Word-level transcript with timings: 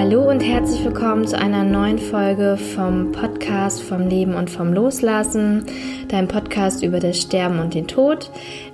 Hallo 0.00 0.30
und 0.30 0.40
herzlich 0.40 0.82
willkommen 0.82 1.26
zu 1.26 1.38
einer 1.38 1.62
neuen 1.62 1.98
Folge 1.98 2.56
vom 2.56 3.12
Podcast 3.12 3.82
vom 3.82 4.08
Leben 4.08 4.34
und 4.34 4.48
vom 4.48 4.72
Loslassen, 4.72 5.66
dein 6.08 6.26
Podcast 6.26 6.82
über 6.82 7.00
das 7.00 7.18
Sterben 7.18 7.58
und 7.58 7.74
den 7.74 7.86
Tod. 7.86 8.30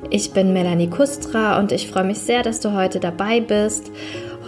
Ich 0.09 0.31
bin 0.31 0.53
Melanie 0.53 0.89
Kustra 0.89 1.59
und 1.59 1.73
ich 1.73 1.89
freue 1.89 2.05
mich 2.05 2.19
sehr, 2.19 2.45
dass 2.45 2.61
du 2.61 2.75
heute 2.75 3.01
dabei 3.01 3.41
bist. 3.41 3.91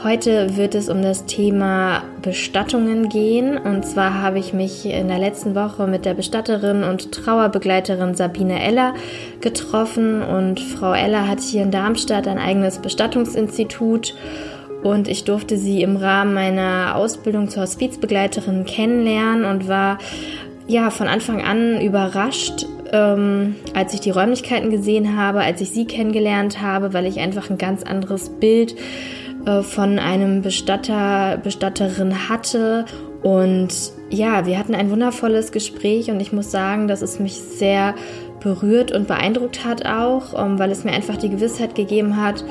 Heute 0.05 0.57
wird 0.57 0.77
es 0.77 0.89
um 0.89 1.03
das 1.03 1.27
Thema 1.27 2.05
Bestattungen 2.23 3.09
gehen. 3.09 3.59
Und 3.59 3.85
zwar 3.85 4.23
habe 4.23 4.39
ich 4.39 4.53
mich 4.53 4.87
in 4.87 5.09
der 5.09 5.19
letzten 5.19 5.57
Woche 5.57 5.89
mit 5.89 6.05
der 6.05 6.15
Bestatterin 6.15 6.85
und 6.85 7.11
Trauerbegleiterin 7.11 8.15
Sabine 8.15 8.63
Eller 8.63 8.95
getroffen. 9.41 10.23
Und 10.23 10.61
Frau 10.61 10.93
Eller 10.93 11.27
hat 11.27 11.41
hier 11.41 11.65
in 11.65 11.73
Darmstadt 11.73 12.29
ein 12.29 12.39
eigenes 12.39 12.79
Bestattungsinstitut 12.79 14.15
und 14.83 15.09
ich 15.09 15.25
durfte 15.25 15.57
sie 15.57 15.83
im 15.83 15.97
Rahmen 15.97 16.35
meiner 16.35 16.95
Ausbildung 16.95 17.49
zur 17.49 17.63
Hospizbegleiterin 17.63 18.65
kennenlernen 18.65 19.45
und 19.45 19.69
war 19.69 19.99
ja 20.69 20.91
von 20.91 21.09
Anfang 21.09 21.43
an 21.43 21.81
überrascht, 21.81 22.67
ähm, 22.93 23.57
als 23.75 23.95
ich 23.95 24.01
die 24.01 24.11
Räumlichkeiten 24.11 24.71
gesehen 24.71 25.17
habe, 25.17 25.41
als 25.41 25.61
ich 25.61 25.71
sie 25.71 25.87
kennengelernt 25.87 26.61
habe, 26.61 26.93
weil 26.93 27.07
ich 27.07 27.19
einfach 27.19 27.51
ein 27.51 27.59
ganz 27.59 27.83
anderes 27.83 28.31
Bild 28.31 28.77
äh, 29.47 29.63
von 29.63 29.99
einem 29.99 30.43
Bestatter, 30.43 31.39
Bestatterin 31.39 32.29
hatte. 32.29 32.85
Und 33.23 33.71
ja, 34.11 34.47
wir 34.47 34.59
hatten 34.59 34.75
ein 34.75 34.91
wundervolles 34.91 35.53
Gespräch 35.53 36.11
und 36.11 36.21
ich 36.21 36.33
muss 36.33 36.51
sagen, 36.51 36.87
dass 36.87 37.03
es 37.03 37.19
mich 37.19 37.35
sehr 37.35 37.95
berührt 38.41 38.93
und 38.93 39.09
beeindruckt 39.09 39.65
hat 39.65 39.85
auch, 39.87 40.39
ähm, 40.39 40.59
weil 40.59 40.71
es 40.71 40.85
mir 40.85 40.93
einfach 40.93 41.17
die 41.17 41.31
Gewissheit 41.31 41.75
gegeben 41.75 42.23
hat, 42.23 42.45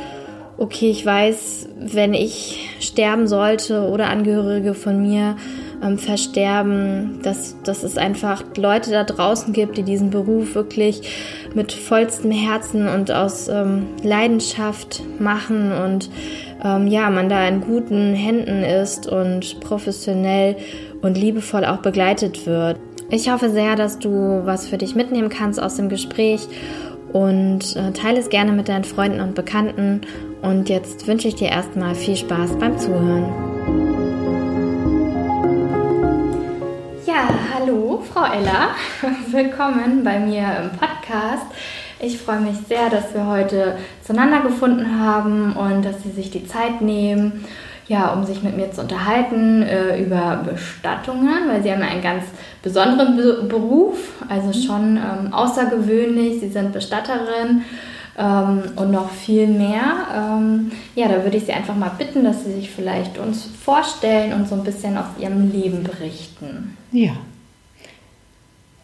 okay, 0.58 0.90
ich 0.90 1.06
weiß, 1.06 1.70
wenn 1.80 2.14
ich 2.14 2.70
sterben 2.80 3.28
sollte 3.28 3.88
oder 3.90 4.10
Angehörige 4.10 4.74
von 4.74 5.02
mir 5.02 5.36
ähm, 5.84 5.98
versterben, 5.98 7.20
dass, 7.22 7.56
dass 7.64 7.84
es 7.84 7.98
einfach 7.98 8.44
Leute 8.56 8.92
da 8.92 9.04
draußen 9.04 9.54
gibt, 9.54 9.78
die 9.78 9.84
diesen 9.84 10.10
Beruf 10.10 10.56
wirklich 10.56 11.02
mit 11.54 11.72
vollstem 11.72 12.32
Herzen 12.32 12.88
und 12.88 13.12
aus 13.12 13.48
ähm, 13.48 13.88
Leidenschaft 14.04 15.04
machen 15.20 15.72
und 15.72 16.10
ähm, 16.64 16.88
ja, 16.88 17.10
man 17.10 17.30
da 17.30 17.48
in 17.48 17.62
guten 17.62 18.14
Händen 18.14 18.64
ist 18.64 19.08
und 19.08 19.60
professionell 19.60 20.56
und 21.02 21.18
liebevoll 21.18 21.66
auch 21.66 21.78
begleitet 21.78 22.48
wird. 22.48 22.80
Ich 23.10 23.32
hoffe 23.32 23.50
sehr, 23.50 23.76
dass 23.76 24.00
du 24.00 24.42
was 24.44 24.68
für 24.68 24.78
dich 24.78 24.96
mitnehmen 24.96 25.30
kannst 25.30 25.62
aus 25.62 25.76
dem 25.76 25.88
Gespräch 25.88 26.48
und 27.14 27.76
äh, 27.76 27.92
teile 27.94 28.20
es 28.20 28.30
gerne 28.30 28.52
mit 28.52 28.68
deinen 28.68 28.84
Freunden 28.84 29.22
und 29.22 29.36
Bekannten. 29.36 30.02
Und 30.42 30.70
jetzt 30.70 31.08
wünsche 31.08 31.28
ich 31.28 31.36
dir 31.36 31.50
erstmal 31.50 31.96
viel 31.96 32.16
Spaß 32.16 32.58
beim 32.60 32.78
Zuhören. 32.78 33.26
Ja, 37.06 37.30
hallo, 37.54 38.04
Frau 38.14 38.26
Ella. 38.26 38.76
Willkommen 39.32 40.04
bei 40.04 40.20
mir 40.20 40.46
im 40.62 40.70
Podcast. 40.78 41.46
Ich 42.00 42.20
freue 42.20 42.42
mich 42.42 42.58
sehr, 42.68 42.90
dass 42.90 43.14
wir 43.14 43.26
heute 43.26 43.78
zueinander 44.04 44.42
gefunden 44.42 45.00
haben 45.00 45.54
und 45.56 45.84
dass 45.84 46.04
Sie 46.04 46.12
sich 46.12 46.30
die 46.30 46.46
Zeit 46.46 46.82
nehmen 46.82 47.46
ja, 47.88 48.12
um 48.14 48.26
sich 48.26 48.44
mit 48.44 48.56
mir 48.58 48.72
zu 48.72 48.82
unterhalten 48.82 49.64
äh, 49.64 50.02
über 50.02 50.44
Bestattungen, 50.44 51.48
weil 51.48 51.64
sie 51.64 51.72
haben 51.72 51.82
einen 51.82 52.02
ganz 52.02 52.26
besonderen 52.62 53.16
Be 53.16 53.44
Beruf, 53.48 53.98
also 54.28 54.52
schon 54.52 54.98
ähm, 54.98 55.34
außergewöhnlich. 55.34 56.42
Sie 56.42 56.50
sind 56.50 56.74
Bestatterin 56.74 57.64
ähm, 58.18 58.64
und 58.76 58.92
noch 58.92 59.12
viel 59.12 59.48
mehr. 59.48 60.08
Ähm, 60.16 60.72
ja, 60.96 61.08
da 61.08 61.24
würde 61.24 61.38
ich 61.38 61.46
Sie 61.46 61.54
einfach 61.54 61.76
mal 61.76 61.92
bitten, 61.98 62.24
dass 62.24 62.44
Sie 62.44 62.54
sich 62.54 62.72
vielleicht 62.72 63.18
uns 63.18 63.50
vorstellen 63.64 64.34
und 64.34 64.48
so 64.48 64.56
ein 64.56 64.64
bisschen 64.64 64.98
aus 64.98 65.06
Ihrem 65.20 65.52
Leben 65.52 65.84
berichten. 65.84 66.78
Ja. 66.92 67.14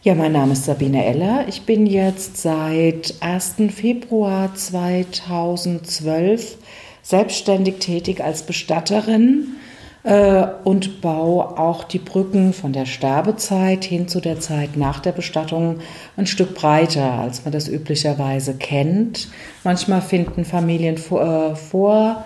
Ja, 0.02 0.14
mein 0.14 0.32
Name 0.32 0.52
ist 0.52 0.66
Sabine 0.66 1.06
Eller. 1.06 1.48
Ich 1.48 1.62
bin 1.62 1.86
jetzt 1.86 2.36
seit 2.36 3.14
1. 3.20 3.54
Februar 3.70 4.54
2012 4.54 6.58
selbstständig 7.02 7.78
tätig 7.78 8.22
als 8.22 8.42
Bestatterin 8.42 9.54
äh, 10.04 10.46
und 10.64 11.00
baue 11.00 11.58
auch 11.58 11.82
die 11.82 11.98
Brücken 11.98 12.52
von 12.52 12.72
der 12.72 12.86
Sterbezeit 12.86 13.84
hin 13.84 14.06
zu 14.06 14.20
der 14.20 14.38
Zeit 14.38 14.76
nach 14.76 15.00
der 15.00 15.12
Bestattung 15.12 15.80
ein 16.16 16.26
Stück 16.26 16.54
breiter, 16.54 17.12
als 17.14 17.44
man 17.44 17.52
das 17.52 17.68
üblicherweise 17.68 18.54
kennt. 18.54 19.28
Manchmal 19.64 20.02
finden 20.02 20.44
Familien 20.44 20.98
vor, 20.98 21.22
äh, 21.22 21.56
vor 21.56 22.24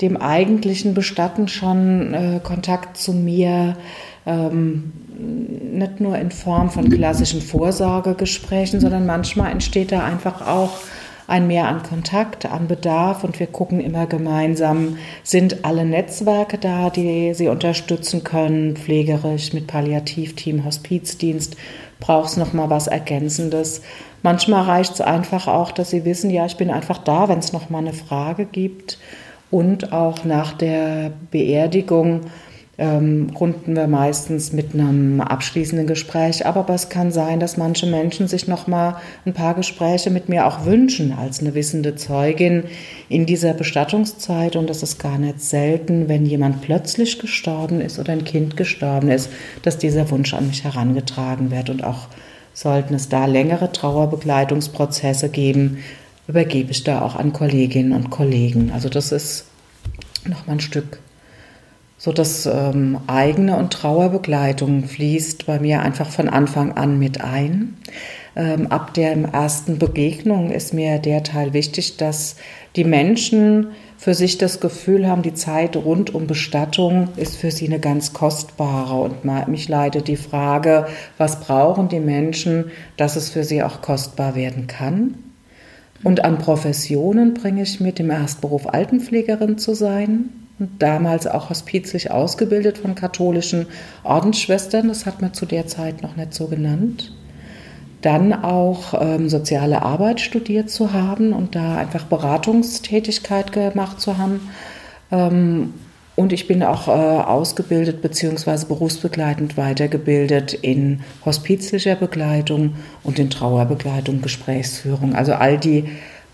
dem 0.00 0.16
eigentlichen 0.16 0.94
Bestatten 0.94 1.46
schon 1.46 2.14
äh, 2.14 2.40
Kontakt 2.42 2.96
zu 2.96 3.12
mir. 3.12 3.76
Ähm, 4.24 4.92
nicht 5.18 6.00
nur 6.00 6.16
in 6.16 6.30
Form 6.30 6.70
von 6.70 6.88
klassischen 6.88 7.42
Vorsorgegesprächen, 7.42 8.80
sondern 8.80 9.04
manchmal 9.04 9.52
entsteht 9.52 9.92
da 9.92 10.04
einfach 10.04 10.46
auch 10.46 10.70
ein 11.30 11.46
Mehr 11.46 11.68
an 11.68 11.82
Kontakt, 11.82 12.46
an 12.46 12.66
Bedarf 12.66 13.24
und 13.24 13.38
wir 13.38 13.46
gucken 13.46 13.80
immer 13.80 14.06
gemeinsam, 14.06 14.98
sind 15.22 15.64
alle 15.64 15.84
Netzwerke 15.84 16.58
da, 16.58 16.90
die 16.90 17.34
sie 17.34 17.48
unterstützen 17.48 18.24
können, 18.24 18.76
pflegerisch 18.76 19.52
mit 19.52 19.66
Palliativteam, 19.66 20.64
Hospizdienst, 20.64 21.56
braucht 22.00 22.30
es 22.30 22.36
nochmal 22.36 22.68
was 22.70 22.88
Ergänzendes. 22.88 23.82
Manchmal 24.22 24.64
reicht 24.64 24.94
es 24.94 25.00
einfach 25.00 25.46
auch, 25.46 25.70
dass 25.70 25.90
sie 25.90 26.04
wissen, 26.04 26.30
ja, 26.30 26.46
ich 26.46 26.56
bin 26.56 26.70
einfach 26.70 26.98
da, 26.98 27.28
wenn 27.28 27.38
es 27.38 27.52
nochmal 27.52 27.82
eine 27.82 27.92
Frage 27.92 28.44
gibt. 28.44 28.98
Und 29.50 29.92
auch 29.92 30.24
nach 30.24 30.52
der 30.52 31.10
Beerdigung 31.30 32.22
ähm, 32.80 33.30
runden 33.38 33.76
wir 33.76 33.86
meistens 33.86 34.54
mit 34.54 34.72
einem 34.72 35.20
abschließenden 35.20 35.86
Gespräch 35.86 36.46
ab. 36.46 36.56
Aber 36.56 36.74
es 36.74 36.88
kann 36.88 37.12
sein, 37.12 37.38
dass 37.38 37.58
manche 37.58 37.86
Menschen 37.86 38.26
sich 38.26 38.48
noch 38.48 38.66
mal 38.66 38.96
ein 39.26 39.34
paar 39.34 39.54
Gespräche 39.54 40.08
mit 40.08 40.30
mir 40.30 40.46
auch 40.46 40.64
wünschen 40.64 41.12
als 41.12 41.40
eine 41.40 41.54
wissende 41.54 41.94
Zeugin 41.94 42.64
in 43.10 43.26
dieser 43.26 43.52
Bestattungszeit. 43.52 44.56
Und 44.56 44.70
das 44.70 44.82
ist 44.82 44.98
gar 44.98 45.18
nicht 45.18 45.42
selten, 45.42 46.08
wenn 46.08 46.24
jemand 46.24 46.62
plötzlich 46.62 47.18
gestorben 47.18 47.82
ist 47.82 47.98
oder 47.98 48.14
ein 48.14 48.24
Kind 48.24 48.56
gestorben 48.56 49.10
ist, 49.10 49.28
dass 49.62 49.76
dieser 49.76 50.10
Wunsch 50.10 50.32
an 50.32 50.46
mich 50.46 50.64
herangetragen 50.64 51.50
wird. 51.50 51.68
Und 51.68 51.84
auch 51.84 52.08
sollten 52.54 52.94
es 52.94 53.10
da 53.10 53.26
längere 53.26 53.72
Trauerbegleitungsprozesse 53.72 55.28
geben, 55.28 55.78
übergebe 56.26 56.70
ich 56.70 56.82
da 56.82 57.02
auch 57.02 57.14
an 57.16 57.34
Kolleginnen 57.34 57.92
und 57.92 58.08
Kollegen. 58.08 58.72
Also 58.72 58.88
das 58.88 59.12
ist 59.12 59.44
noch 60.26 60.46
mal 60.46 60.54
ein 60.54 60.60
Stück 60.60 60.98
so 62.00 62.12
dass 62.12 62.46
ähm, 62.46 62.98
eigene 63.08 63.58
und 63.58 63.74
Trauerbegleitung 63.74 64.84
fließt 64.84 65.44
bei 65.44 65.60
mir 65.60 65.82
einfach 65.82 66.08
von 66.08 66.30
Anfang 66.30 66.72
an 66.72 66.98
mit 66.98 67.20
ein. 67.20 67.76
Ähm, 68.34 68.68
ab 68.68 68.94
der 68.94 69.12
ersten 69.34 69.78
Begegnung 69.78 70.50
ist 70.50 70.72
mir 70.72 70.98
der 70.98 71.22
Teil 71.24 71.52
wichtig, 71.52 71.98
dass 71.98 72.36
die 72.74 72.84
Menschen 72.84 73.72
für 73.98 74.14
sich 74.14 74.38
das 74.38 74.60
Gefühl 74.60 75.06
haben, 75.06 75.20
die 75.20 75.34
Zeit 75.34 75.76
rund 75.76 76.14
um 76.14 76.26
Bestattung 76.26 77.08
ist 77.16 77.36
für 77.36 77.50
sie 77.50 77.66
eine 77.66 77.80
ganz 77.80 78.14
kostbare. 78.14 78.98
Und 78.98 79.26
mich 79.48 79.68
leitet 79.68 80.08
die 80.08 80.16
Frage, 80.16 80.86
was 81.18 81.40
brauchen 81.40 81.90
die 81.90 82.00
Menschen, 82.00 82.70
dass 82.96 83.16
es 83.16 83.28
für 83.28 83.44
sie 83.44 83.62
auch 83.62 83.82
kostbar 83.82 84.34
werden 84.34 84.68
kann. 84.68 85.16
Und 86.02 86.24
an 86.24 86.38
Professionen 86.38 87.34
bringe 87.34 87.62
ich 87.62 87.78
mit, 87.78 88.00
im 88.00 88.08
Erstberuf 88.08 88.66
Altenpflegerin 88.66 89.58
zu 89.58 89.74
sein 89.74 90.39
damals 90.78 91.26
auch 91.26 91.50
hospizlich 91.50 92.10
ausgebildet 92.10 92.78
von 92.78 92.94
katholischen 92.94 93.66
Ordensschwestern. 94.04 94.88
Das 94.88 95.06
hat 95.06 95.22
man 95.22 95.32
zu 95.32 95.46
der 95.46 95.66
Zeit 95.66 96.02
noch 96.02 96.16
nicht 96.16 96.34
so 96.34 96.46
genannt. 96.46 97.12
Dann 98.02 98.32
auch 98.32 98.94
ähm, 99.00 99.28
soziale 99.28 99.82
Arbeit 99.82 100.20
studiert 100.20 100.70
zu 100.70 100.92
haben 100.92 101.32
und 101.32 101.54
da 101.54 101.76
einfach 101.76 102.04
Beratungstätigkeit 102.04 103.52
gemacht 103.52 104.00
zu 104.00 104.18
haben. 104.18 104.40
Ähm, 105.10 105.74
und 106.16 106.32
ich 106.34 106.46
bin 106.46 106.62
auch 106.62 106.88
äh, 106.88 106.90
ausgebildet 106.90 108.02
bzw. 108.02 108.66
berufsbegleitend 108.66 109.56
weitergebildet 109.56 110.52
in 110.52 111.00
hospizlicher 111.24 111.94
Begleitung 111.94 112.74
und 113.02 113.18
in 113.18 113.30
Trauerbegleitung, 113.30 114.20
Gesprächsführung. 114.20 115.14
Also 115.14 115.32
all 115.32 115.56
die 115.56 115.84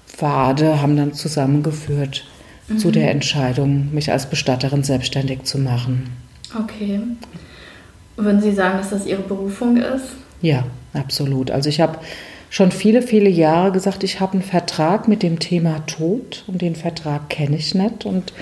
Pfade 0.06 0.80
haben 0.82 0.96
dann 0.96 1.12
zusammengeführt 1.12 2.24
mhm. 2.68 2.78
zu 2.78 2.90
der 2.90 3.10
Entscheidung, 3.10 3.92
mich 3.92 4.10
als 4.10 4.26
Bestatterin 4.26 4.82
selbstständig 4.82 5.44
zu 5.44 5.58
machen. 5.58 6.10
Okay. 6.58 7.00
Würden 8.16 8.40
Sie 8.40 8.52
sagen, 8.52 8.78
dass 8.78 8.90
das 8.90 9.06
Ihre 9.06 9.22
Berufung 9.22 9.76
ist? 9.76 10.06
Ja, 10.40 10.64
absolut. 10.94 11.50
Also 11.50 11.68
ich 11.68 11.80
habe 11.80 11.98
schon 12.50 12.70
viele, 12.70 13.02
viele 13.02 13.28
Jahre 13.28 13.72
gesagt, 13.72 14.04
ich 14.04 14.20
habe 14.20 14.34
einen 14.34 14.42
Vertrag 14.42 15.08
mit 15.08 15.22
dem 15.22 15.38
Thema 15.38 15.80
Tod 15.86 16.44
und 16.46 16.62
den 16.62 16.76
Vertrag 16.76 17.28
kenne 17.28 17.56
ich 17.56 17.74
nicht 17.74 18.06
und 18.06 18.32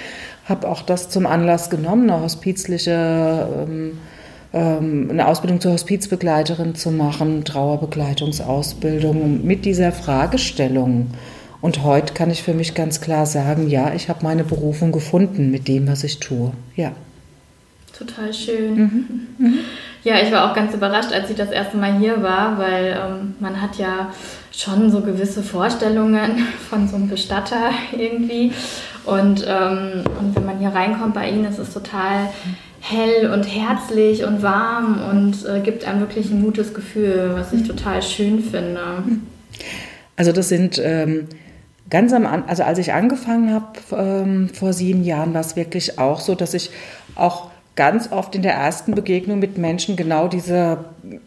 habe 0.44 0.68
auch 0.68 0.82
das 0.82 1.08
zum 1.08 1.26
Anlass 1.26 1.70
genommen, 1.70 2.10
eine 2.10 2.22
hospizliche 2.22 3.66
ähm, 3.66 3.92
ähm, 4.54 5.08
eine 5.10 5.26
Ausbildung 5.26 5.60
zur 5.60 5.72
Hospizbegleiterin 5.72 6.76
zu 6.76 6.92
machen, 6.92 7.44
Trauerbegleitungsausbildung 7.44 9.44
mit 9.44 9.64
dieser 9.64 9.90
Fragestellung 9.90 11.08
und 11.64 11.82
heute 11.82 12.12
kann 12.12 12.30
ich 12.30 12.42
für 12.42 12.52
mich 12.52 12.74
ganz 12.74 13.00
klar 13.00 13.24
sagen, 13.24 13.70
ja, 13.70 13.94
ich 13.94 14.10
habe 14.10 14.18
meine 14.22 14.44
Berufung 14.44 14.92
gefunden 14.92 15.50
mit 15.50 15.66
dem, 15.66 15.88
was 15.88 16.04
ich 16.04 16.20
tue. 16.20 16.52
Ja. 16.76 16.92
Total 17.96 18.34
schön. 18.34 18.74
Mhm. 18.74 19.26
Mhm. 19.38 19.58
Ja, 20.02 20.16
ich 20.22 20.30
war 20.30 20.50
auch 20.50 20.54
ganz 20.54 20.74
überrascht, 20.74 21.10
als 21.10 21.30
ich 21.30 21.36
das 21.36 21.50
erste 21.50 21.78
Mal 21.78 21.98
hier 21.98 22.22
war, 22.22 22.58
weil 22.58 23.00
ähm, 23.02 23.36
man 23.40 23.62
hat 23.62 23.76
ja 23.78 24.12
schon 24.52 24.90
so 24.90 25.00
gewisse 25.00 25.42
Vorstellungen 25.42 26.46
von 26.68 26.86
so 26.86 26.96
einem 26.96 27.08
Bestatter 27.08 27.70
irgendwie. 27.98 28.52
Und, 29.06 29.46
ähm, 29.48 30.04
und 30.20 30.36
wenn 30.36 30.44
man 30.44 30.58
hier 30.58 30.68
reinkommt 30.68 31.14
bei 31.14 31.30
Ihnen, 31.30 31.46
ist 31.46 31.58
es 31.58 31.72
total 31.72 32.28
hell 32.80 33.30
und 33.32 33.44
herzlich 33.44 34.24
und 34.24 34.42
warm 34.42 35.00
und 35.10 35.46
äh, 35.48 35.60
gibt 35.60 35.86
einem 35.86 36.00
wirklich 36.00 36.30
ein 36.30 36.42
gutes 36.42 36.74
Gefühl, 36.74 37.30
was 37.32 37.54
ich 37.54 37.66
total 37.66 38.02
schön 38.02 38.44
finde. 38.44 38.80
Also 40.16 40.30
das 40.30 40.50
sind 40.50 40.78
ähm, 40.84 41.26
ganz 41.94 42.12
am 42.12 42.26
also 42.26 42.64
als 42.64 42.80
ich 42.80 42.92
angefangen 42.92 43.54
habe 43.54 43.78
ähm, 43.96 44.48
vor 44.48 44.72
sieben 44.72 45.04
Jahren, 45.04 45.32
war 45.32 45.42
es 45.42 45.54
wirklich 45.54 45.96
auch 45.96 46.18
so, 46.18 46.34
dass 46.34 46.52
ich 46.52 46.72
auch 47.14 47.50
ganz 47.76 48.10
oft 48.10 48.34
in 48.34 48.42
der 48.42 48.54
ersten 48.54 48.96
Begegnung 48.96 49.38
mit 49.38 49.58
Menschen 49.58 49.94
genau 49.94 50.26
diese 50.26 50.86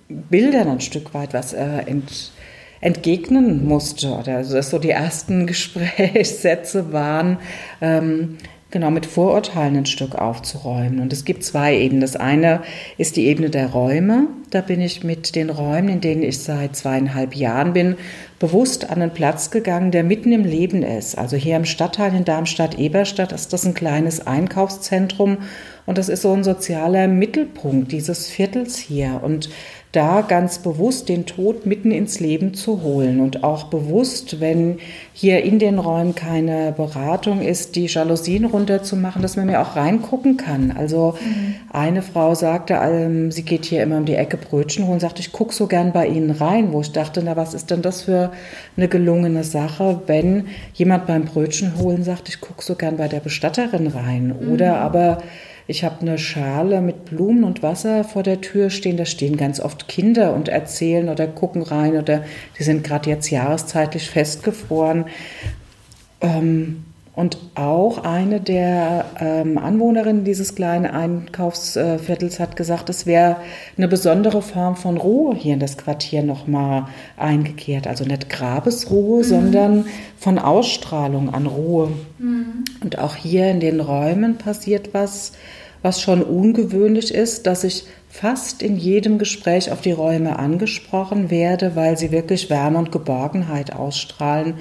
Bilder 0.09 0.69
ein 0.69 0.81
Stück 0.81 1.13
weit 1.13 1.33
was 1.33 1.53
äh, 1.53 1.83
ent, 1.85 2.33
entgegnen 2.81 3.65
musste. 3.65 4.09
Oder 4.09 4.35
also 4.35 4.55
dass 4.55 4.69
so 4.69 4.77
die 4.77 4.89
ersten 4.89 5.47
Gesprächssätze 5.47 6.91
waren, 6.91 7.37
ähm, 7.79 8.35
genau 8.69 8.91
mit 8.91 9.05
Vorurteilen 9.05 9.77
ein 9.77 9.85
Stück 9.85 10.15
aufzuräumen. 10.15 10.99
Und 10.99 11.13
es 11.13 11.23
gibt 11.23 11.45
zwei 11.45 11.77
Ebenen. 11.77 12.01
Das 12.01 12.17
eine 12.17 12.61
ist 12.97 13.15
die 13.15 13.27
Ebene 13.27 13.49
der 13.49 13.67
Räume. 13.67 14.27
Da 14.49 14.59
bin 14.59 14.81
ich 14.81 15.05
mit 15.05 15.33
den 15.35 15.49
Räumen, 15.49 15.87
in 15.87 16.01
denen 16.01 16.23
ich 16.23 16.39
seit 16.39 16.75
zweieinhalb 16.75 17.35
Jahren 17.35 17.71
bin, 17.71 17.95
bewusst 18.39 18.89
an 18.89 19.01
einen 19.01 19.13
Platz 19.13 19.49
gegangen, 19.49 19.91
der 19.91 20.03
mitten 20.03 20.31
im 20.31 20.43
Leben 20.43 20.83
ist. 20.83 21.17
Also 21.17 21.37
hier 21.37 21.55
im 21.55 21.65
Stadtteil 21.65 22.13
in 22.13 22.25
Darmstadt-Eberstadt 22.25 23.31
ist 23.31 23.53
das 23.53 23.65
ein 23.65 23.73
kleines 23.73 24.25
Einkaufszentrum 24.25 25.39
und 25.87 25.97
das 25.97 26.09
ist 26.09 26.21
so 26.21 26.33
ein 26.33 26.43
sozialer 26.43 27.07
Mittelpunkt 27.07 27.93
dieses 27.93 28.27
Viertels 28.27 28.77
hier. 28.77 29.21
Und 29.23 29.49
da 29.93 30.19
ganz 30.21 30.59
bewusst 30.59 31.07
den 31.07 31.25
Tod 31.25 31.65
mitten 31.65 31.91
ins 31.91 32.19
Leben 32.19 32.53
zu 32.53 32.83
holen 32.83 33.21
und 33.21 33.45
auch 33.45 33.63
bewusst, 33.63 34.41
wenn 34.41 34.79
hier 35.13 35.43
in 35.43 35.59
den 35.59 35.79
Räumen 35.79 36.13
keine 36.13 36.73
Beratung 36.73 37.41
ist, 37.41 37.77
die 37.77 37.85
Jalousien 37.85 38.43
runterzumachen, 38.43 39.21
dass 39.21 39.37
man 39.37 39.45
mir 39.45 39.61
auch 39.61 39.77
reingucken 39.77 40.35
kann. 40.35 40.71
Also 40.77 41.15
mhm. 41.21 41.55
eine 41.71 42.01
Frau 42.01 42.35
sagte, 42.35 42.73
ähm, 42.73 43.31
sie 43.31 43.43
geht 43.43 43.63
hier 43.63 43.81
immer 43.81 43.97
um 43.97 44.05
die 44.05 44.15
Ecke 44.15 44.35
Brötchen 44.35 44.87
holen, 44.87 44.99
sagte, 44.99 45.21
ich 45.21 45.31
gucke 45.31 45.55
so 45.55 45.67
gern 45.67 45.93
bei 45.93 46.05
Ihnen 46.05 46.31
rein, 46.31 46.73
wo 46.73 46.81
ich 46.81 46.91
dachte, 46.91 47.21
na 47.23 47.37
was 47.37 47.53
ist 47.53 47.71
denn 47.71 47.81
das 47.81 48.01
für 48.01 48.33
eine 48.75 48.89
gelungene 48.89 49.45
Sache, 49.45 50.01
wenn 50.05 50.47
jemand 50.73 51.07
beim 51.07 51.23
Brötchen 51.23 51.79
holen 51.79 52.03
sagt, 52.03 52.27
ich 52.27 52.41
gucke 52.41 52.61
so 52.61 52.75
gern 52.75 52.97
bei 52.97 53.07
der 53.07 53.21
Bestatterin 53.21 53.87
rein. 53.87 54.35
Oder 54.51 54.75
mhm. 54.75 54.81
aber 54.81 55.17
ich 55.67 55.83
habe 55.83 55.99
eine 56.01 56.17
Schale 56.17 56.81
mit 56.81 57.05
Blumen 57.05 57.43
und 57.43 57.61
Wasser 57.61 58.05
vor 58.05 58.23
der 58.23 58.39
Tür 58.39 58.69
stehen. 58.69 58.95
Da 58.95 59.05
stehen 59.05 59.35
ganz 59.35 59.59
oft 59.59 59.89
Kinder 59.89 60.33
und 60.33 60.47
erzählen 60.47 61.09
oder 61.09 61.27
gucken 61.27 61.61
rein 61.61 61.97
oder 61.97 62.23
die 62.57 62.63
sind 62.63 62.85
gerade 62.85 63.09
jetzt 63.09 63.29
jahreszeitlich 63.29 64.09
festgefroren. 64.09 65.05
Ähm, 66.21 66.85
und 67.17 67.39
auch 67.55 68.03
eine 68.03 68.39
der 68.39 69.05
ähm, 69.19 69.57
Anwohnerinnen 69.57 70.23
dieses 70.23 70.53
kleinen 70.53 70.85
Einkaufsviertels 70.85 72.39
hat 72.39 72.55
gesagt, 72.55 72.91
es 72.91 73.07
wäre 73.07 73.37
eine 73.75 73.87
besondere 73.87 74.43
Form 74.43 74.75
von 74.75 74.97
Ruhe 74.97 75.33
hier 75.33 75.55
in 75.55 75.59
das 75.59 75.79
Quartier 75.79 76.21
nochmal 76.21 76.85
eingekehrt. 77.17 77.87
Also 77.87 78.05
nicht 78.05 78.29
Grabesruhe, 78.29 79.23
mhm. 79.23 79.27
sondern 79.27 79.85
von 80.19 80.37
Ausstrahlung 80.37 81.33
an 81.33 81.47
Ruhe. 81.47 81.89
Mhm. 82.19 82.65
Und 82.83 82.99
auch 82.99 83.15
hier 83.15 83.49
in 83.49 83.61
den 83.61 83.79
Räumen 83.79 84.37
passiert 84.37 84.93
was, 84.93 85.31
was 85.81 85.99
schon 85.99 86.21
ungewöhnlich 86.21 87.11
ist, 87.11 87.47
dass 87.47 87.63
ich 87.63 87.85
fast 88.09 88.61
in 88.61 88.77
jedem 88.77 89.17
Gespräch 89.17 89.71
auf 89.71 89.81
die 89.81 89.91
Räume 89.91 90.37
angesprochen 90.37 91.31
werde, 91.31 91.75
weil 91.75 91.97
sie 91.97 92.11
wirklich 92.11 92.51
Wärme 92.51 92.77
und 92.77 92.91
Geborgenheit 92.91 93.73
ausstrahlen. 93.75 94.53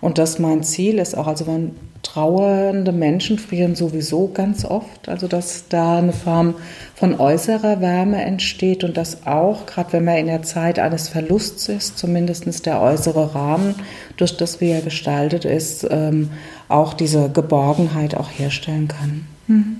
Und 0.00 0.18
das 0.18 0.38
mein 0.38 0.62
Ziel 0.62 0.98
ist 0.98 1.16
auch, 1.16 1.26
also 1.26 1.46
wenn 1.46 1.72
trauernde 2.04 2.92
Menschen 2.92 3.38
frieren 3.38 3.74
sowieso 3.74 4.28
ganz 4.28 4.64
oft, 4.64 5.08
also 5.08 5.26
dass 5.26 5.68
da 5.68 5.98
eine 5.98 6.12
Form 6.12 6.54
von 6.94 7.18
äußerer 7.18 7.80
Wärme 7.80 8.22
entsteht 8.22 8.84
und 8.84 8.96
dass 8.96 9.26
auch, 9.26 9.66
gerade 9.66 9.94
wenn 9.94 10.04
man 10.04 10.18
in 10.18 10.26
der 10.26 10.42
Zeit 10.42 10.78
eines 10.78 11.08
Verlusts 11.08 11.68
ist, 11.68 11.98
zumindest 11.98 12.66
der 12.66 12.80
äußere 12.80 13.34
Rahmen, 13.34 13.74
durch 14.16 14.36
das 14.36 14.60
wie 14.60 14.70
er 14.70 14.82
gestaltet 14.82 15.44
ist, 15.44 15.86
ähm, 15.90 16.30
auch 16.68 16.94
diese 16.94 17.30
Geborgenheit 17.30 18.14
auch 18.14 18.28
herstellen 18.30 18.88
kann. 18.88 19.26
Mhm. 19.46 19.76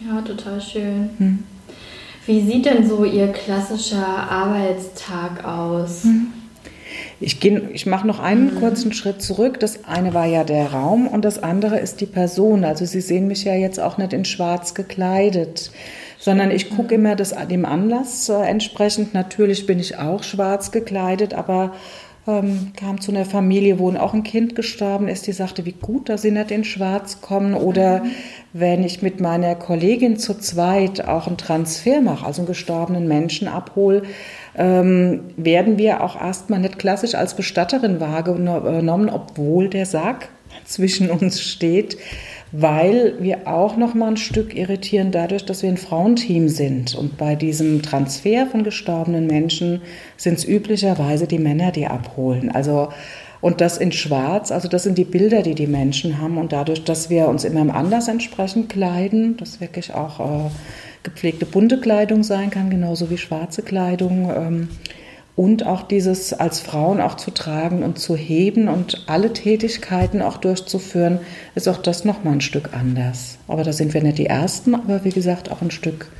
Ja, 0.00 0.20
total 0.22 0.60
schön. 0.60 1.10
Mhm. 1.18 1.44
Wie 2.26 2.40
sieht 2.40 2.66
denn 2.66 2.88
so 2.88 3.04
Ihr 3.04 3.28
klassischer 3.28 4.06
Arbeitstag 4.06 5.44
aus? 5.44 6.04
Mhm. 6.04 6.25
Ich, 7.18 7.42
ich 7.42 7.86
mache 7.86 8.06
noch 8.06 8.20
einen 8.20 8.54
mhm. 8.54 8.58
kurzen 8.58 8.92
Schritt 8.92 9.22
zurück. 9.22 9.58
Das 9.60 9.84
eine 9.84 10.12
war 10.12 10.26
ja 10.26 10.44
der 10.44 10.72
Raum 10.72 11.08
und 11.08 11.24
das 11.24 11.42
andere 11.42 11.78
ist 11.78 12.00
die 12.00 12.06
Person. 12.06 12.64
Also 12.64 12.84
Sie 12.84 13.00
sehen 13.00 13.26
mich 13.26 13.44
ja 13.44 13.54
jetzt 13.54 13.80
auch 13.80 13.96
nicht 13.96 14.12
in 14.12 14.24
schwarz 14.24 14.74
gekleidet, 14.74 15.70
sondern 16.18 16.50
ich 16.50 16.68
gucke 16.70 16.96
mhm. 16.96 17.04
immer 17.04 17.16
das, 17.16 17.34
dem 17.50 17.64
Anlass 17.64 18.28
äh, 18.28 18.34
entsprechend. 18.34 19.14
Natürlich 19.14 19.66
bin 19.66 19.78
ich 19.78 19.98
auch 19.98 20.22
schwarz 20.22 20.72
gekleidet, 20.72 21.32
aber 21.32 21.72
ähm, 22.26 22.72
kam 22.76 23.00
zu 23.00 23.12
einer 23.12 23.24
Familie, 23.24 23.78
wo 23.78 23.90
auch 23.92 24.12
ein 24.12 24.24
Kind 24.24 24.54
gestorben 24.54 25.08
ist, 25.08 25.26
die 25.26 25.32
sagte, 25.32 25.64
wie 25.64 25.72
gut, 25.72 26.08
dass 26.08 26.22
sie 26.22 26.32
nicht 26.32 26.50
in 26.50 26.64
Schwarz 26.64 27.20
kommen. 27.20 27.54
Oder 27.54 28.02
mhm. 28.02 28.10
wenn 28.52 28.84
ich 28.84 29.00
mit 29.00 29.20
meiner 29.20 29.54
Kollegin 29.54 30.18
zu 30.18 30.34
zweit 30.34 31.06
auch 31.06 31.28
einen 31.28 31.38
Transfer 31.38 32.00
mache, 32.00 32.26
also 32.26 32.42
einen 32.42 32.48
gestorbenen 32.48 33.08
Menschen 33.08 33.48
abhole, 33.48 34.02
ähm, 34.56 35.20
werden 35.36 35.78
wir 35.78 36.02
auch 36.02 36.20
erstmal 36.20 36.60
nicht 36.60 36.78
klassisch 36.78 37.14
als 37.14 37.34
Bestatterin 37.34 38.00
wahrgenommen, 38.00 39.10
obwohl 39.10 39.68
der 39.68 39.86
Sarg 39.86 40.28
zwischen 40.64 41.10
uns 41.10 41.40
steht 41.40 41.96
weil 42.52 43.14
wir 43.20 43.48
auch 43.48 43.76
noch 43.76 43.94
mal 43.94 44.08
ein 44.08 44.16
Stück 44.16 44.56
irritieren 44.56 45.10
dadurch, 45.10 45.44
dass 45.44 45.62
wir 45.62 45.68
ein 45.68 45.76
Frauenteam 45.76 46.48
sind. 46.48 46.94
Und 46.94 47.16
bei 47.18 47.34
diesem 47.34 47.82
Transfer 47.82 48.46
von 48.46 48.62
gestorbenen 48.62 49.26
Menschen 49.26 49.82
sind 50.16 50.38
es 50.38 50.44
üblicherweise 50.44 51.26
die 51.26 51.38
Männer, 51.38 51.72
die 51.72 51.86
abholen. 51.86 52.50
Also 52.50 52.88
und 53.42 53.60
das 53.60 53.76
in 53.76 53.92
Schwarz, 53.92 54.50
also 54.50 54.66
das 54.66 54.84
sind 54.84 54.96
die 54.96 55.04
Bilder, 55.04 55.42
die 55.42 55.54
die 55.54 55.66
Menschen 55.66 56.20
haben. 56.20 56.38
Und 56.38 56.52
dadurch, 56.52 56.84
dass 56.84 57.10
wir 57.10 57.28
uns 57.28 57.44
immer 57.44 57.60
im 57.60 57.70
Anlass 57.70 58.08
entsprechend 58.08 58.70
kleiden, 58.70 59.36
das 59.36 59.60
wirklich 59.60 59.92
auch 59.92 60.20
äh, 60.20 60.50
gepflegte 61.06 61.46
bunte 61.46 61.80
Kleidung 61.80 62.22
sein 62.22 62.50
kann, 62.50 62.68
genauso 62.68 63.08
wie 63.08 63.16
schwarze 63.16 63.62
Kleidung. 63.62 64.30
Ähm, 64.30 64.68
und 65.36 65.66
auch 65.66 65.82
dieses 65.82 66.32
als 66.32 66.60
Frauen 66.60 67.00
auch 67.00 67.14
zu 67.14 67.30
tragen 67.30 67.82
und 67.82 67.98
zu 67.98 68.16
heben 68.16 68.68
und 68.68 69.04
alle 69.06 69.32
Tätigkeiten 69.32 70.22
auch 70.22 70.38
durchzuführen, 70.38 71.20
ist 71.54 71.68
auch 71.68 71.76
das 71.76 72.04
nochmal 72.04 72.34
ein 72.34 72.40
Stück 72.40 72.70
anders. 72.72 73.38
Aber 73.46 73.62
da 73.62 73.72
sind 73.72 73.92
wir 73.94 74.02
nicht 74.02 74.18
die 74.18 74.26
Ersten, 74.26 74.74
aber 74.74 75.04
wie 75.04 75.10
gesagt 75.10 75.50
auch 75.50 75.60
ein 75.60 75.70
Stück 75.70 76.10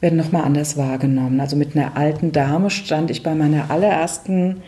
werden 0.00 0.18
nochmal 0.18 0.44
anders 0.44 0.76
wahrgenommen. 0.76 1.40
Also 1.40 1.56
mit 1.56 1.74
einer 1.74 1.96
alten 1.96 2.32
Dame 2.32 2.68
stand 2.70 3.10
ich 3.10 3.22
bei 3.22 3.34
meiner 3.34 3.70
allerersten 3.70 4.62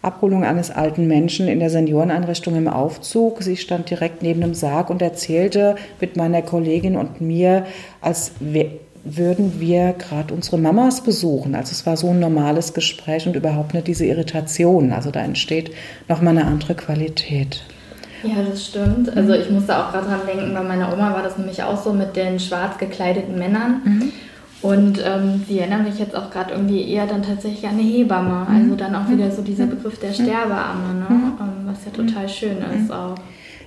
Abholung 0.00 0.44
eines 0.44 0.70
alten 0.70 1.08
Menschen 1.08 1.48
in 1.48 1.58
der 1.58 1.70
Senioreneinrichtung 1.70 2.54
im 2.54 2.68
Aufzug. 2.68 3.42
Sie 3.42 3.56
stand 3.56 3.90
direkt 3.90 4.22
neben 4.22 4.42
dem 4.42 4.54
Sarg 4.54 4.90
und 4.90 5.02
erzählte 5.02 5.76
mit 6.00 6.16
meiner 6.16 6.42
Kollegin 6.42 6.96
und 6.96 7.20
mir, 7.20 7.64
als 8.00 8.32
würden 9.04 9.60
wir 9.60 9.92
gerade 9.92 10.32
unsere 10.32 10.58
Mamas 10.58 11.02
besuchen. 11.02 11.54
Also 11.54 11.72
es 11.72 11.86
war 11.86 11.96
so 11.96 12.08
ein 12.10 12.20
normales 12.20 12.72
Gespräch 12.72 13.26
und 13.26 13.36
überhaupt 13.36 13.74
nicht 13.74 13.86
diese 13.86 14.06
Irritation. 14.06 14.92
Also 14.92 15.10
da 15.10 15.20
entsteht 15.20 15.72
nochmal 16.08 16.36
eine 16.38 16.46
andere 16.46 16.74
Qualität. 16.74 17.62
Ja, 18.22 18.42
das 18.48 18.66
stimmt. 18.66 19.14
Also 19.14 19.34
ich 19.34 19.50
musste 19.50 19.76
auch 19.76 19.92
gerade 19.92 20.06
dran 20.06 20.20
denken, 20.26 20.54
bei 20.54 20.62
meiner 20.62 20.92
Oma 20.92 21.12
war 21.12 21.22
das 21.22 21.36
nämlich 21.36 21.62
auch 21.62 21.82
so 21.82 21.92
mit 21.92 22.16
den 22.16 22.40
schwarz 22.40 22.78
gekleideten 22.78 23.38
Männern. 23.38 23.82
Mhm. 23.84 24.12
Und 24.62 24.98
ähm, 25.04 25.44
sie 25.46 25.58
erinnern 25.58 25.84
mich 25.84 25.98
jetzt 25.98 26.16
auch 26.16 26.30
gerade 26.30 26.54
irgendwie 26.54 26.90
eher 26.90 27.06
dann 27.06 27.22
tatsächlich 27.22 27.66
an 27.66 27.74
eine 27.74 27.82
Hebamme. 27.82 28.46
Mhm. 28.48 28.56
Also 28.56 28.76
dann 28.76 28.94
auch 28.94 29.10
wieder 29.10 29.30
so 29.30 29.42
dieser 29.42 29.66
Begriff 29.66 29.98
der 29.98 30.14
Sterbeamme, 30.14 30.94
ne? 30.94 31.06
Mhm. 31.10 31.32
Ähm, 31.38 31.66
was 31.66 31.84
ja 31.84 31.90
total 31.90 32.26
schön 32.26 32.56
ist 32.82 32.90
auch. 32.90 33.14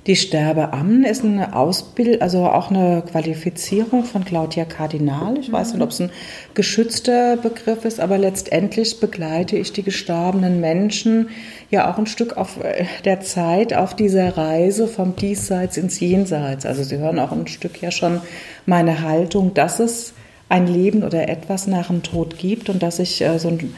Die 0.07 0.15
Sterbeammen 0.15 1.03
ist 1.03 1.25
eine 1.25 1.53
Ausbildung, 1.53 2.21
also 2.21 2.45
auch 2.45 2.69
eine 2.69 3.03
Qualifizierung 3.11 4.05
von 4.05 4.23
Claudia 4.23 4.63
Kardinal. 4.63 5.37
Ich 5.37 5.51
weiß 5.51 5.73
nicht, 5.73 5.83
ob 5.83 5.89
es 5.89 5.99
ein 5.99 6.11
geschützter 6.53 7.35
Begriff 7.35 7.83
ist, 7.83 7.99
aber 7.99 8.17
letztendlich 8.17 9.01
begleite 9.01 9.57
ich 9.57 9.73
die 9.73 9.83
gestorbenen 9.83 10.61
Menschen 10.61 11.27
ja 11.69 11.91
auch 11.91 11.97
ein 11.97 12.05
Stück 12.05 12.37
auf 12.37 12.63
äh, 12.63 12.85
der 13.03 13.19
Zeit 13.19 13.73
auf 13.73 13.97
dieser 13.97 14.37
Reise 14.37 14.87
vom 14.87 15.17
Diesseits 15.17 15.75
ins 15.75 15.99
Jenseits. 15.99 16.65
Also 16.65 16.83
Sie 16.83 16.99
hören 16.99 17.19
auch 17.19 17.33
ein 17.33 17.47
Stück 17.47 17.81
ja 17.81 17.91
schon 17.91 18.21
meine 18.65 19.01
Haltung, 19.01 19.53
dass 19.53 19.81
es 19.81 20.13
ein 20.47 20.67
Leben 20.67 21.03
oder 21.03 21.27
etwas 21.27 21.67
nach 21.67 21.87
dem 21.87 22.01
Tod 22.01 22.37
gibt 22.37 22.69
und 22.69 22.81
dass 22.81 22.99
ich 22.99 23.21
äh, 23.21 23.37
so 23.39 23.49
ein, 23.49 23.75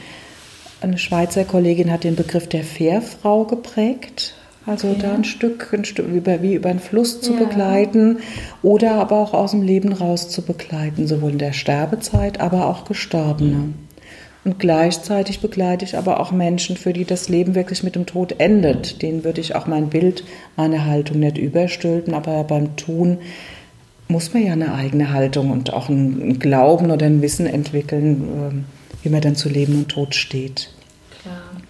eine 0.80 0.96
Schweizer 0.96 1.42
Kollegin 1.42 1.90
hat 1.90 2.04
den 2.04 2.14
Begriff 2.14 2.48
der 2.48 2.62
Fährfrau 2.62 3.46
geprägt 3.46 4.36
Also 4.70 4.90
okay. 4.90 5.00
da 5.02 5.14
ein 5.14 5.24
Stück, 5.24 5.74
ein 5.74 5.84
Stück 5.84 6.06
über, 6.06 6.42
wie 6.42 6.54
über 6.54 6.68
einen 6.68 6.78
Fluss 6.78 7.20
zu 7.20 7.32
ja. 7.32 7.40
begleiten 7.40 8.18
oder 8.62 8.92
aber 8.92 9.16
auch 9.16 9.34
aus 9.34 9.50
dem 9.50 9.62
Leben 9.62 9.92
raus 9.92 10.28
zu 10.28 10.42
begleiten, 10.42 11.08
sowohl 11.08 11.32
in 11.32 11.38
der 11.38 11.52
Sterbezeit, 11.52 12.38
aber 12.38 12.68
auch 12.68 12.84
Gestorbene. 12.84 13.72
Und 14.44 14.60
gleichzeitig 14.60 15.40
begleite 15.40 15.84
ich 15.84 15.98
aber 15.98 16.20
auch 16.20 16.30
Menschen, 16.30 16.76
für 16.76 16.92
die 16.92 17.04
das 17.04 17.28
Leben 17.28 17.56
wirklich 17.56 17.82
mit 17.82 17.96
dem 17.96 18.06
Tod 18.06 18.36
endet. 18.38 19.02
Denen 19.02 19.24
würde 19.24 19.40
ich 19.40 19.56
auch 19.56 19.66
mein 19.66 19.88
Bild, 19.88 20.22
meine 20.56 20.86
Haltung 20.86 21.18
nicht 21.18 21.36
überstülpen, 21.36 22.14
aber 22.14 22.44
beim 22.44 22.76
Tun 22.76 23.18
muss 24.06 24.32
man 24.32 24.46
ja 24.46 24.52
eine 24.52 24.72
eigene 24.72 25.12
Haltung 25.12 25.50
und 25.50 25.72
auch 25.72 25.88
ein 25.88 26.38
Glauben 26.38 26.92
oder 26.92 27.06
ein 27.06 27.22
Wissen 27.22 27.46
entwickeln, 27.46 28.22
ähm, 28.34 28.64
wie 29.02 29.08
man 29.08 29.20
dann 29.20 29.34
zu 29.34 29.48
Leben 29.48 29.74
und 29.78 29.88
Tod 29.88 30.14
steht. 30.14 30.70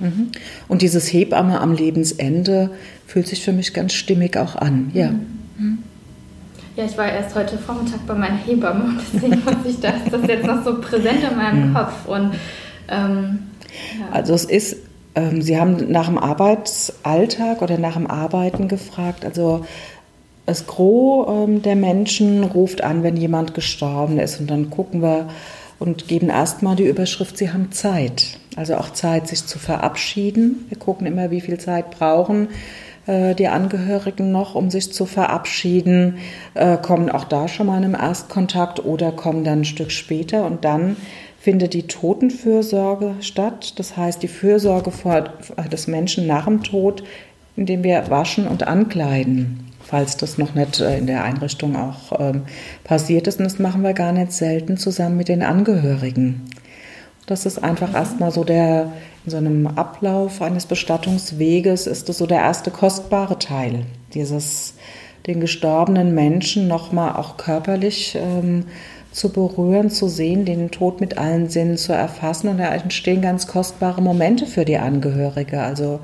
Mhm. 0.00 0.28
Und 0.68 0.82
dieses 0.82 1.12
Hebamme 1.12 1.60
am 1.60 1.72
Lebensende 1.72 2.70
fühlt 3.06 3.26
sich 3.26 3.42
für 3.44 3.52
mich 3.52 3.74
ganz 3.74 3.92
stimmig 3.92 4.36
auch 4.36 4.56
an. 4.56 4.90
Ja. 4.94 5.10
Mhm. 5.10 5.78
Ja, 6.76 6.84
ich 6.84 6.96
war 6.96 7.10
erst 7.10 7.34
heute 7.34 7.58
Vormittag 7.58 8.06
bei 8.06 8.14
meiner 8.14 8.36
Hebamme 8.36 8.84
und 8.84 9.00
deswegen 9.12 9.44
hat 9.46 9.64
sich 9.64 9.80
das, 9.80 9.94
das 10.10 10.26
jetzt 10.26 10.46
noch 10.46 10.64
so 10.64 10.80
präsent 10.80 11.18
in 11.30 11.36
meinem 11.36 11.70
mhm. 11.70 11.74
Kopf. 11.74 12.06
Und, 12.06 12.32
ähm, 12.88 13.40
ja. 13.98 14.12
Also 14.12 14.34
es 14.34 14.44
ist, 14.44 14.76
ähm, 15.14 15.42
Sie 15.42 15.58
haben 15.58 15.90
nach 15.90 16.06
dem 16.06 16.18
Arbeitsalltag 16.18 17.62
oder 17.62 17.78
nach 17.78 17.94
dem 17.94 18.06
Arbeiten 18.06 18.68
gefragt. 18.68 19.24
Also 19.24 19.64
das 20.46 20.66
Gros 20.66 21.28
ähm, 21.28 21.62
der 21.62 21.76
Menschen 21.76 22.44
ruft 22.44 22.82
an, 22.82 23.02
wenn 23.02 23.16
jemand 23.16 23.54
gestorben 23.54 24.18
ist. 24.18 24.40
Und 24.40 24.50
dann 24.50 24.70
gucken 24.70 25.02
wir 25.02 25.28
und 25.80 26.06
geben 26.06 26.28
erstmal 26.28 26.76
die 26.76 26.86
Überschrift, 26.86 27.36
Sie 27.36 27.50
haben 27.50 27.72
Zeit. 27.72 28.38
Also 28.54 28.76
auch 28.76 28.90
Zeit, 28.90 29.26
sich 29.26 29.46
zu 29.46 29.58
verabschieden. 29.58 30.66
Wir 30.68 30.78
gucken 30.78 31.06
immer, 31.06 31.32
wie 31.32 31.40
viel 31.40 31.58
Zeit 31.58 31.90
brauchen 31.90 32.48
äh, 33.06 33.34
die 33.34 33.48
Angehörigen 33.48 34.30
noch, 34.30 34.54
um 34.54 34.70
sich 34.70 34.92
zu 34.92 35.06
verabschieden, 35.06 36.18
äh, 36.54 36.76
kommen 36.76 37.10
auch 37.10 37.24
da 37.24 37.48
schon 37.48 37.66
mal 37.66 37.78
in 37.78 37.84
einem 37.84 37.94
Erstkontakt 37.94 38.84
oder 38.84 39.12
kommen 39.12 39.44
dann 39.44 39.60
ein 39.60 39.64
Stück 39.64 39.90
später 39.90 40.44
und 40.44 40.64
dann 40.64 40.96
findet 41.40 41.72
die 41.72 41.86
Totenfürsorge 41.86 43.14
statt. 43.20 43.78
Das 43.78 43.96
heißt, 43.96 44.22
die 44.22 44.28
Fürsorge 44.28 44.90
vor, 44.90 45.24
des 45.72 45.86
Menschen 45.86 46.26
nach 46.26 46.44
dem 46.44 46.62
Tod, 46.62 47.02
indem 47.56 47.82
wir 47.82 48.10
waschen 48.10 48.46
und 48.46 48.68
ankleiden 48.68 49.69
falls 49.90 50.16
das 50.16 50.38
noch 50.38 50.54
nicht 50.54 50.80
äh, 50.80 50.98
in 50.98 51.06
der 51.06 51.24
Einrichtung 51.24 51.76
auch 51.76 52.18
ähm, 52.20 52.42
passiert 52.84 53.26
ist. 53.26 53.38
Und 53.38 53.44
das 53.44 53.58
machen 53.58 53.82
wir 53.82 53.92
gar 53.92 54.12
nicht 54.12 54.32
selten 54.32 54.76
zusammen 54.76 55.16
mit 55.16 55.28
den 55.28 55.42
Angehörigen. 55.42 56.42
Das 57.26 57.44
ist 57.44 57.62
einfach 57.62 57.92
erstmal 57.92 58.30
so 58.30 58.44
der, 58.44 58.92
in 59.24 59.30
so 59.30 59.36
einem 59.36 59.66
Ablauf 59.66 60.42
eines 60.42 60.66
Bestattungsweges 60.66 61.86
ist 61.86 62.08
das 62.08 62.18
so 62.18 62.26
der 62.26 62.38
erste 62.38 62.70
kostbare 62.70 63.38
Teil. 63.38 63.84
Dieses, 64.14 64.74
den 65.26 65.40
gestorbenen 65.40 66.14
Menschen 66.14 66.68
nochmal 66.68 67.16
auch 67.16 67.36
körperlich 67.36 68.16
ähm, 68.16 68.66
zu 69.12 69.32
berühren, 69.32 69.90
zu 69.90 70.08
sehen, 70.08 70.44
den 70.44 70.70
Tod 70.70 71.00
mit 71.00 71.18
allen 71.18 71.48
Sinnen 71.48 71.76
zu 71.76 71.92
erfassen. 71.92 72.48
Und 72.48 72.58
da 72.58 72.72
entstehen 72.72 73.22
ganz 73.22 73.48
kostbare 73.48 74.00
Momente 74.00 74.46
für 74.46 74.64
die 74.64 74.78
Angehörige. 74.78 75.60
Also 75.60 76.00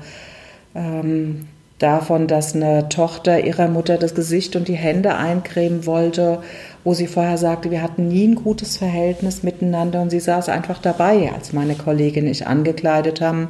ähm, 0.75 1.47
davon, 1.79 2.27
dass 2.27 2.55
eine 2.55 2.89
Tochter 2.89 3.43
ihrer 3.43 3.67
Mutter 3.67 3.97
das 3.97 4.15
Gesicht 4.15 4.55
und 4.55 4.67
die 4.67 4.75
Hände 4.75 5.15
eincremen 5.15 5.85
wollte, 5.85 6.39
wo 6.83 6.93
sie 6.93 7.07
vorher 7.07 7.37
sagte, 7.37 7.69
wir 7.69 7.81
hatten 7.81 8.07
nie 8.07 8.27
ein 8.27 8.35
gutes 8.35 8.77
Verhältnis 8.77 9.43
miteinander 9.43 10.01
und 10.01 10.09
sie 10.09 10.19
saß 10.19 10.49
einfach 10.49 10.79
dabei, 10.79 11.31
als 11.33 11.53
meine 11.53 11.75
Kollegin 11.75 12.25
und 12.25 12.31
ich 12.31 12.47
angekleidet 12.47 13.21
haben, 13.21 13.49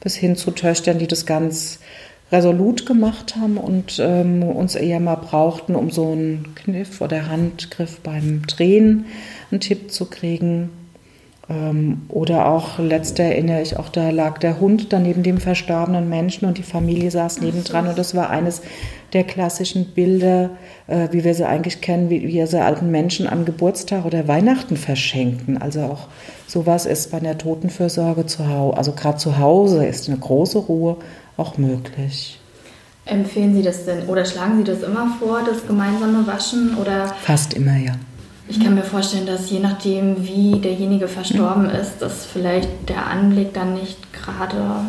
bis 0.00 0.16
hin 0.16 0.36
zu 0.36 0.50
Töchtern, 0.50 0.98
die 0.98 1.06
das 1.06 1.26
ganz 1.26 1.78
resolut 2.30 2.86
gemacht 2.86 3.36
haben 3.36 3.58
und 3.58 3.98
ähm, 4.00 4.42
uns 4.42 4.74
eher 4.74 5.00
mal 5.00 5.16
brauchten, 5.16 5.74
um 5.74 5.90
so 5.90 6.12
einen 6.12 6.54
Kniff 6.54 7.00
oder 7.00 7.28
Handgriff 7.28 8.00
beim 8.00 8.42
Drehen 8.46 9.04
einen 9.50 9.60
Tipp 9.60 9.92
zu 9.92 10.06
kriegen. 10.06 10.70
Ähm, 11.52 12.02
oder 12.08 12.46
auch, 12.46 12.78
letzte 12.78 13.22
erinnere 13.22 13.62
ich, 13.62 13.76
auch 13.78 13.88
da 13.88 14.10
lag 14.10 14.38
der 14.38 14.60
Hund 14.60 14.92
dann 14.92 15.02
neben 15.02 15.22
dem 15.22 15.38
verstorbenen 15.38 16.08
Menschen 16.08 16.46
und 16.46 16.58
die 16.58 16.62
Familie 16.62 17.10
saß 17.10 17.40
nebendran. 17.40 17.86
Und 17.88 17.98
das 17.98 18.14
war 18.14 18.30
eines 18.30 18.62
der 19.12 19.24
klassischen 19.24 19.86
Bilder, 19.86 20.50
äh, 20.86 21.08
wie 21.10 21.24
wir 21.24 21.34
sie 21.34 21.46
eigentlich 21.46 21.80
kennen, 21.80 22.08
wie 22.08 22.26
wir 22.26 22.46
sie 22.46 22.62
alten 22.62 22.90
Menschen 22.90 23.26
an 23.26 23.44
Geburtstag 23.44 24.04
oder 24.04 24.26
Weihnachten 24.28 24.76
verschenken. 24.76 25.60
Also 25.60 25.82
auch 25.82 26.08
sowas 26.46 26.86
ist 26.86 27.10
bei 27.10 27.20
der 27.20 27.36
Totenfürsorge 27.36 28.26
zu 28.26 28.48
Hause, 28.48 28.76
also 28.76 28.92
gerade 28.92 29.18
zu 29.18 29.38
Hause 29.38 29.84
ist 29.84 30.08
eine 30.08 30.18
große 30.18 30.58
Ruhe 30.58 30.96
auch 31.36 31.58
möglich. 31.58 32.38
Empfehlen 33.04 33.54
Sie 33.54 33.62
das 33.62 33.84
denn 33.84 34.06
oder 34.06 34.24
schlagen 34.24 34.58
Sie 34.58 34.64
das 34.64 34.82
immer 34.82 35.16
vor, 35.18 35.40
das 35.44 35.66
gemeinsame 35.66 36.24
Waschen 36.26 36.76
oder? 36.76 37.08
Fast 37.20 37.52
immer, 37.54 37.76
ja. 37.76 37.94
Ich 38.48 38.60
kann 38.60 38.74
mir 38.74 38.82
vorstellen, 38.82 39.26
dass 39.26 39.50
je 39.50 39.60
nachdem, 39.60 40.26
wie 40.26 40.58
derjenige 40.58 41.08
verstorben 41.08 41.70
ist, 41.70 41.98
dass 42.00 42.26
vielleicht 42.26 42.68
der 42.88 43.06
Anblick 43.06 43.54
dann 43.54 43.74
nicht 43.74 44.12
gerade 44.12 44.80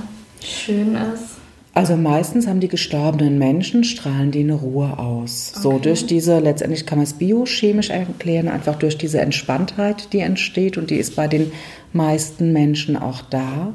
schön 0.42 0.96
ist. 0.96 1.38
Also 1.76 1.96
meistens 1.96 2.46
haben 2.46 2.60
die 2.60 2.68
gestorbenen 2.68 3.40
Menschen, 3.40 3.84
strahlen 3.84 4.30
die 4.30 4.42
eine 4.42 4.54
Ruhe 4.54 5.00
aus. 5.00 5.54
Okay. 5.54 5.64
So 5.64 5.80
durch 5.80 6.06
diese, 6.06 6.40
letztendlich 6.40 6.86
kann 6.86 7.00
man 7.00 7.04
es 7.04 7.14
biochemisch 7.14 7.90
erklären, 7.90 8.48
einfach 8.48 8.76
durch 8.76 8.96
diese 8.96 9.20
Entspanntheit, 9.22 10.14
die 10.14 10.20
entsteht 10.20 10.78
und 10.78 10.92
die 10.92 10.98
ist 10.98 11.16
bei 11.16 11.28
den 11.28 11.52
meisten 11.92 12.54
Menschen 12.54 12.96
auch 12.96 13.22
da. 13.24 13.74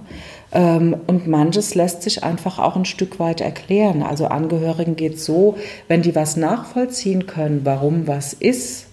Ähm, 0.52 0.96
und 1.08 1.26
manches 1.26 1.74
lässt 1.74 2.02
sich 2.02 2.22
einfach 2.22 2.60
auch 2.60 2.76
ein 2.76 2.84
Stück 2.84 3.18
weit 3.18 3.40
erklären. 3.40 4.02
Also 4.02 4.26
Angehörigen 4.26 4.94
geht 4.94 5.14
es 5.14 5.24
so, 5.24 5.56
wenn 5.88 6.02
die 6.02 6.14
was 6.14 6.36
nachvollziehen 6.36 7.26
können, 7.26 7.62
warum 7.64 8.06
was 8.06 8.32
ist, 8.32 8.87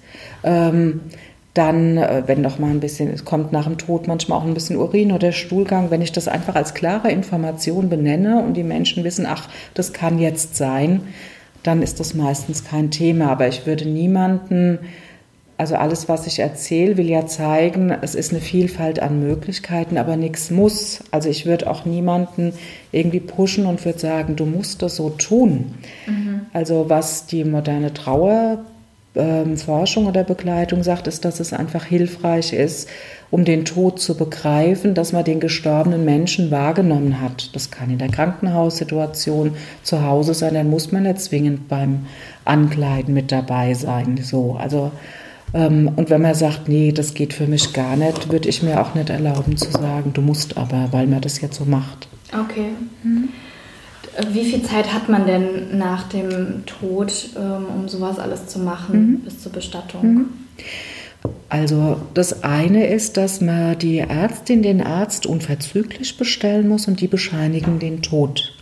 ähm, 0.46 1.02
dann, 1.56 1.98
äh, 1.98 2.24
wenn 2.28 2.44
doch 2.44 2.60
mal 2.60 2.70
ein 2.70 2.82
bisschen, 2.82 3.10
es 3.10 3.26
kommt 3.26 3.52
nach 3.52 3.66
dem 3.66 3.78
Tod 3.78 4.08
manchmal 4.08 4.40
auch 4.40 4.46
ein 4.46 4.54
bisschen 4.54 4.78
Urin 4.78 5.12
oder 5.12 5.32
Stuhlgang, 5.32 5.90
wenn 5.90 6.02
ich 6.02 6.12
das 6.12 6.28
einfach 6.28 6.56
als 6.56 6.74
klare 6.74 7.12
Information 7.12 7.90
benenne 7.90 8.44
und 8.44 8.54
die 8.56 8.64
Menschen 8.64 9.04
wissen, 9.04 9.26
ach, 9.26 9.48
das 9.74 9.94
kann 9.94 10.20
jetzt 10.20 10.56
sein, 10.56 11.02
dann 11.64 11.82
ist 11.82 12.00
das 12.00 12.14
meistens 12.14 12.66
kein 12.66 12.92
Thema. 12.92 13.32
Aber 13.32 13.48
ich 13.48 13.66
würde 13.66 13.88
niemanden, 13.88 14.80
also 15.58 15.76
alles, 15.76 16.10
was 16.10 16.28
ich 16.28 16.40
erzähle, 16.40 16.98
will 16.98 17.10
ja 17.10 17.26
zeigen, 17.26 17.90
es 18.02 18.16
ist 18.16 18.34
eine 18.34 18.42
Vielfalt 18.42 19.00
an 19.00 19.26
Möglichkeiten, 19.26 19.98
aber 19.98 20.18
nichts 20.18 20.52
muss. 20.52 21.00
Also 21.12 21.30
ich 21.30 21.46
würde 21.46 21.72
auch 21.72 21.86
niemanden 21.86 22.52
irgendwie 22.92 23.22
pushen 23.22 23.66
und 23.66 23.84
würde 23.86 24.00
sagen, 24.00 24.36
du 24.36 24.46
musst 24.46 24.82
das 24.82 24.98
so 24.98 25.10
tun. 25.10 25.74
Mhm. 26.06 26.42
Also 26.52 26.90
was 26.90 27.28
die 27.28 27.46
moderne 27.46 27.94
Trauer 27.94 28.66
ähm, 29.16 29.58
Forschung 29.58 30.08
oder 30.08 30.24
Begleitung 30.24 30.84
sagt, 30.84 31.08
ist, 31.08 31.26
dass 31.26 31.40
es 31.40 31.54
einfach 31.54 31.86
hilfreich 31.86 32.54
ist, 32.54 32.90
um 33.32 33.46
den 33.46 33.66
Tod 33.66 34.00
zu 34.00 34.16
begreifen, 34.16 34.94
dass 34.94 35.14
man 35.14 35.24
den 35.24 35.40
gestorbenen 35.40 36.06
Menschen 36.06 36.52
wahrgenommen 36.52 37.22
hat. 37.22 37.56
Das 37.56 37.72
kann 37.72 37.90
in 37.90 37.98
der 37.98 38.10
Krankenhaussituation 38.10 39.56
zu 39.84 40.04
Hause 40.04 40.34
sein, 40.34 40.54
dann 40.54 40.70
muss 40.70 40.92
man 40.92 41.04
nicht 41.04 41.20
zwingend 41.20 41.68
beim 41.68 42.06
Ankleiden 42.46 43.14
mit 43.14 43.32
dabei 43.32 43.74
sein. 43.74 44.20
So, 44.22 44.58
also 44.60 44.92
ähm, 45.54 45.92
und 45.96 46.10
wenn 46.10 46.22
man 46.22 46.36
sagt, 46.36 46.68
nee, 46.68 46.92
das 46.92 47.14
geht 47.14 47.34
für 47.34 47.48
mich 47.48 47.74
gar 47.74 47.96
nicht, 47.96 48.32
würde 48.32 48.50
ich 48.50 48.62
mir 48.62 48.82
auch 48.82 48.94
nicht 48.94 49.10
erlauben 49.10 49.58
zu 49.58 49.72
sagen, 49.72 50.12
du 50.14 50.22
musst 50.22 50.58
aber, 50.58 50.90
weil 50.92 51.08
man 51.08 51.22
das 51.22 51.40
jetzt 51.42 51.56
so 51.56 51.66
macht. 51.66 52.08
Okay. 52.34 52.70
Mhm. 53.04 53.25
Wie 54.32 54.46
viel 54.46 54.64
Zeit 54.64 54.94
hat 54.94 55.10
man 55.10 55.26
denn 55.26 55.78
nach 55.78 56.08
dem 56.10 56.66
Tod, 56.66 57.30
ähm, 57.36 57.66
um 57.76 57.90
sowas 57.90 58.20
alles 58.20 58.48
zu 58.48 58.60
machen, 58.60 59.12
mhm. 59.12 59.20
bis 59.20 59.42
zur 59.42 59.52
Bestattung? 59.52 60.14
Mhm. 60.14 60.26
Also 61.50 61.98
das 62.14 62.44
eine 62.44 62.88
ist, 62.88 63.18
dass 63.18 63.42
man 63.42 63.78
die 63.80 64.00
Ärztin 64.00 64.62
den 64.62 64.82
Arzt 64.82 65.26
unverzüglich 65.26 66.18
bestellen 66.18 66.68
muss 66.68 66.88
und 66.88 67.02
die 67.02 67.08
bescheinigen 67.08 67.80
den 67.80 68.02
Tod. 68.02 68.54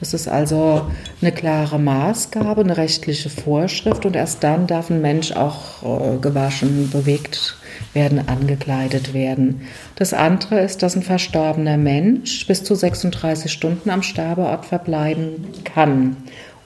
Das 0.00 0.14
ist 0.14 0.28
also 0.28 0.86
eine 1.20 1.30
klare 1.30 1.78
Maßgabe, 1.78 2.62
eine 2.62 2.76
rechtliche 2.78 3.28
Vorschrift 3.28 4.06
und 4.06 4.16
erst 4.16 4.42
dann 4.42 4.66
darf 4.66 4.90
ein 4.90 5.02
Mensch 5.02 5.32
auch 5.32 5.82
äh, 5.82 6.18
gewaschen, 6.18 6.90
bewegt 6.90 7.56
werden, 7.92 8.26
angekleidet 8.26 9.12
werden. 9.12 9.62
Das 9.96 10.14
andere 10.14 10.60
ist, 10.60 10.82
dass 10.82 10.96
ein 10.96 11.02
verstorbener 11.02 11.76
Mensch 11.76 12.46
bis 12.46 12.64
zu 12.64 12.74
36 12.74 13.52
Stunden 13.52 13.90
am 13.90 14.02
Sterbeort 14.02 14.64
verbleiben 14.64 15.44
kann 15.64 16.16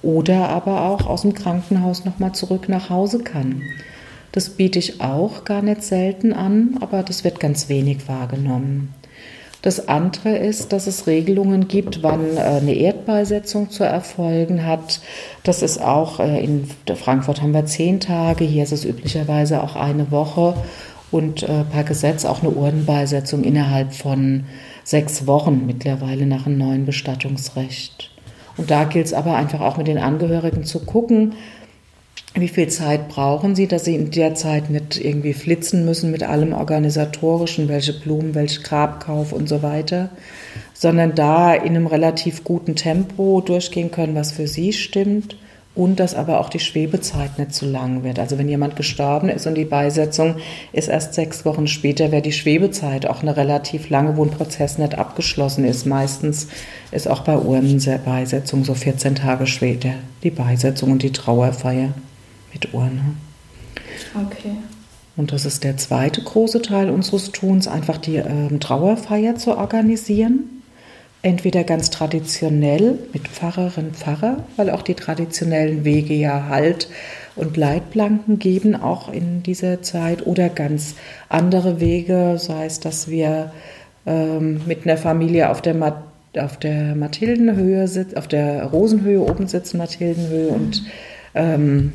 oder 0.03 0.49
aber 0.49 0.83
auch 0.83 1.07
aus 1.07 1.23
dem 1.23 1.35
Krankenhaus 1.35 2.05
nochmal 2.05 2.33
zurück 2.33 2.69
nach 2.69 2.89
Hause 2.89 3.21
kann. 3.21 3.63
Das 4.31 4.51
biete 4.51 4.79
ich 4.79 5.01
auch 5.01 5.45
gar 5.45 5.63
nicht 5.63 5.83
selten 5.83 6.33
an, 6.33 6.77
aber 6.81 7.03
das 7.03 7.25
wird 7.25 7.41
ganz 7.41 7.69
wenig 7.69 8.09
wahrgenommen. 8.09 8.93
Das 9.65 9.89
andere 9.89 10.37
ist, 10.37 10.75
dass 10.75 10.87
es 10.87 11.07
Regelungen 11.07 11.69
gibt, 11.69 12.03
wann 12.03 12.37
äh, 12.37 12.41
eine 12.41 12.75
Erdbeisetzung 12.75 13.71
zu 13.71 13.83
erfolgen 13.83 14.67
hat. 14.67 15.01
Das 15.43 15.63
ist 15.63 15.81
auch 15.81 16.21
äh, 16.21 16.45
in 16.45 16.69
Frankfurt 16.95 17.41
haben 17.41 17.55
wir 17.55 17.65
zehn 17.65 17.99
Tage, 17.99 18.45
hier 18.45 18.63
ist 18.63 18.73
es 18.73 18.85
üblicherweise 18.85 19.63
auch 19.63 19.75
eine 19.75 20.11
Woche 20.11 20.55
und 21.11 21.45
äh, 21.45 21.65
per 21.65 21.83
Gesetz 21.83 22.27
auch 22.27 22.43
eine 22.43 22.51
Urdenbeisetzung 22.51 23.43
innerhalb 23.43 23.95
von 23.95 24.45
sechs 24.85 25.27
Wochen 25.27 25.65
mittlerweile 25.65 26.27
nach 26.27 26.45
einem 26.45 26.59
neuen 26.59 26.85
Bestattungsrecht. 26.85 28.11
Und 28.59 28.71
da 28.71 28.85
gilt 28.85 29.07
es 29.07 29.15
aber 29.15 29.35
einfach 29.35 29.63
auch 29.63 29.79
mit 29.79 29.89
den 29.89 29.97
Angehörigen 29.97 30.65
zu 30.65 30.81
gucken, 30.81 31.37
wie 32.35 32.49
viel 32.49 32.69
Zeit 32.69 33.09
brauchen 33.09 33.55
Sie, 33.55 33.69
dass 33.69 33.85
Sie 33.85 33.95
in 33.95 34.11
der 34.11 34.35
Zeit 34.35 34.69
nicht 34.69 35.03
irgendwie 35.03 35.35
flitzen 35.35 35.85
müssen 35.85 36.11
mit 36.11 36.25
allem 36.25 36.53
Organisatorischen, 36.53 37.69
welche 37.69 37.93
Blumen, 37.93 38.35
welche 38.35 38.61
Grabkauf 38.63 39.33
und 39.33 39.49
so 39.49 39.63
weiter, 39.63 40.11
sondern 40.73 41.15
da 41.15 41.55
in 41.55 41.77
einem 41.77 41.87
relativ 41.87 42.43
guten 42.43 42.75
Tempo 42.75 43.41
durchgehen 43.41 43.93
können, 43.93 44.17
was 44.17 44.33
für 44.33 44.49
Sie 44.49 44.73
stimmt 44.73 45.37
und 45.77 46.01
dass 46.01 46.15
aber 46.15 46.41
auch 46.41 46.49
die 46.49 46.61
Schwebezeit 46.61 47.39
nicht 47.39 47.55
zu 47.55 47.67
lang 47.67 48.03
wird. 48.03 48.19
Also 48.19 48.37
wenn 48.37 48.49
jemand 48.49 48.75
gestorben 48.75 49.29
ist 49.29 49.47
und 49.47 49.55
die 49.55 49.65
Beisetzung 49.65 50.37
ist 50.73 50.89
erst 50.89 51.15
sechs 51.15 51.45
Wochen 51.45 51.69
später, 51.69 52.11
wäre 52.11 52.23
die 52.23 52.33
Schwebezeit 52.33 53.07
auch 53.07 53.23
eine 53.23 53.37
relativ 53.37 53.91
lange, 53.91 54.17
wo 54.17 54.25
ein 54.25 54.31
Prozess 54.31 54.79
nicht 54.79 54.97
abgeschlossen 54.97 55.65
ist. 55.65 55.87
Meistens 55.87 56.49
ist 56.91 57.09
auch 57.09 57.23
bei 57.23 57.37
Urnenbeisetzung 57.37 58.65
so 58.65 58.75
14 58.75 59.17
Tage 59.17 59.47
später 59.47 59.91
die 60.25 60.31
Beisetzung 60.31 60.93
und 60.93 61.03
die 61.03 61.13
Trauerfeier 61.13 61.91
mit 62.55 62.73
Urne. 62.73 63.15
Okay. 64.15 64.57
Und 65.17 65.33
das 65.33 65.45
ist 65.45 65.63
der 65.63 65.77
zweite 65.77 66.23
große 66.23 66.63
Teil 66.63 66.91
unseres 66.91 67.31
Tuns, 67.31 67.69
einfach 67.69 67.99
die 67.99 68.17
äh, 68.17 68.59
Trauerfeier 68.59 69.37
zu 69.37 69.57
organisieren. 69.57 70.63
Entweder 71.23 71.65
ganz 71.65 71.89
traditionell 71.91 72.99
mit 73.13 73.29
Pfarrerin, 73.29 73.93
Pfarrer, 73.95 74.45
weil 74.57 74.71
auch 74.71 74.83
die 74.83 74.95
traditionellen 74.95 75.85
Wege 75.85 76.15
ja 76.15 76.49
Halt 76.49 76.89
und 77.35 77.57
Leitplanken 77.57 78.39
geben, 78.39 78.77
auch 78.77 79.11
in 79.11 79.43
dieser 79.43 79.81
Zeit, 79.83 80.27
oder 80.27 80.49
ganz 80.49 80.97
andere 81.29 81.81
Wege, 81.81 82.37
sei 82.39 82.67
es, 82.67 82.81
dass 82.81 83.09
wir 83.09 83.53
ähm, 84.05 84.61
mit 84.67 84.85
einer 84.85 84.99
Familie 84.99 85.49
auf 85.49 85.63
der, 85.63 85.75
Ma 85.75 86.03
auf 86.37 86.59
der 86.59 86.95
Mathildenhöhe 86.95 87.89
sitzen, 87.89 88.19
auf 88.19 88.29
der 88.29 88.65
Rosenhöhe 88.65 89.21
oben 89.21 89.47
sitzen, 89.47 89.79
Mathildenhöhe, 89.79 90.51
mhm. 90.51 90.55
und 90.55 90.83
ähm, 91.35 91.93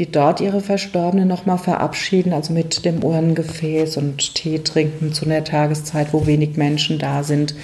die 0.00 0.10
dort 0.10 0.40
ihre 0.40 0.62
Verstorbenen 0.62 1.28
nochmal 1.28 1.58
verabschieden, 1.58 2.32
also 2.32 2.54
mit 2.54 2.86
dem 2.86 3.04
Urnengefäß 3.04 3.98
und 3.98 4.34
Tee 4.34 4.60
trinken 4.60 5.12
zu 5.12 5.26
einer 5.26 5.44
Tageszeit, 5.44 6.14
wo 6.14 6.26
wenig 6.26 6.56
Menschen 6.56 6.98
da 6.98 7.22
sind. 7.22 7.54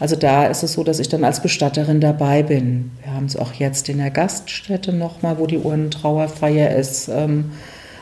Also 0.00 0.16
da 0.16 0.46
ist 0.46 0.62
es 0.62 0.72
so, 0.72 0.84
dass 0.84 1.00
ich 1.00 1.10
dann 1.10 1.22
als 1.22 1.42
Bestatterin 1.42 2.00
dabei 2.00 2.44
bin. 2.44 2.92
Wir 3.02 3.12
haben 3.12 3.26
es 3.26 3.36
auch 3.36 3.52
jetzt 3.52 3.90
in 3.90 3.98
der 3.98 4.10
Gaststätte 4.10 4.90
nochmal, 4.94 5.38
wo 5.38 5.46
die 5.46 5.58
Urnentrauerfeier 5.58 6.74
ist. 6.74 7.08
Ähm, 7.08 7.52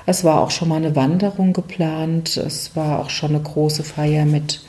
es 0.07 0.23
war 0.23 0.41
auch 0.41 0.53
schon 0.53 0.69
mal 0.69 0.77
eine 0.77 0.95
Wanderung 0.95 1.53
geplant. 1.53 2.37
Es 2.37 2.77
war 2.77 3.01
auch 3.01 3.11
schon 3.11 3.31
eine 3.31 3.43
große 3.43 3.83
Feier 3.83 4.25
mit 4.25 4.61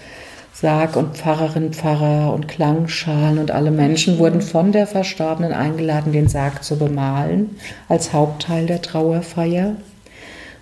Sarg 0.61 0.95
und 0.95 1.17
Pfarrerin, 1.17 1.73
Pfarrer 1.73 2.31
und 2.31 2.47
Klangschalen 2.47 3.39
und 3.39 3.49
alle 3.49 3.71
Menschen 3.71 4.19
wurden 4.19 4.41
von 4.41 4.71
der 4.71 4.85
Verstorbenen 4.85 5.53
eingeladen, 5.53 6.13
den 6.13 6.27
Sarg 6.27 6.63
zu 6.63 6.77
bemalen 6.77 7.55
als 7.89 8.13
Hauptteil 8.13 8.67
der 8.67 8.83
Trauerfeier. 8.83 9.75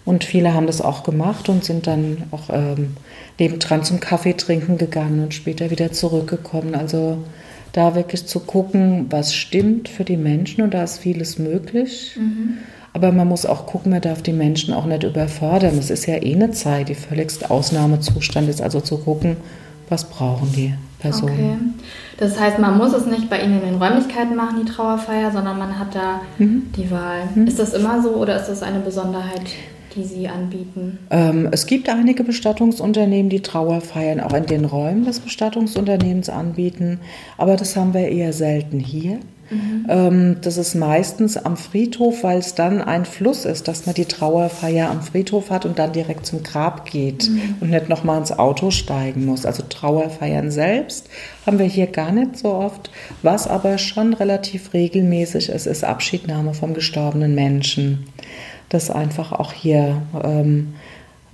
Und 0.06 0.24
viele 0.24 0.53
haben 0.53 0.68
das 0.68 0.79
auch 0.79 1.03
gemacht 1.03 1.50
und 1.50 1.65
sind 1.65 1.86
dann 1.86 2.24
auch 2.32 2.50
ähm, 2.50 2.96
nebendran 3.39 3.84
zum 3.84 4.00
Kaffee 4.00 4.38
trinken 4.38 4.77
gegangen 4.77 5.22
und 5.22 5.34
später 5.34 5.70
wieder 5.70 5.91
zurückgekommen. 5.91 6.75
Also 6.75 7.18
da 7.74 7.94
wirklich 7.94 8.25
zu 8.25 8.39
gucken, 8.39 9.08
was 9.10 9.36
stimmt 9.36 9.89
für 9.89 10.06
die 10.06 10.18
Menschen 10.18 10.63
und 10.63 10.74
da 10.74 10.82
ist 10.82 11.00
vieles 11.00 11.38
möglich. 11.38 12.15
Mhm. 12.18 12.60
Aber 12.94 13.12
man 13.12 13.27
muss 13.27 13.46
auch 13.46 13.65
gucken, 13.65 13.91
man 13.91 14.01
darf 14.01 14.22
die 14.22 14.32
Menschen 14.32 14.74
auch 14.74 14.86
nicht 14.86 15.03
überfordern. 15.03 15.77
Es 15.77 15.89
ist 15.89 16.06
ja 16.06 16.15
eh 16.15 16.34
eine 16.34 16.51
Zeit, 16.51 16.88
die 16.88 16.96
völligst 16.96 17.51
Ausnahmezustand 17.51 18.48
ist. 18.48 18.62
Also 18.62 18.79
zu 18.79 19.00
gucken, 19.00 19.36
was 19.89 20.05
brauchen 20.05 20.51
die 20.53 20.74
Personen. 21.00 21.34
Okay. 21.34 21.58
Das 22.17 22.39
heißt, 22.39 22.60
man 22.60 22.77
muss 22.77 22.93
es 22.93 23.05
nicht 23.05 23.29
bei 23.29 23.41
Ihnen 23.41 23.62
in 23.62 23.65
den 23.72 23.81
Räumlichkeiten 23.81 24.36
machen, 24.36 24.58
die 24.63 24.69
Trauerfeier, 24.69 25.31
sondern 25.31 25.58
man 25.58 25.79
hat 25.79 25.96
da 25.96 26.22
mhm. 26.38 26.71
die 26.75 26.91
Wahl. 26.91 27.30
Mhm. 27.34 27.47
Ist 27.47 27.60
das 27.60 27.73
immer 27.73 28.02
so 28.02 28.10
oder 28.12 28.36
ist 28.36 28.47
das 28.47 28.63
eine 28.63 28.80
Besonderheit? 28.80 29.41
die 29.95 30.04
Sie 30.04 30.28
anbieten? 30.28 30.99
Ähm, 31.10 31.49
es 31.52 31.65
gibt 31.65 31.89
einige 31.89 32.23
Bestattungsunternehmen, 32.23 33.30
die 33.30 33.41
Trauerfeiern 33.41 34.19
auch 34.19 34.34
in 34.34 34.45
den 34.45 34.65
Räumen 34.65 35.04
des 35.04 35.19
Bestattungsunternehmens 35.19 36.30
anbieten, 36.30 36.99
aber 37.38 37.56
das 37.56 37.75
haben 37.75 37.93
wir 37.93 38.08
eher 38.08 38.32
selten 38.32 38.80
hier. 38.80 39.19
Mhm. 39.50 39.86
Ähm, 39.90 40.38
das 40.42 40.58
ist 40.58 40.76
meistens 40.76 41.38
am 41.38 41.58
Friedhof, 41.58 42.24
weil 42.24 42.40
es 42.40 42.56
dann 42.56 42.82
ein 42.82 43.06
Fluss 43.06 43.46
ist, 43.46 43.68
dass 43.68 43.86
man 43.86 43.96
die 43.96 44.06
Trauerfeier 44.06 44.90
am 44.90 45.02
Friedhof 45.02 45.50
hat 45.50 45.66
und 45.66 45.80
dann 45.80 45.92
direkt 45.92 46.26
zum 46.26 46.44
Grab 46.44 46.86
geht 46.86 47.30
mhm. 47.30 47.56
und 47.60 47.70
nicht 47.70 47.90
nochmal 47.90 48.20
ins 48.20 48.38
Auto 48.38 48.72
steigen 48.72 49.26
muss. 49.26 49.46
Also 49.46 49.64
Trauerfeiern 49.68 50.52
selbst 50.52 51.10
haben 51.46 51.60
wir 51.60 51.66
hier 51.66 51.88
gar 51.88 52.12
nicht 52.12 52.38
so 52.38 52.50
oft. 52.50 52.92
Was 53.22 53.48
aber 53.48 53.78
schon 53.78 54.14
relativ 54.14 54.74
regelmäßig 54.74 55.50
ist, 55.50 55.68
ist 55.68 55.84
Abschiednahme 55.84 56.54
vom 56.54 56.74
gestorbenen 56.74 57.36
Menschen. 57.36 58.06
Dass 58.70 58.92
einfach 58.92 59.32
auch 59.32 59.52
hier 59.52 60.04
ähm, 60.24 60.76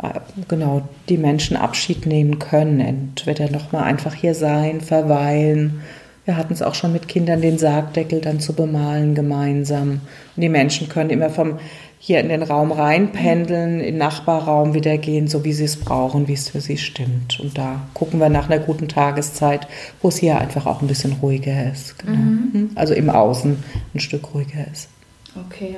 äh, 0.01 0.19
genau 0.47 0.84
die 1.10 1.17
Menschen 1.17 1.58
Abschied 1.58 2.06
nehmen 2.06 2.39
können. 2.39 2.80
Entweder 2.80 3.49
nochmal 3.49 3.84
einfach 3.84 4.13
hier 4.13 4.36
sein, 4.36 4.80
verweilen 4.80 5.82
wir 6.25 6.38
hatten 6.38 6.53
es 6.53 6.61
auch 6.61 6.75
schon 6.75 6.91
mit 6.91 7.07
Kindern, 7.07 7.41
den 7.41 7.57
Sargdeckel 7.57 8.19
dann 8.19 8.39
zu 8.39 8.53
bemalen 8.53 9.15
gemeinsam. 9.15 10.01
Und 10.35 10.41
die 10.41 10.49
Menschen 10.49 10.89
können 10.89 11.11
immer 11.11 11.29
vom 11.29 11.59
hier 11.99 12.19
in 12.19 12.29
den 12.29 12.43
Raum 12.43 12.71
reinpendeln, 12.71 13.79
in 13.79 13.85
den 13.85 13.97
Nachbarraum 13.97 14.75
wieder 14.75 14.97
gehen, 14.97 15.27
so 15.27 15.43
wie 15.43 15.53
sie 15.53 15.63
es 15.63 15.77
brauchen, 15.77 16.27
wie 16.27 16.33
es 16.33 16.49
für 16.49 16.61
sie 16.61 16.77
stimmt. 16.77 17.39
Und 17.39 17.57
da 17.57 17.81
gucken 17.95 18.19
wir 18.19 18.29
nach 18.29 18.47
einer 18.47 18.59
guten 18.59 18.88
Tageszeit, 18.88 19.67
wo 20.01 20.09
es 20.09 20.17
hier 20.17 20.39
einfach 20.39 20.67
auch 20.67 20.81
ein 20.81 20.88
bisschen 20.88 21.13
ruhiger 21.13 21.71
ist. 21.71 21.97
Genau. 21.97 22.17
Mhm. 22.17 22.49
Hm? 22.53 22.69
Also 22.75 22.93
im 22.93 23.09
Außen 23.09 23.63
ein 23.93 23.99
Stück 23.99 24.35
ruhiger 24.35 24.67
ist. 24.71 24.88
Okay. 25.47 25.77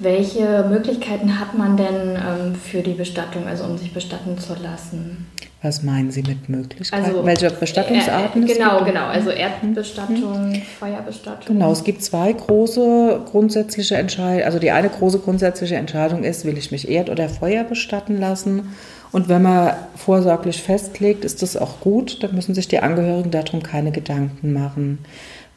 Welche 0.00 0.64
Möglichkeiten 0.68 1.38
hat 1.38 1.56
man 1.56 1.76
denn 1.76 2.16
ähm, 2.16 2.54
für 2.54 2.80
die 2.80 2.94
Bestattung, 2.94 3.46
also 3.46 3.64
um 3.64 3.76
sich 3.76 3.92
bestatten 3.92 4.38
zu 4.38 4.54
lassen? 4.54 5.26
Was 5.62 5.82
meinen 5.82 6.10
Sie 6.10 6.22
mit 6.22 6.48
Möglichkeiten? 6.48 7.04
Also, 7.04 7.26
Welche 7.26 7.50
Bestattungsarten? 7.50 8.44
Äh, 8.44 8.52
genau, 8.54 8.82
genau. 8.82 9.06
Also 9.08 9.28
Erdbestattung, 9.28 10.52
mhm. 10.52 10.62
Feuerbestattung. 10.78 11.54
Genau, 11.54 11.70
es 11.72 11.84
gibt 11.84 12.02
zwei 12.02 12.32
große 12.32 13.20
grundsätzliche 13.30 13.96
Entscheidungen. 13.96 14.44
Also 14.44 14.58
die 14.58 14.70
eine 14.70 14.88
große 14.88 15.18
grundsätzliche 15.18 15.76
Entscheidung 15.76 16.24
ist, 16.24 16.46
will 16.46 16.56
ich 16.56 16.72
mich 16.72 16.88
Erd- 16.88 17.10
oder 17.10 17.28
Feuer 17.28 17.64
bestatten 17.64 18.18
lassen? 18.18 18.74
Und 19.12 19.28
wenn 19.28 19.42
man 19.42 19.74
vorsorglich 19.96 20.62
festlegt, 20.62 21.26
ist 21.26 21.42
das 21.42 21.58
auch 21.58 21.80
gut. 21.80 22.22
Dann 22.22 22.34
müssen 22.34 22.54
sich 22.54 22.68
die 22.68 22.78
Angehörigen 22.78 23.30
darum 23.30 23.62
keine 23.62 23.92
Gedanken 23.92 24.54
machen. 24.54 25.00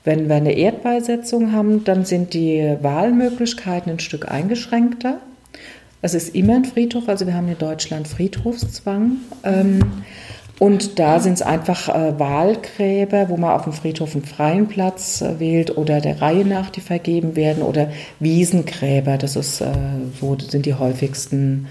Wenn 0.03 0.27
wir 0.27 0.35
eine 0.35 0.53
Erdbeisetzung 0.53 1.53
haben, 1.53 1.83
dann 1.83 2.03
sind 2.03 2.33
die 2.33 2.75
Wahlmöglichkeiten 2.81 3.91
ein 3.91 3.99
Stück 3.99 4.29
eingeschränkter. 4.29 5.19
Es 6.01 6.13
ist 6.13 6.35
immer 6.35 6.55
ein 6.55 6.65
Friedhof, 6.65 7.07
also 7.07 7.25
wir 7.25 7.33
haben 7.33 7.47
in 7.47 7.57
Deutschland 7.57 8.09
Friedhofszwang. 8.09 9.17
Ähm, 9.43 9.79
und 10.59 10.99
da 10.99 11.19
sind 11.19 11.33
es 11.33 11.41
einfach 11.41 11.89
äh, 11.89 12.19
Wahlgräber, 12.19 13.29
wo 13.29 13.37
man 13.37 13.51
auf 13.51 13.63
dem 13.63 13.73
Friedhof 13.73 14.13
einen 14.13 14.25
freien 14.25 14.67
Platz 14.67 15.21
äh, 15.21 15.39
wählt 15.39 15.77
oder 15.77 16.01
der 16.01 16.21
Reihe 16.21 16.45
nach, 16.45 16.69
die 16.69 16.81
vergeben 16.81 17.35
werden, 17.35 17.63
oder 17.63 17.89
Wiesengräber, 18.19 19.17
das 19.17 19.35
ist, 19.35 19.61
äh, 19.61 19.71
so 20.19 20.37
sind 20.37 20.65
die 20.65 20.75
häufigsten 20.75 21.67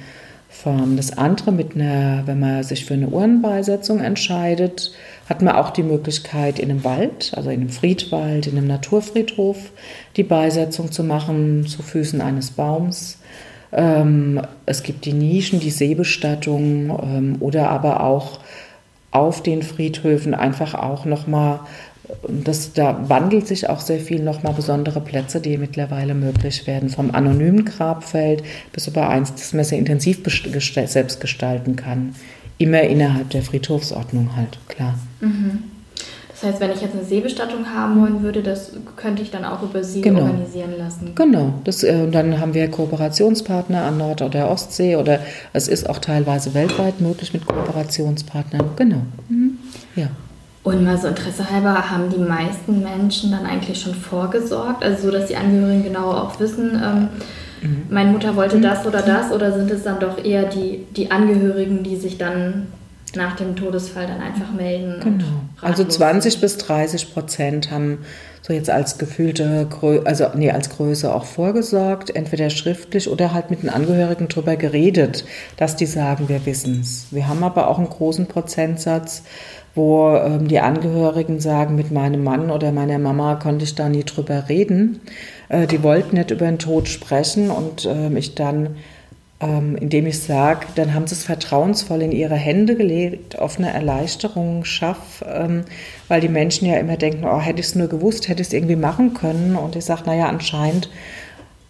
Formen. 0.49 0.97
Das 0.97 1.17
andere 1.17 1.53
mit 1.53 1.75
einer, 1.75 2.23
wenn 2.27 2.41
man 2.41 2.63
sich 2.63 2.85
für 2.85 2.95
eine 2.95 3.09
Urnenbeisetzung 3.09 4.01
entscheidet, 4.01 4.93
hat 5.29 5.43
man 5.43 5.55
auch 5.55 5.71
die 5.71 5.83
Möglichkeit, 5.83 6.59
in 6.59 6.71
einem 6.71 6.85
Wald, 6.85 7.33
also 7.37 7.51
in 7.51 7.61
einem 7.61 7.71
Friedwald, 7.71 8.47
in 8.47 8.57
einem 8.57 8.67
Naturfriedhof, 8.67 9.57
die 10.17 10.25
Beisetzung 10.25 10.93
zu 10.93 11.05
machen, 11.05 11.67
zu 11.67 11.83
Füßen 11.83 12.21
eines 12.21 12.51
Baums. 12.51 13.19
Ähm, 13.73 14.43
es 14.67 14.83
gibt 14.83 15.05
die 15.05 15.13
Nischen, 15.13 15.61
die 15.61 15.71
Seebestattung 15.71 16.91
ähm, 17.03 17.37
oder 17.41 17.71
aber 17.71 18.03
auch 18.03 18.41
auf 19.11 19.43
den 19.43 19.63
Friedhöfen 19.63 20.35
einfach 20.35 20.75
auch 20.75 21.05
nochmal, 21.05 21.61
das, 22.29 22.73
da 22.73 23.09
wandelt 23.09 23.47
sich 23.47 23.69
auch 23.69 23.81
sehr 23.81 24.01
viel 24.01 24.23
nochmal 24.23 24.55
besondere 24.55 25.01
Plätze, 25.01 25.41
die 25.41 25.57
mittlerweile 25.57 26.15
möglich 26.15 26.67
werden, 26.67 26.89
vom 26.89 27.15
anonymen 27.15 27.65
Grabfeld 27.65 28.43
bis 28.73 28.89
über 28.89 29.09
eins, 29.09 29.35
das 29.35 29.53
man 29.53 29.65
sehr 29.65 29.79
intensiv 29.79 30.21
selbst 30.25 31.21
gestalten 31.21 31.77
kann. 31.77 32.15
Immer 32.59 32.83
innerhalb 32.83 33.31
der 33.31 33.43
Friedhofsordnung 33.43 34.37
halt, 34.37 34.59
klar. 34.69 34.95
Mhm. 35.21 35.65
Das 36.43 36.51
heißt, 36.51 36.61
wenn 36.61 36.73
ich 36.73 36.81
jetzt 36.81 36.95
eine 36.95 37.05
Seebestattung 37.05 37.73
haben 37.73 38.01
wollen 38.01 38.23
würde, 38.23 38.43
das 38.43 38.73
könnte 38.97 39.23
ich 39.23 39.31
dann 39.31 39.45
auch 39.45 39.63
über 39.63 39.85
Sie 39.85 40.01
genau. 40.01 40.23
organisieren 40.23 40.73
lassen. 40.77 41.13
Genau. 41.15 41.55
Das, 41.63 41.85
äh, 41.85 42.09
dann 42.11 42.41
haben 42.41 42.53
wir 42.53 42.69
Kooperationspartner 42.69 43.85
an 43.85 43.99
Nord- 43.99 44.23
oder 44.23 44.51
Ostsee 44.51 44.97
oder 44.97 45.21
es 45.53 45.69
ist 45.69 45.89
auch 45.89 46.01
teilweise 46.01 46.53
weltweit 46.53 47.01
möglich 47.01 47.33
mit 47.33 47.47
Kooperationspartnern. 47.47 48.71
Genau. 48.75 49.03
Mhm. 49.29 49.59
Ja. 49.95 50.09
Und 50.65 50.85
mal 50.85 50.99
so 50.99 51.07
Interesse 51.07 51.49
halber, 51.49 51.91
haben 51.91 52.11
die 52.11 52.19
meisten 52.19 52.83
Menschen 52.83 53.31
dann 53.31 53.47
eigentlich 53.47 53.81
schon 53.81 53.95
vorgesorgt? 53.95 54.83
Also 54.83 55.05
so, 55.05 55.11
dass 55.13 55.27
die 55.27 55.37
Angehörigen 55.37 55.85
genau 55.85 56.11
auch 56.11 56.41
wissen, 56.41 56.73
ähm, 56.75 57.09
mhm. 57.63 57.87
meine 57.91 58.11
Mutter 58.11 58.37
wollte 58.37 58.57
mhm. 58.57 58.63
das 58.63 58.87
oder 58.87 59.03
das 59.03 59.33
oder 59.33 59.53
sind 59.53 59.71
es 59.71 59.85
dann 59.85 60.01
doch 60.01 60.23
eher 60.23 60.45
die, 60.45 60.85
die 60.97 61.11
Angehörigen, 61.11 61.83
die 61.83 61.97
sich 61.97 62.19
dann 62.19 62.69
nach 63.15 63.37
dem 63.37 63.57
Todesfall 63.57 64.07
dann 64.07 64.21
einfach 64.21 64.53
melden. 64.53 65.01
Genau. 65.03 65.43
Also 65.61 65.85
20 65.85 66.41
bis 66.41 66.57
30 66.59 67.13
Prozent 67.13 67.71
haben 67.71 67.99
so 68.43 68.53
jetzt 68.53 68.71
als 68.71 68.99
gefühlte, 68.99 69.67
Grö 69.71 70.01
also 70.05 70.27
nee, 70.35 70.51
als 70.51 70.71
Größe 70.71 71.15
auch 71.15 71.25
vorgesorgt, 71.25 72.15
entweder 72.15 72.51
schriftlich 72.51 73.09
oder 73.09 73.33
halt 73.33 73.51
mit 73.51 73.63
den 73.63 73.71
Angehörigen 73.71 74.29
drüber 74.29 74.57
geredet, 74.57 75.25
dass 75.57 75.77
die 75.77 75.87
sagen, 75.87 76.29
wir 76.29 76.45
wissen 76.45 76.81
es. 76.81 77.07
Wir 77.11 77.29
haben 77.29 77.45
aber 77.45 77.69
auch 77.69 77.79
einen 77.79 77.89
großen 77.89 78.27
Prozentsatz, 78.27 79.23
wo 79.75 80.15
ähm, 80.17 80.49
die 80.49 80.61
Angehörigen 80.61 81.41
sagen, 81.41 81.75
mit 81.75 81.91
meinem 81.91 82.25
Mann 82.25 82.51
oder 82.51 82.73
meiner 82.73 82.99
Mama 82.99 83.37
konnte 83.37 83.65
ich 83.65 83.75
da 83.75 83.89
nie 83.89 84.05
drüber 84.05 84.49
reden. 84.49 85.01
Äh, 85.49 85.67
die 85.67 85.83
wollten 85.83 86.17
nicht 86.17 86.31
über 86.31 86.47
den 86.47 86.59
Tod 86.59 86.89
sprechen 86.89 87.51
und 87.51 87.85
äh, 87.85 88.09
ich 88.19 88.35
dann 88.35 88.77
ähm, 89.43 89.77
indem 89.77 90.07
ich 90.07 90.21
sage, 90.21 90.67
dann 90.77 90.95
haben 90.95 91.09
sie 91.09 91.17
es 91.17 91.25
vertrauensvoll 91.25 92.01
in 92.03 92.13
ihre 92.13 92.37
Hände 92.37 92.77
gelegt, 92.77 93.39
auf 93.39 93.59
eine 93.59 93.73
Erleichterung 93.73 94.65
schaffe, 94.65 95.27
ähm, 95.27 95.65
weil 96.07 96.21
die 96.21 96.29
Menschen 96.29 96.69
ja 96.69 96.77
immer 96.77 96.97
denken, 96.97 97.25
oh, 97.25 97.41
hätte 97.41 97.59
ich 97.59 97.67
es 97.67 97.75
nur 97.75 97.89
gewusst, 97.89 98.29
hätte 98.29 98.41
ich 98.41 98.49
es 98.49 98.55
irgendwie 98.55 98.77
machen 98.77 99.15
können. 99.15 99.57
Und 99.57 99.75
ich 99.75 99.85
sage, 99.85 100.03
naja, 100.07 100.29
anscheinend 100.29 100.89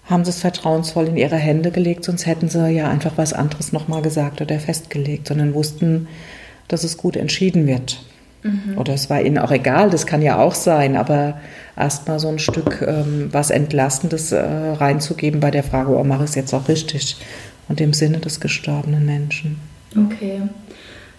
haben 0.05 0.25
sie 0.25 0.31
es 0.31 0.41
vertrauensvoll 0.41 1.09
in 1.09 1.17
ihre 1.17 1.37
Hände 1.37 1.71
gelegt, 1.71 2.05
sonst 2.05 2.27
hätten 2.27 2.51
sie 2.51 2.69
ja 2.69 2.91
einfach 2.91 3.12
was 3.17 3.33
anderes 3.33 3.73
nochmal 3.73 4.03
gesagt 4.03 4.43
oder 4.43 4.59
festgelegt, 4.59 5.29
sondern 5.29 5.55
wussten, 5.55 6.09
dass 6.73 6.85
es 6.85 6.97
gut 6.97 7.17
entschieden 7.17 7.67
wird. 7.67 8.03
Mhm. 8.43 8.77
Oder 8.77 8.95
es 8.95 9.09
war 9.09 9.23
ihnen 9.23 9.39
auch 9.39 9.53
egal, 9.53 9.91
das 9.91 10.07
kann 10.07 10.23
ja 10.23 10.39
auch 10.41 10.55
sein, 10.55 10.97
aber 10.97 11.41
erstmal 11.77 12.19
so 12.19 12.29
ein 12.29 12.41
Stück 12.41 12.83
ähm, 12.87 13.29
was 13.31 13.51
Entlastendes 13.51 14.33
äh, 14.33 14.41
reinzugeben 14.41 15.41
bei 15.41 15.53
der 15.53 15.63
Frage, 15.63 15.97
oh, 15.97 16.03
mache 16.03 16.25
ich 16.25 16.31
es 16.31 16.37
jetzt 16.37 16.55
auch 16.55 16.69
richtig? 16.69 17.17
und 17.69 17.81
im 17.81 17.93
Sinne 17.93 18.19
des 18.19 18.41
gestorbenen 18.41 19.07
Menschen. 19.07 19.59
Okay. 19.97 20.43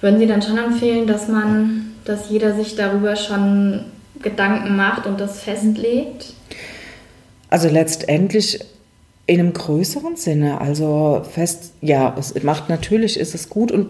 Würden 0.02 0.20
Sie 0.20 0.28
dann 0.28 0.42
schon 0.42 0.58
empfehlen, 0.58 1.08
dass 1.08 1.28
man, 1.28 1.94
dass 2.06 2.30
jeder 2.30 2.56
sich 2.56 2.76
darüber 2.76 3.16
schon 3.16 3.86
Gedanken 4.22 4.76
macht 4.76 5.08
und 5.08 5.20
das 5.20 5.42
festlegt? 5.42 6.34
Also 7.50 7.70
letztendlich 7.70 8.60
in 9.26 9.40
einem 9.40 9.54
größeren 9.54 10.16
Sinne. 10.16 10.60
Also 10.60 11.26
fest, 11.32 11.74
ja, 11.82 12.14
es 12.20 12.42
macht 12.44 12.70
natürlich, 12.70 13.18
ist 13.20 13.34
es 13.34 13.50
gut 13.50 13.72
und 13.72 13.88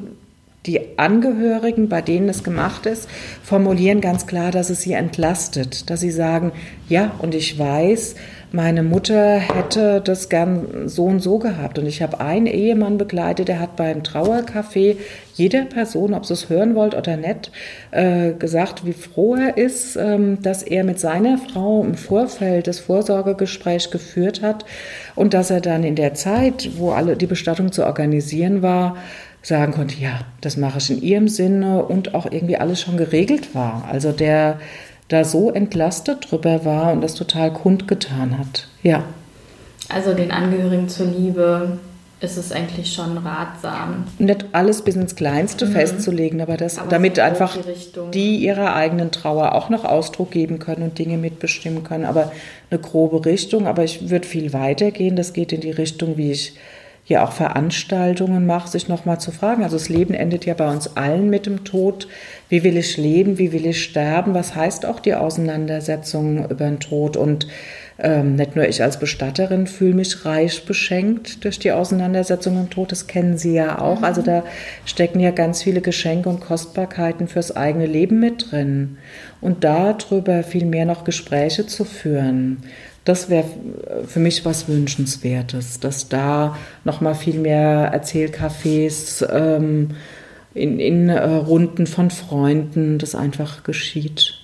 die 0.65 0.97
Angehörigen, 0.97 1.89
bei 1.89 2.01
denen 2.01 2.29
es 2.29 2.43
gemacht 2.43 2.85
ist, 2.85 3.09
formulieren 3.43 3.99
ganz 3.99 4.27
klar, 4.27 4.51
dass 4.51 4.69
es 4.69 4.81
sie 4.81 4.93
entlastet, 4.93 5.89
dass 5.89 5.99
sie 5.99 6.11
sagen, 6.11 6.53
ja, 6.87 7.11
und 7.19 7.35
ich 7.35 7.59
weiß, 7.59 8.15
meine 8.55 8.83
Mutter 8.83 9.39
hätte 9.39 9.99
das 9.99 10.29
gern 10.29 10.87
so 10.87 11.05
und 11.05 11.21
so 11.21 11.39
gehabt. 11.39 11.79
Und 11.79 11.87
ich 11.87 12.03
habe 12.03 12.19
einen 12.19 12.45
Ehemann 12.45 12.99
begleitet, 12.99 13.47
der 13.47 13.59
hat 13.59 13.75
beim 13.75 14.03
Trauercafé 14.03 14.97
jeder 15.33 15.63
Person, 15.65 16.13
ob 16.13 16.27
sie 16.27 16.33
es 16.33 16.49
hören 16.49 16.75
wollt 16.75 16.93
oder 16.93 17.17
nicht, 17.17 17.51
äh, 17.89 18.33
gesagt, 18.33 18.85
wie 18.85 18.93
froh 18.93 19.35
er 19.35 19.57
ist, 19.57 19.95
ähm, 19.95 20.39
dass 20.43 20.61
er 20.61 20.83
mit 20.83 20.99
seiner 20.99 21.39
Frau 21.39 21.83
im 21.83 21.95
Vorfeld 21.95 22.67
das 22.67 22.79
Vorsorgegespräch 22.79 23.89
geführt 23.89 24.43
hat 24.43 24.65
und 25.15 25.33
dass 25.33 25.49
er 25.49 25.59
dann 25.59 25.83
in 25.83 25.95
der 25.95 26.13
Zeit, 26.13 26.77
wo 26.77 26.91
alle 26.91 27.17
die 27.17 27.25
Bestattung 27.25 27.71
zu 27.71 27.83
organisieren 27.83 28.61
war, 28.61 28.97
sagen 29.43 29.73
konnte, 29.73 29.95
ja, 29.99 30.21
das 30.41 30.57
mache 30.57 30.79
ich 30.79 30.89
in 30.89 31.01
ihrem 31.01 31.27
Sinne 31.27 31.83
und 31.83 32.15
auch 32.15 32.25
irgendwie 32.25 32.57
alles 32.57 32.81
schon 32.81 32.97
geregelt 32.97 33.53
war. 33.53 33.87
Also 33.91 34.11
der 34.11 34.59
da 35.09 35.23
so 35.25 35.51
entlastet 35.51 36.31
drüber 36.31 36.65
war 36.65 36.91
und 36.91 37.01
das 37.01 37.13
total 37.13 37.51
kundgetan 37.53 38.39
hat. 38.39 38.67
Ja. 38.81 39.03
Also 39.89 40.13
den 40.13 40.31
Angehörigen 40.31 40.87
zuliebe 40.87 41.77
ist 42.21 42.37
es 42.37 42.53
eigentlich 42.53 42.93
schon 42.93 43.17
ratsam. 43.17 44.05
Nicht 44.17 44.45
alles 44.53 44.81
bis 44.81 44.95
ins 44.95 45.15
Kleinste 45.15 45.65
mhm. 45.65 45.71
festzulegen, 45.73 46.39
aber, 46.39 46.55
das, 46.55 46.79
aber 46.79 46.89
damit 46.89 47.19
einfach 47.19 47.57
die, 47.57 48.11
die, 48.11 48.37
ihrer 48.37 48.73
eigenen 48.75 49.11
Trauer 49.11 49.53
auch 49.53 49.69
noch 49.69 49.83
Ausdruck 49.83 50.31
geben 50.31 50.57
können 50.57 50.83
und 50.83 50.97
Dinge 50.97 51.17
mitbestimmen 51.17 51.83
können. 51.83 52.05
Aber 52.05 52.31
eine 52.71 52.79
grobe 52.79 53.25
Richtung, 53.25 53.67
aber 53.67 53.83
ich 53.83 54.09
würde 54.09 54.25
viel 54.25 54.53
weiter 54.53 54.91
gehen. 54.91 55.17
Das 55.17 55.33
geht 55.33 55.51
in 55.51 55.59
die 55.59 55.71
Richtung, 55.71 56.15
wie 56.15 56.31
ich 56.31 56.53
hier 57.05 57.23
auch 57.23 57.33
Veranstaltungen 57.33 58.45
mache, 58.45 58.69
sich 58.69 58.87
nochmal 58.87 59.19
zu 59.19 59.31
fragen. 59.31 59.63
Also 59.63 59.75
das 59.75 59.89
Leben 59.89 60.13
endet 60.13 60.45
ja 60.45 60.53
bei 60.53 60.69
uns 60.69 60.95
allen 60.95 61.29
mit 61.29 61.45
dem 61.45 61.65
Tod. 61.65 62.07
Wie 62.47 62.63
will 62.63 62.77
ich 62.77 62.97
leben? 62.97 63.37
Wie 63.37 63.51
will 63.51 63.65
ich 63.65 63.83
sterben? 63.83 64.33
Was 64.33 64.55
heißt 64.55 64.85
auch 64.85 65.01
die 65.01 65.13
Auseinandersetzung 65.13 66.49
über 66.49 66.65
den 66.65 66.79
Tod? 66.79 67.17
Und 67.17 67.47
ähm, 67.99 68.35
nicht 68.35 68.55
nur 68.55 68.67
ich 68.67 68.81
als 68.81 68.97
Bestatterin 68.99 69.67
fühle 69.67 69.93
mich 69.95 70.25
reich 70.25 70.65
beschenkt 70.65 71.43
durch 71.43 71.59
die 71.59 71.71
Auseinandersetzung 71.71 72.59
im 72.59 72.69
Tod, 72.69 72.91
das 72.91 73.07
kennen 73.07 73.37
Sie 73.37 73.53
ja 73.53 73.79
auch. 73.79 74.01
Also 74.01 74.21
da 74.21 74.43
stecken 74.85 75.19
ja 75.19 75.31
ganz 75.31 75.61
viele 75.61 75.81
Geschenke 75.81 76.29
und 76.29 76.39
Kostbarkeiten 76.39 77.27
fürs 77.27 77.55
eigene 77.55 77.85
Leben 77.85 78.19
mit 78.19 78.51
drin. 78.51 78.97
Und 79.41 79.63
darüber 79.63 80.43
viel 80.43 80.65
mehr 80.65 80.85
noch 80.85 81.03
Gespräche 81.03 81.67
zu 81.67 81.85
führen. 81.85 82.63
Das 83.05 83.29
wäre 83.29 83.45
für 84.07 84.19
mich 84.19 84.45
was 84.45 84.67
Wünschenswertes, 84.67 85.79
dass 85.79 86.07
da 86.07 86.57
noch 86.85 87.01
mal 87.01 87.15
viel 87.15 87.37
mehr 87.37 87.91
Erzählcafés 87.93 89.25
ähm, 89.29 89.89
in, 90.53 90.79
in 90.79 91.09
äh, 91.09 91.21
Runden 91.21 91.87
von 91.87 92.11
Freunden 92.11 92.99
das 92.99 93.15
einfach 93.15 93.63
geschieht. 93.63 94.35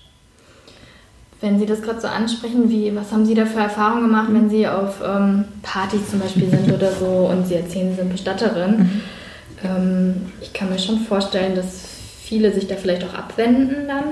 Wenn 1.41 1.57
Sie 1.57 1.65
das 1.65 1.81
gerade 1.81 2.01
so 2.01 2.07
ansprechen, 2.07 2.69
wie, 2.69 2.93
was 2.95 3.13
haben 3.13 3.25
Sie 3.25 3.33
da 3.33 3.45
für 3.45 3.59
Erfahrungen 3.59 4.03
gemacht, 4.03 4.27
wenn 4.31 4.49
Sie 4.49 4.67
auf 4.67 5.01
ähm, 5.05 5.45
Partys 5.61 6.09
zum 6.09 6.19
Beispiel 6.19 6.49
sind 6.49 6.71
oder 6.73 6.91
so 6.91 7.29
und 7.31 7.47
Sie 7.47 7.55
erzählen, 7.55 7.91
Sie 7.91 7.95
sind 7.95 8.11
Bestatterin? 8.11 8.77
Mhm. 8.77 9.01
Ähm, 9.63 10.15
ich 10.41 10.51
kann 10.51 10.69
mir 10.69 10.79
schon 10.79 10.99
vorstellen, 10.99 11.55
dass 11.55 11.85
viele 12.21 12.53
sich 12.53 12.67
da 12.67 12.75
vielleicht 12.75 13.05
auch 13.05 13.13
abwenden 13.13 13.87
dann. 13.87 14.03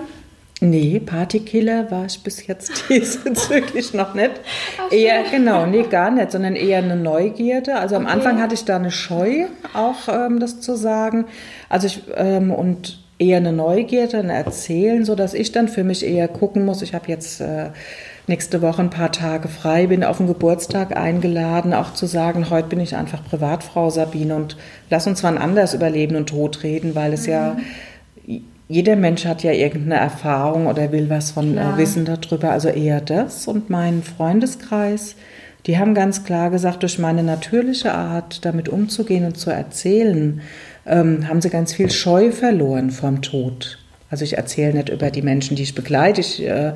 Nee, 0.60 1.00
Partykiller 1.00 1.92
war 1.92 2.06
ich 2.06 2.24
bis 2.24 2.48
jetzt 2.48 2.86
diesbezüglich 2.90 3.94
noch 3.94 4.14
nicht. 4.14 4.32
Ach, 4.80 4.92
eher, 4.92 5.24
genau, 5.30 5.66
nee, 5.66 5.84
gar 5.84 6.10
nicht, 6.10 6.32
sondern 6.32 6.56
eher 6.56 6.80
eine 6.80 6.96
Neugierde. 6.96 7.76
Also 7.76 7.96
am 7.96 8.04
okay. 8.04 8.14
Anfang 8.14 8.42
hatte 8.42 8.56
ich 8.56 8.66
da 8.66 8.78
eine 8.78 8.92
Scheu, 8.92 9.46
auch 9.74 10.08
ähm, 10.08 10.40
das 10.40 10.60
zu 10.60 10.76
sagen. 10.76 11.26
Also 11.70 11.88
ich, 11.88 12.02
ähm, 12.16 12.52
und 12.52 13.00
eher 13.20 13.38
eine 13.38 13.54
Neugierde, 13.54 14.18
ein 14.18 14.30
Erzählen, 14.30 15.06
so 15.06 15.16
dass 15.16 15.34
ich 15.34 15.52
dann 15.52 15.68
für 15.68 15.84
mich 15.84 16.06
eher 16.06 16.28
gucken 16.28 16.66
muss. 16.66 16.82
Ich 16.82 16.94
habe 16.94 17.08
jetzt 17.08 17.42
äh, 17.42 17.70
nächste 18.28 18.62
Woche 18.62 18.82
ein 18.82 18.90
paar 18.90 19.12
Tage 19.12 19.48
frei, 19.48 19.88
bin 19.88 20.04
auf 20.04 20.18
den 20.18 20.28
Geburtstag 20.28 20.96
eingeladen, 20.96 21.74
auch 21.74 21.94
zu 21.94 22.06
sagen, 22.06 22.50
heute 22.50 22.68
bin 22.68 22.80
ich 22.80 22.96
einfach 22.96 23.24
Privatfrau 23.24 23.90
Sabine 23.90 24.36
und 24.36 24.58
lass 24.90 25.08
uns 25.08 25.24
wann 25.24 25.38
anders 25.38 25.74
über 25.74 25.90
Leben 25.90 26.16
und 26.16 26.30
Tod 26.30 26.64
reden, 26.64 26.94
weil 26.94 27.14
es 27.14 27.26
mhm. 27.26 27.32
ja 27.32 27.58
jeder 28.70 28.96
Mensch 28.96 29.26
hat 29.26 29.44
ja 29.44 29.52
irgendeine 29.52 30.02
Erfahrung 30.02 30.68
oder 30.68 30.92
will 30.92 31.10
was 31.10 31.32
von 31.32 31.58
äh, 31.58 31.78
Wissen 31.78 32.06
darüber, 32.06 32.52
also 32.52 32.68
eher 32.68 33.00
das. 33.00 33.48
Und 33.48 33.70
mein 33.70 34.04
Freundeskreis, 34.04 35.16
die 35.66 35.78
haben 35.78 35.94
ganz 35.94 36.26
klar 36.26 36.50
gesagt, 36.50 36.84
durch 36.84 37.00
meine 37.00 37.24
natürliche 37.24 37.94
Art, 37.94 38.44
damit 38.44 38.68
umzugehen 38.68 39.26
und 39.26 39.38
zu 39.38 39.52
erzählen, 39.52 40.42
ähm, 40.86 41.28
haben 41.28 41.42
sie 41.42 41.50
ganz 41.50 41.74
viel 41.74 41.90
Scheu 41.92 42.32
verloren 42.32 42.92
vom 42.92 43.22
Tod. 43.22 43.80
Also 44.10 44.24
ich 44.24 44.38
erzähle 44.38 44.74
nicht 44.74 44.90
über 44.90 45.12
die 45.12 45.22
Menschen, 45.22 45.56
die 45.56 45.64
ich 45.64 45.76
begleite, 45.76 46.22
ich, 46.22 46.42
äh, 46.42 46.74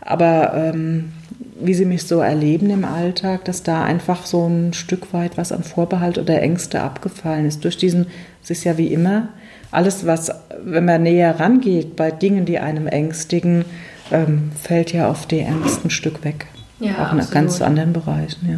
aber 0.00 0.52
ähm, 0.54 1.12
wie 1.58 1.74
sie 1.74 1.86
mich 1.86 2.04
so 2.04 2.20
erleben 2.20 2.68
im 2.70 2.84
Alltag, 2.84 3.44
dass 3.46 3.62
da 3.62 3.82
einfach 3.82 4.26
so 4.26 4.46
ein 4.46 4.74
Stück 4.74 5.12
weit 5.14 5.38
was 5.38 5.52
an 5.52 5.64
Vorbehalt 5.64 6.18
oder 6.18 6.40
Ängste 6.40 6.80
abgefallen 6.82 7.46
ist. 7.46 7.64
Durch 7.64 7.78
diesen, 7.78 8.06
es 8.42 8.50
ist 8.50 8.64
ja 8.64 8.76
wie 8.76 8.92
immer, 8.92 9.28
alles, 9.70 10.06
was, 10.06 10.30
wenn 10.64 10.84
man 10.84 11.02
näher 11.02 11.38
rangeht 11.38 11.96
bei 11.96 12.10
Dingen, 12.10 12.44
die 12.44 12.58
einem 12.58 12.86
ängstigen, 12.86 13.64
ähm, 14.10 14.50
fällt 14.60 14.92
ja 14.92 15.08
auf 15.10 15.26
die 15.26 15.40
Ängste 15.40 15.88
ein 15.88 15.90
Stück 15.90 16.24
weg. 16.24 16.46
Ja, 16.78 17.06
auch 17.06 17.12
in 17.12 17.30
ganz 17.30 17.60
anderen 17.62 17.92
Bereichen, 17.92 18.48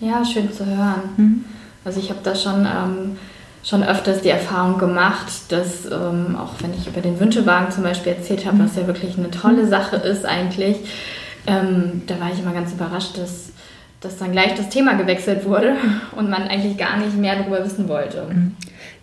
ja. 0.00 0.08
Ja, 0.08 0.24
schön 0.24 0.52
zu 0.52 0.64
hören. 0.64 1.02
Mhm. 1.16 1.44
Also 1.84 2.00
ich 2.00 2.10
habe 2.10 2.20
da 2.22 2.34
schon, 2.34 2.66
ähm, 2.66 3.16
schon 3.64 3.82
öfters 3.82 4.22
die 4.22 4.28
Erfahrung 4.28 4.78
gemacht, 4.78 5.26
dass 5.48 5.86
ähm, 5.86 6.36
auch 6.36 6.52
wenn 6.60 6.72
ich 6.74 6.86
über 6.86 7.00
den 7.00 7.18
Wünschewagen 7.18 7.72
zum 7.72 7.82
Beispiel 7.82 8.12
erzählt 8.12 8.46
habe, 8.46 8.56
mhm. 8.56 8.64
was 8.64 8.76
ja 8.76 8.86
wirklich 8.86 9.18
eine 9.18 9.30
tolle 9.30 9.66
Sache 9.66 9.96
ist 9.96 10.24
eigentlich, 10.24 10.76
ähm, 11.46 12.02
da 12.06 12.20
war 12.20 12.30
ich 12.32 12.40
immer 12.40 12.52
ganz 12.52 12.72
überrascht, 12.72 13.18
dass, 13.18 13.50
dass 14.00 14.18
dann 14.18 14.32
gleich 14.32 14.54
das 14.54 14.68
Thema 14.68 14.94
gewechselt 14.94 15.44
wurde 15.44 15.76
und 16.16 16.30
man 16.30 16.42
eigentlich 16.42 16.76
gar 16.76 16.96
nicht 16.98 17.16
mehr 17.16 17.36
darüber 17.36 17.64
wissen 17.64 17.88
wollte. 17.88 18.26
Mhm. 18.30 18.54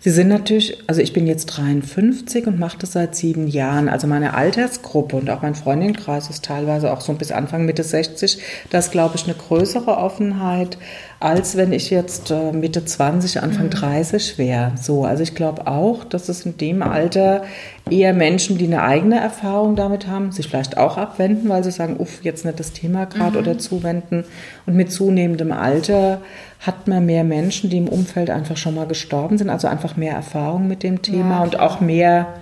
Sie 0.06 0.12
sind 0.12 0.28
natürlich, 0.28 0.78
also 0.86 1.00
ich 1.00 1.12
bin 1.12 1.26
jetzt 1.26 1.46
53 1.46 2.46
und 2.46 2.60
mache 2.60 2.78
das 2.78 2.92
seit 2.92 3.16
sieben 3.16 3.48
Jahren. 3.48 3.88
Also 3.88 4.06
meine 4.06 4.34
Altersgruppe 4.34 5.16
und 5.16 5.28
auch 5.28 5.42
mein 5.42 5.56
Freundinnenkreis 5.56 6.30
ist 6.30 6.44
teilweise 6.44 6.92
auch 6.92 7.00
so 7.00 7.12
bis 7.14 7.32
Anfang 7.32 7.64
Mitte 7.64 7.82
60. 7.82 8.38
Da 8.70 8.78
ist, 8.78 8.92
glaube 8.92 9.16
ich, 9.16 9.24
eine 9.24 9.34
größere 9.34 9.96
Offenheit. 9.96 10.78
Als 11.18 11.56
wenn 11.56 11.72
ich 11.72 11.88
jetzt 11.90 12.30
äh, 12.30 12.52
Mitte 12.52 12.84
20, 12.84 13.42
Anfang 13.42 13.66
mhm. 13.66 13.70
30 13.70 14.36
wäre. 14.36 14.72
So, 14.80 15.04
also 15.04 15.22
ich 15.22 15.34
glaube 15.34 15.66
auch, 15.66 16.04
dass 16.04 16.28
es 16.28 16.44
in 16.44 16.58
dem 16.58 16.82
Alter 16.82 17.44
eher 17.90 18.12
Menschen, 18.12 18.58
die 18.58 18.66
eine 18.66 18.82
eigene 18.82 19.18
Erfahrung 19.18 19.76
damit 19.76 20.06
haben, 20.06 20.30
sich 20.30 20.48
vielleicht 20.48 20.76
auch 20.76 20.98
abwenden, 20.98 21.48
weil 21.48 21.64
sie 21.64 21.70
sagen, 21.70 21.96
uff, 21.98 22.22
jetzt 22.22 22.44
nicht 22.44 22.60
das 22.60 22.72
Thema 22.72 23.06
gerade 23.06 23.32
mhm. 23.32 23.38
oder 23.38 23.58
zuwenden. 23.58 24.24
Und 24.66 24.76
mit 24.76 24.92
zunehmendem 24.92 25.52
Alter 25.52 26.20
hat 26.60 26.86
man 26.86 27.06
mehr 27.06 27.24
Menschen, 27.24 27.70
die 27.70 27.78
im 27.78 27.88
Umfeld 27.88 28.28
einfach 28.28 28.58
schon 28.58 28.74
mal 28.74 28.86
gestorben 28.86 29.38
sind, 29.38 29.48
also 29.48 29.68
einfach 29.68 29.96
mehr 29.96 30.14
Erfahrung 30.14 30.68
mit 30.68 30.82
dem 30.82 31.00
Thema 31.00 31.38
ja, 31.38 31.42
und 31.44 31.58
auch 31.58 31.80
mehr, 31.80 32.34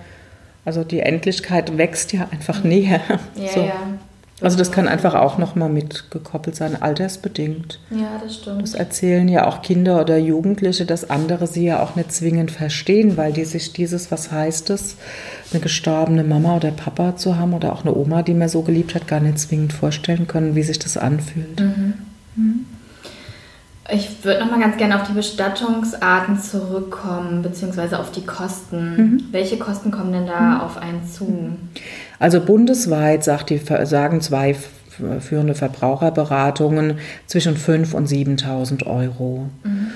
also 0.65 0.83
die 0.83 0.99
Endlichkeit 0.99 1.77
wächst 1.77 2.11
ja 2.11 2.27
einfach 2.29 2.61
mhm. 2.63 2.69
näher. 2.71 3.01
Ja, 3.35 3.49
so. 3.53 3.59
ja. 3.61 3.73
Also 4.45 4.59
das 4.59 4.71
kann 4.71 4.87
einfach 4.87 5.15
auch 5.15 5.39
nochmal 5.39 5.69
mitgekoppelt 5.69 6.55
sein, 6.55 6.79
altersbedingt. 6.79 7.79
Ja, 7.89 8.21
das 8.23 8.35
stimmt. 8.35 8.61
Das 8.61 8.75
erzählen 8.75 9.27
ja 9.27 9.47
auch 9.47 9.63
Kinder 9.63 9.99
oder 9.99 10.17
Jugendliche, 10.17 10.85
dass 10.85 11.09
andere 11.09 11.47
sie 11.47 11.65
ja 11.65 11.81
auch 11.81 11.95
nicht 11.95 12.11
zwingend 12.11 12.51
verstehen, 12.51 13.17
weil 13.17 13.33
die 13.33 13.45
sich 13.45 13.73
dieses, 13.73 14.11
was 14.11 14.31
heißt 14.31 14.69
es, 14.69 14.97
eine 15.51 15.61
gestorbene 15.61 16.23
Mama 16.23 16.57
oder 16.57 16.69
Papa 16.69 17.15
zu 17.15 17.37
haben 17.37 17.55
oder 17.55 17.73
auch 17.73 17.81
eine 17.83 17.95
Oma, 17.95 18.21
die 18.21 18.35
man 18.35 18.47
so 18.47 18.61
geliebt 18.61 18.93
hat, 18.93 19.07
gar 19.07 19.19
nicht 19.19 19.39
zwingend 19.39 19.73
vorstellen 19.73 20.27
können, 20.27 20.53
wie 20.53 20.63
sich 20.63 20.77
das 20.77 20.95
anfühlt. 20.95 21.59
Mhm. 21.59 21.93
Mhm. 22.35 22.65
Ich 23.91 24.23
würde 24.23 24.39
noch 24.39 24.49
mal 24.49 24.59
ganz 24.59 24.77
gerne 24.77 24.99
auf 24.99 25.07
die 25.07 25.13
Bestattungsarten 25.13 26.39
zurückkommen, 26.39 27.43
beziehungsweise 27.43 27.99
auf 27.99 28.11
die 28.11 28.25
Kosten. 28.25 28.95
Mhm. 28.95 29.23
Welche 29.31 29.57
Kosten 29.57 29.91
kommen 29.91 30.11
denn 30.11 30.25
da 30.25 30.39
mhm. 30.39 30.61
auf 30.61 30.77
einen 30.77 31.07
zu? 31.07 31.55
Also 32.19 32.39
bundesweit 32.41 33.23
sagt 33.23 33.49
die, 33.49 33.59
sagen 33.83 34.21
zwei 34.21 34.55
führende 35.19 35.55
Verbraucherberatungen 35.55 36.99
zwischen 37.27 37.57
5.000 37.57 37.93
und 37.95 38.07
7.000 38.07 38.85
Euro. 38.85 39.49
Mhm. 39.63 39.87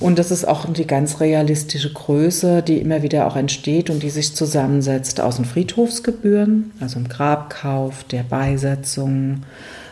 Und 0.00 0.18
das 0.18 0.30
ist 0.30 0.46
auch 0.46 0.72
die 0.72 0.86
ganz 0.86 1.20
realistische 1.20 1.92
Größe, 1.92 2.62
die 2.62 2.78
immer 2.78 3.02
wieder 3.02 3.26
auch 3.26 3.34
entsteht 3.34 3.90
und 3.90 4.02
die 4.02 4.10
sich 4.10 4.34
zusammensetzt 4.34 5.20
aus 5.20 5.36
den 5.36 5.44
Friedhofsgebühren, 5.44 6.70
also 6.80 7.00
im 7.00 7.08
Grabkauf, 7.08 8.04
der 8.04 8.22
Beisetzung, 8.22 9.42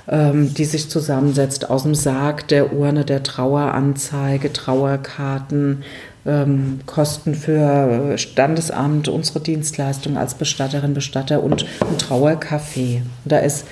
ähm, 0.08 0.54
die 0.54 0.64
sich 0.64 0.88
zusammensetzt 0.88 1.68
aus 1.68 1.82
dem 1.82 1.96
Sarg, 1.96 2.46
der 2.48 2.72
Urne, 2.72 3.04
der 3.04 3.24
Traueranzeige, 3.24 4.52
Trauerkarten, 4.52 5.82
ähm, 6.26 6.80
Kosten 6.86 7.34
für 7.34 8.18
Standesamt, 8.18 9.08
unsere 9.08 9.40
Dienstleistung 9.40 10.16
als 10.16 10.34
Bestatterin, 10.34 10.94
Bestatter 10.94 11.42
und 11.42 11.64
ein 11.80 11.98
Trauercafé. 11.98 13.02
Da 13.24 13.38
ist 13.38 13.66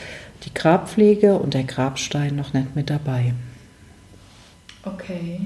die 0.44 0.54
Grabpflege 0.54 1.38
und 1.38 1.54
der 1.54 1.64
Grabstein 1.64 2.36
noch 2.36 2.52
nicht 2.52 2.76
mit 2.76 2.90
dabei. 2.90 3.34
Okay. 4.84 5.40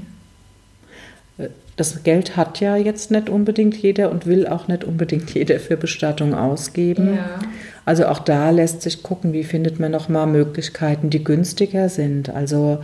Das 1.77 2.03
Geld 2.03 2.37
hat 2.37 2.59
ja 2.59 2.77
jetzt 2.77 3.13
nicht 3.13 3.29
unbedingt 3.29 3.77
jeder 3.77 4.11
und 4.11 4.27
will 4.27 4.49
auch 4.49 4.67
nicht 4.67 4.83
unbedingt 4.83 5.33
jeder 5.33 5.61
für 5.61 5.77
Bestattung 5.77 6.35
ausgeben. 6.35 7.15
Ja. 7.15 7.39
Also 7.85 8.07
auch 8.07 8.19
da 8.19 8.51
lässt 8.51 8.83
sich 8.83 9.05
gucken, 9.05 9.33
wie 9.33 9.45
findet 9.45 9.79
man 9.79 9.93
nochmal 9.93 10.27
Möglichkeiten, 10.27 11.09
die 11.09 11.23
günstiger 11.23 11.89
sind. 11.89 12.31
Also 12.31 12.81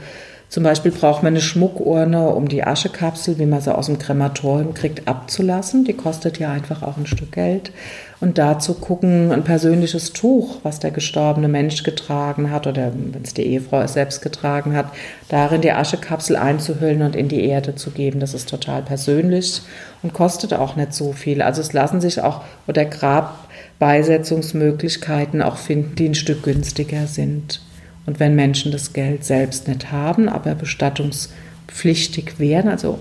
zum 0.48 0.62
Beispiel 0.62 0.92
braucht 0.92 1.22
man 1.24 1.32
eine 1.32 1.40
Schmuckurne, 1.40 2.28
um 2.28 2.48
die 2.48 2.62
Aschekapsel, 2.62 3.38
wie 3.38 3.46
man 3.46 3.60
sie 3.60 3.74
aus 3.74 3.86
dem 3.86 3.98
Krematorium 3.98 4.72
kriegt, 4.72 5.08
abzulassen. 5.08 5.84
Die 5.84 5.94
kostet 5.94 6.38
ja 6.38 6.52
einfach 6.52 6.82
auch 6.82 6.96
ein 6.96 7.06
Stück 7.06 7.32
Geld. 7.32 7.72
Und 8.20 8.38
dazu 8.38 8.74
gucken, 8.74 9.32
ein 9.32 9.42
persönliches 9.42 10.12
Tuch, 10.12 10.60
was 10.62 10.78
der 10.78 10.92
gestorbene 10.92 11.48
Mensch 11.48 11.82
getragen 11.82 12.50
hat 12.50 12.66
oder 12.66 12.92
wenn 12.94 13.22
es 13.22 13.34
die 13.34 13.42
Ehefrau 13.42 13.84
selbst 13.86 14.22
getragen 14.22 14.76
hat, 14.76 14.86
darin 15.28 15.60
die 15.60 15.72
Aschekapsel 15.72 16.36
einzuhüllen 16.36 17.02
und 17.02 17.16
in 17.16 17.28
die 17.28 17.44
Erde 17.44 17.74
zu 17.74 17.90
geben. 17.90 18.20
Das 18.20 18.32
ist 18.32 18.48
total 18.48 18.82
persönlich 18.82 19.60
und 20.02 20.14
kostet 20.14 20.54
auch 20.54 20.76
nicht 20.76 20.94
so 20.94 21.12
viel. 21.12 21.42
Also 21.42 21.60
es 21.60 21.72
lassen 21.72 22.00
sich 22.00 22.22
auch, 22.22 22.42
oder 22.68 22.84
Grab 22.84 23.48
Beisetzungsmöglichkeiten 23.78 25.42
auch 25.42 25.56
finden, 25.56 25.96
die 25.96 26.08
ein 26.10 26.14
Stück 26.14 26.44
günstiger 26.44 27.06
sind. 27.06 27.60
Und 28.06 28.20
wenn 28.20 28.34
Menschen 28.34 28.70
das 28.72 28.92
Geld 28.92 29.24
selbst 29.24 29.66
nicht 29.68 29.90
haben, 29.90 30.28
aber 30.28 30.54
bestattungspflichtig 30.54 32.38
wären, 32.38 32.68
also 32.68 32.98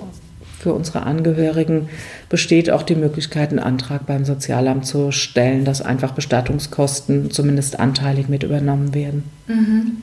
für 0.59 0.73
unsere 0.73 1.03
Angehörigen, 1.03 1.89
besteht 2.29 2.69
auch 2.69 2.83
die 2.83 2.95
Möglichkeit, 2.95 3.49
einen 3.49 3.59
Antrag 3.59 4.05
beim 4.07 4.23
Sozialamt 4.23 4.85
zu 4.85 5.11
stellen, 5.11 5.65
dass 5.65 5.81
einfach 5.81 6.13
Bestattungskosten 6.13 7.31
zumindest 7.31 7.79
anteilig 7.79 8.29
mit 8.29 8.43
übernommen 8.43 8.93
werden. 8.93 9.23
Mhm. 9.47 9.97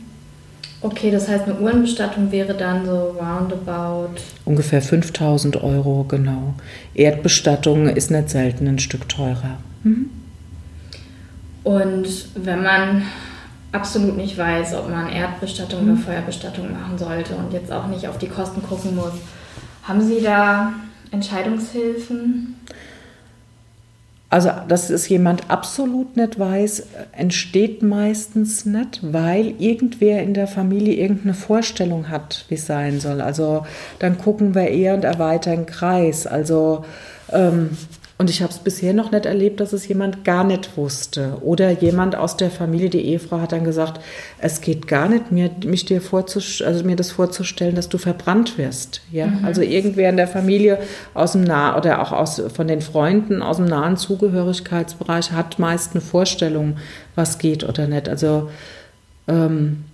Okay, 0.83 1.11
das 1.11 1.29
heißt, 1.29 1.45
eine 1.45 1.61
Uhrenbestattung 1.61 2.33
wäre 2.33 2.55
dann 2.55 2.87
so 2.87 3.15
roundabout? 3.19 4.21
Ungefähr 4.47 4.81
5000 4.81 5.63
Euro, 5.63 6.05
genau. 6.09 6.55
Erdbestattung 6.95 7.89
ist 7.89 8.11
nicht 8.11 8.31
selten 8.31 8.67
ein 8.67 8.79
Stück 8.79 9.09
teurer. 9.09 9.59
Mhm. 9.83 10.11
Und 11.65 12.29
wenn 12.35 12.63
man 12.63 13.03
absolut 13.73 14.17
nicht 14.17 14.37
weiß, 14.37 14.75
ob 14.75 14.89
man 14.89 15.09
Erdbestattung 15.09 15.85
mhm. 15.85 15.93
oder 15.93 16.01
Feuerbestattung 16.01 16.73
machen 16.73 16.99
sollte 16.99 17.35
und 17.35 17.53
jetzt 17.53 17.73
auch 17.73 17.87
nicht 17.87 18.09
auf 18.09 18.19
die 18.19 18.29
Kosten 18.29 18.63
gucken 18.63 18.97
muss, 18.97 19.13
haben 19.83 20.01
Sie 20.01 20.21
da 20.21 20.73
Entscheidungshilfen? 21.11 22.57
Also, 24.33 24.51
dass 24.69 24.91
es 24.91 25.09
jemand 25.09 25.51
absolut 25.51 26.17
nicht 26.17 26.39
weiß, 26.39 26.87
entsteht 27.11 27.83
meistens 27.83 28.65
nicht, 28.65 29.01
weil 29.03 29.55
irgendwer 29.59 30.23
in 30.23 30.35
der 30.35 30.47
Familie 30.47 30.95
irgendeine 30.95 31.35
Vorstellung 31.35 32.09
hat, 32.09 32.45
wie 32.49 32.55
es 32.55 32.65
sein 32.65 33.01
soll. 33.01 33.21
Also 33.21 33.67
dann 33.99 34.19
gucken 34.19 34.55
wir 34.55 34.69
eher 34.69 34.95
und 34.95 35.05
erweitern 35.05 35.67
Kreis. 35.67 36.29
Also 36.29 36.85
ähm, 37.33 37.77
und 38.21 38.29
ich 38.29 38.43
habe 38.43 38.53
es 38.53 38.59
bisher 38.59 38.93
noch 38.93 39.13
nicht 39.13 39.25
erlebt, 39.25 39.61
dass 39.61 39.73
es 39.73 39.89
jemand 39.89 40.27
gar 40.27 40.45
nicht 40.45 40.77
wusste. 40.77 41.39
Oder 41.41 41.71
jemand 41.71 42.15
aus 42.15 42.37
der 42.37 42.51
Familie, 42.51 42.91
die 42.91 43.01
Ehefrau, 43.01 43.41
hat 43.41 43.53
dann 43.53 43.65
gesagt, 43.65 43.99
es 44.37 44.61
geht 44.61 44.87
gar 44.87 45.09
nicht, 45.09 45.33
mir, 45.33 45.51
mich 45.65 45.87
dir 45.87 46.03
also 46.03 46.85
mir 46.85 46.97
das 46.97 47.13
vorzustellen, 47.13 47.75
dass 47.75 47.89
du 47.89 47.97
verbrannt 47.97 48.59
wirst. 48.59 49.01
Ja? 49.11 49.29
Mhm. 49.29 49.47
Also 49.47 49.63
irgendwer 49.63 50.11
in 50.11 50.19
der 50.19 50.29
Familie 50.29 50.81
aus 51.15 51.33
dem 51.33 51.45
nah 51.45 51.79
oder 51.79 52.03
auch 52.03 52.13
aus, 52.13 52.43
von 52.55 52.69
den 52.69 52.83
Freunden 52.83 53.41
aus 53.41 53.57
dem 53.57 53.65
nahen 53.65 53.97
Zugehörigkeitsbereich 53.97 55.33
hat 55.33 55.59
meist 55.59 55.93
eine 55.93 56.03
Vorstellung, 56.03 56.77
was 57.15 57.39
geht 57.39 57.67
oder 57.67 57.87
nicht. 57.87 58.07
Also 58.07 58.51
ähm, 59.29 59.85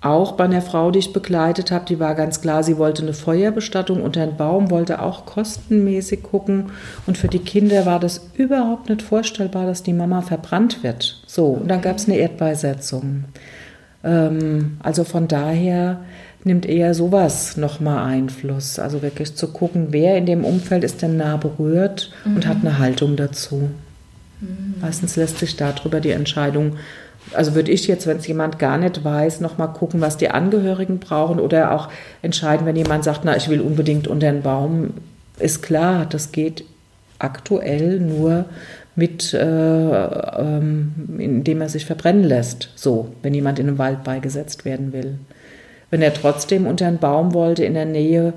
auch 0.00 0.32
bei 0.32 0.44
einer 0.44 0.62
Frau, 0.62 0.90
die 0.90 0.98
ich 0.98 1.12
begleitet 1.12 1.70
habe, 1.70 1.86
die 1.86 1.98
war 1.98 2.14
ganz 2.14 2.40
klar, 2.40 2.62
sie 2.62 2.76
wollte 2.76 3.02
eine 3.02 3.14
Feuerbestattung 3.14 4.02
unter 4.02 4.22
einen 4.22 4.36
Baum, 4.36 4.70
wollte 4.70 5.00
auch 5.00 5.26
kostenmäßig 5.26 6.22
gucken. 6.22 6.70
Und 7.06 7.18
für 7.18 7.28
die 7.28 7.38
Kinder 7.38 7.86
war 7.86 7.98
das 7.98 8.28
überhaupt 8.34 8.88
nicht 8.88 9.02
vorstellbar, 9.02 9.66
dass 9.66 9.82
die 9.82 9.94
Mama 9.94 10.20
verbrannt 10.20 10.82
wird. 10.82 11.22
So, 11.26 11.46
und 11.46 11.68
dann 11.68 11.80
gab 11.80 11.96
es 11.96 12.06
eine 12.06 12.18
Erdbeisetzung. 12.18 13.24
Ähm, 14.04 14.76
also 14.82 15.04
von 15.04 15.28
daher 15.28 16.00
nimmt 16.44 16.66
eher 16.66 16.94
sowas 16.94 17.56
nochmal 17.56 18.06
Einfluss. 18.06 18.78
Also 18.78 19.02
wirklich 19.02 19.34
zu 19.34 19.48
gucken, 19.48 19.88
wer 19.90 20.16
in 20.16 20.26
dem 20.26 20.44
Umfeld 20.44 20.84
ist 20.84 21.02
denn 21.02 21.16
nah 21.16 21.36
berührt 21.36 22.12
mhm. 22.24 22.36
und 22.36 22.46
hat 22.46 22.58
eine 22.60 22.78
Haltung 22.78 23.16
dazu. 23.16 23.70
Mhm. 24.40 24.74
Meistens 24.80 25.16
lässt 25.16 25.38
sich 25.38 25.56
darüber 25.56 26.00
die 26.00 26.10
Entscheidung 26.10 26.76
also 27.32 27.54
würde 27.54 27.72
ich 27.72 27.86
jetzt, 27.86 28.06
wenn 28.06 28.18
es 28.18 28.26
jemand 28.26 28.58
gar 28.58 28.78
nicht 28.78 29.04
weiß, 29.04 29.40
nochmal 29.40 29.72
gucken, 29.72 30.00
was 30.00 30.16
die 30.16 30.30
Angehörigen 30.30 30.98
brauchen 30.98 31.40
oder 31.40 31.72
auch 31.72 31.88
entscheiden, 32.22 32.66
wenn 32.66 32.76
jemand 32.76 33.04
sagt, 33.04 33.24
na, 33.24 33.36
ich 33.36 33.48
will 33.48 33.60
unbedingt 33.60 34.08
unter 34.08 34.30
den 34.30 34.42
Baum, 34.42 34.94
ist 35.38 35.62
klar, 35.62 36.06
das 36.08 36.32
geht 36.32 36.64
aktuell 37.18 38.00
nur 38.00 38.46
mit, 38.94 39.34
äh, 39.34 39.38
ähm, 39.38 40.94
indem 41.18 41.60
er 41.60 41.68
sich 41.68 41.84
verbrennen 41.84 42.24
lässt. 42.24 42.70
So, 42.74 43.08
wenn 43.22 43.34
jemand 43.34 43.58
in 43.58 43.68
einem 43.68 43.78
Wald 43.78 44.04
beigesetzt 44.04 44.64
werden 44.64 44.92
will. 44.92 45.18
Wenn 45.90 46.02
er 46.02 46.14
trotzdem 46.14 46.66
unter 46.66 46.86
einen 46.86 46.98
Baum 46.98 47.34
wollte 47.34 47.64
in 47.64 47.74
der 47.74 47.84
Nähe 47.84 48.32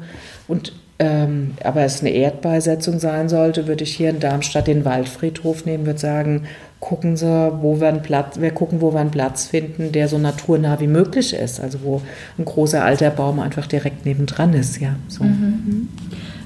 und 0.48 0.74
ähm, 1.02 1.54
aber 1.64 1.84
es 1.84 2.02
eine 2.02 2.10
Erdbeisetzung 2.10 3.00
sein 3.00 3.30
sollte, 3.30 3.68
würde 3.68 3.86
ich 3.86 3.96
hier 3.96 4.10
in 4.10 4.20
Darmstadt 4.20 4.68
den 4.68 4.84
Waldfriedhof 4.84 5.66
nehmen, 5.66 5.86
würde 5.86 6.00
sagen, 6.00 6.44
gucken 6.80 7.18
Sie, 7.18 7.52
wo 7.62 7.80
wir 7.80 7.90
einen 7.90 8.02
Platz, 8.02 8.40
wir 8.40 8.52
gucken, 8.52 8.82
wo 8.82 8.94
wir 8.94 9.00
einen 9.00 9.12
Platz 9.12 9.48
finden, 9.48 9.92
der 9.92 10.08
so 10.08 10.18
naturnah 10.18 10.80
wie 10.80 10.88
möglich 10.88 11.34
ist. 11.34 11.60
Also 11.60 11.80
wo 11.84 12.02
ein 12.38 12.46
großer 12.46 12.84
alter 12.84 13.10
Baum 13.10 13.40
einfach 13.40 13.68
direkt 13.68 14.06
nebendran 14.06 14.54
ist, 14.54 14.80
ja. 14.80 14.96
So. 15.08 15.24
Mhm. 15.24 15.90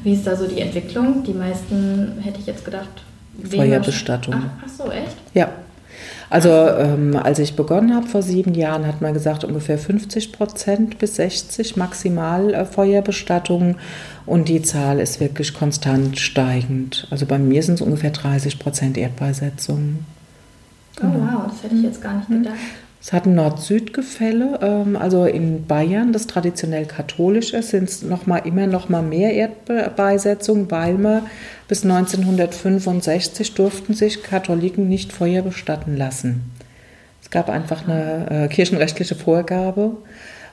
Wie 0.04 0.14
ist 0.14 0.26
da 0.26 0.36
so 0.36 0.48
die 0.48 0.60
Entwicklung? 0.60 1.24
Die 1.24 1.34
meisten 1.34 2.14
hätte 2.22 2.40
ich 2.40 2.48
jetzt 2.48 2.66
gedacht. 2.66 3.04
Feuerbestattung. 3.50 4.36
Ach, 4.38 4.64
ach 4.66 4.70
so, 4.70 4.92
echt? 4.92 5.16
Ja. 5.34 5.50
Also 6.30 6.50
ähm, 6.50 7.16
als 7.16 7.38
ich 7.38 7.56
begonnen 7.56 7.94
habe 7.94 8.08
vor 8.08 8.24
sieben 8.24 8.56
Jahren, 8.56 8.88
hat 8.88 9.02
man 9.02 9.14
gesagt 9.14 9.44
ungefähr 9.44 9.78
50 9.78 10.32
Prozent 10.32 10.98
bis 10.98 11.18
60 11.18 11.78
maximal 11.78 12.54
äh, 12.56 12.66
Feuerbestattungen 12.66 13.76
und 14.26 14.50
die 14.50 14.64
Zahl 14.64 15.00
ist 15.00 15.20
wirklich 15.20 15.54
konstant 15.54 16.20
steigend. 16.20 17.08
Also 17.12 17.28
bei 17.28 17.38
mir 17.38 17.62
sind 17.62 17.76
es 17.76 17.82
ungefähr 17.82 18.10
30 18.10 18.58
Prozent 18.58 18.98
Erdbeisetzungen. 18.98 20.06
Genau. 20.96 21.14
Oh 21.16 21.20
wow, 21.20 21.48
das 21.50 21.64
hätte 21.64 21.76
ich 21.76 21.84
jetzt 21.84 22.02
gar 22.02 22.16
nicht 22.16 22.30
gedacht. 22.30 22.56
Es 23.02 23.12
hat 23.12 23.26
ein 23.26 23.36
Nord-Süd-Gefälle, 23.36 24.60
ähm, 24.62 24.96
also 24.96 25.26
in 25.26 25.68
Bayern, 25.68 26.14
das 26.14 26.26
traditionell 26.26 26.86
katholisch 26.86 27.54
ist, 27.54 27.72
sind 27.72 27.90
es 27.90 28.02
noch 28.02 28.28
mal, 28.28 28.38
immer 28.38 28.66
noch 28.66 28.88
mal 28.88 29.02
mehr 29.02 29.34
Erdbeisetzungen, 29.34 30.72
weil 30.72 30.94
man 30.94 31.24
bis 31.68 31.84
1965 31.84 33.56
durften 33.56 33.94
sich 33.94 34.24
Katholiken 34.24 34.88
nicht 34.88 35.12
Feuer 35.12 35.42
bestatten 35.42 35.98
lassen. 35.98 36.50
Es 37.22 37.30
gab 37.30 37.50
einfach 37.50 37.86
eine 37.86 38.30
äh, 38.30 38.48
kirchenrechtliche 38.48 39.16
Vorgabe. 39.16 39.98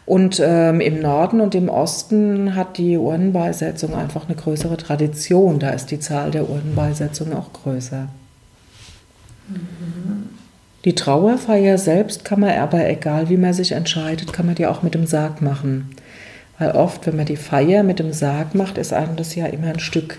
Und 0.05 0.42
ähm, 0.44 0.81
im 0.81 1.00
Norden 1.00 1.40
und 1.40 1.55
im 1.55 1.68
Osten 1.68 2.57
hat 2.57 2.79
die 2.79 2.96
Urnenbeisetzung 2.96 3.94
einfach 3.94 4.26
eine 4.26 4.35
größere 4.35 4.76
Tradition. 4.76 5.61
Da 5.61 5.70
ist 5.70 5.92
die 5.92 6.00
Zahl 6.00 6.33
der 6.33 6.50
Urnenbeisetzungen 6.50 7.35
auch 7.35 7.53
größer. 7.53 8.09
Mhm. 9.46 10.19
Die 10.84 10.94
Trauerfeier 10.94 11.76
selbst 11.76 12.24
kann 12.24 12.40
man 12.40 12.50
aber, 12.50 12.88
egal 12.88 13.28
wie 13.28 13.36
man 13.36 13.52
sich 13.52 13.72
entscheidet, 13.72 14.32
kann 14.32 14.46
man 14.46 14.54
die 14.54 14.66
auch 14.66 14.82
mit 14.82 14.94
dem 14.94 15.06
Sarg 15.06 15.42
machen. 15.42 15.90
Weil 16.58 16.72
oft, 16.72 17.06
wenn 17.06 17.16
man 17.16 17.26
die 17.26 17.36
Feier 17.36 17.82
mit 17.82 17.98
dem 17.98 18.12
Sarg 18.12 18.54
macht, 18.54 18.78
ist 18.78 18.92
einem 18.92 19.16
das 19.16 19.34
ja 19.34 19.46
immer 19.46 19.68
ein 19.68 19.80
Stück 19.80 20.18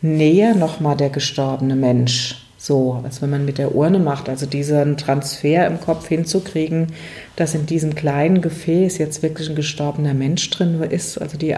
näher 0.00 0.54
nochmal 0.54 0.96
der 0.96 1.10
gestorbene 1.10 1.74
Mensch. 1.74 2.44
So, 2.60 3.00
als 3.04 3.22
wenn 3.22 3.30
man 3.30 3.44
mit 3.44 3.58
der 3.58 3.74
Urne 3.74 4.00
macht, 4.00 4.28
also 4.28 4.44
diesen 4.44 4.96
Transfer 4.96 5.66
im 5.68 5.80
Kopf 5.80 6.08
hinzukriegen, 6.08 6.88
dass 7.36 7.54
in 7.54 7.66
diesem 7.66 7.94
kleinen 7.94 8.40
Gefäß 8.40 8.98
jetzt 8.98 9.22
wirklich 9.22 9.48
ein 9.48 9.54
gestorbener 9.54 10.14
Mensch 10.14 10.50
drin 10.50 10.82
ist. 10.82 11.18
Also 11.18 11.38
die, 11.38 11.56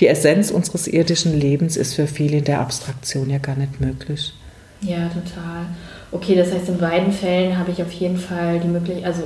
die 0.00 0.08
Essenz 0.08 0.50
unseres 0.50 0.88
irdischen 0.88 1.38
Lebens 1.38 1.76
ist 1.76 1.94
für 1.94 2.08
viele 2.08 2.38
in 2.38 2.44
der 2.44 2.60
Abstraktion 2.60 3.30
ja 3.30 3.38
gar 3.38 3.56
nicht 3.56 3.80
möglich. 3.80 4.32
Ja, 4.80 5.08
total. 5.08 5.66
Okay, 6.14 6.36
das 6.36 6.52
heißt, 6.52 6.68
in 6.68 6.78
beiden 6.78 7.12
Fällen 7.12 7.58
habe 7.58 7.72
ich 7.72 7.82
auf 7.82 7.90
jeden 7.90 8.16
Fall 8.16 8.60
die 8.60 8.68
Möglichkeit, 8.68 9.04
also 9.04 9.24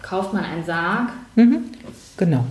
kauft 0.00 0.32
man 0.32 0.42
einen 0.42 0.64
Sarg? 0.64 1.10
Mhm, 1.36 1.64
genau. 2.16 2.46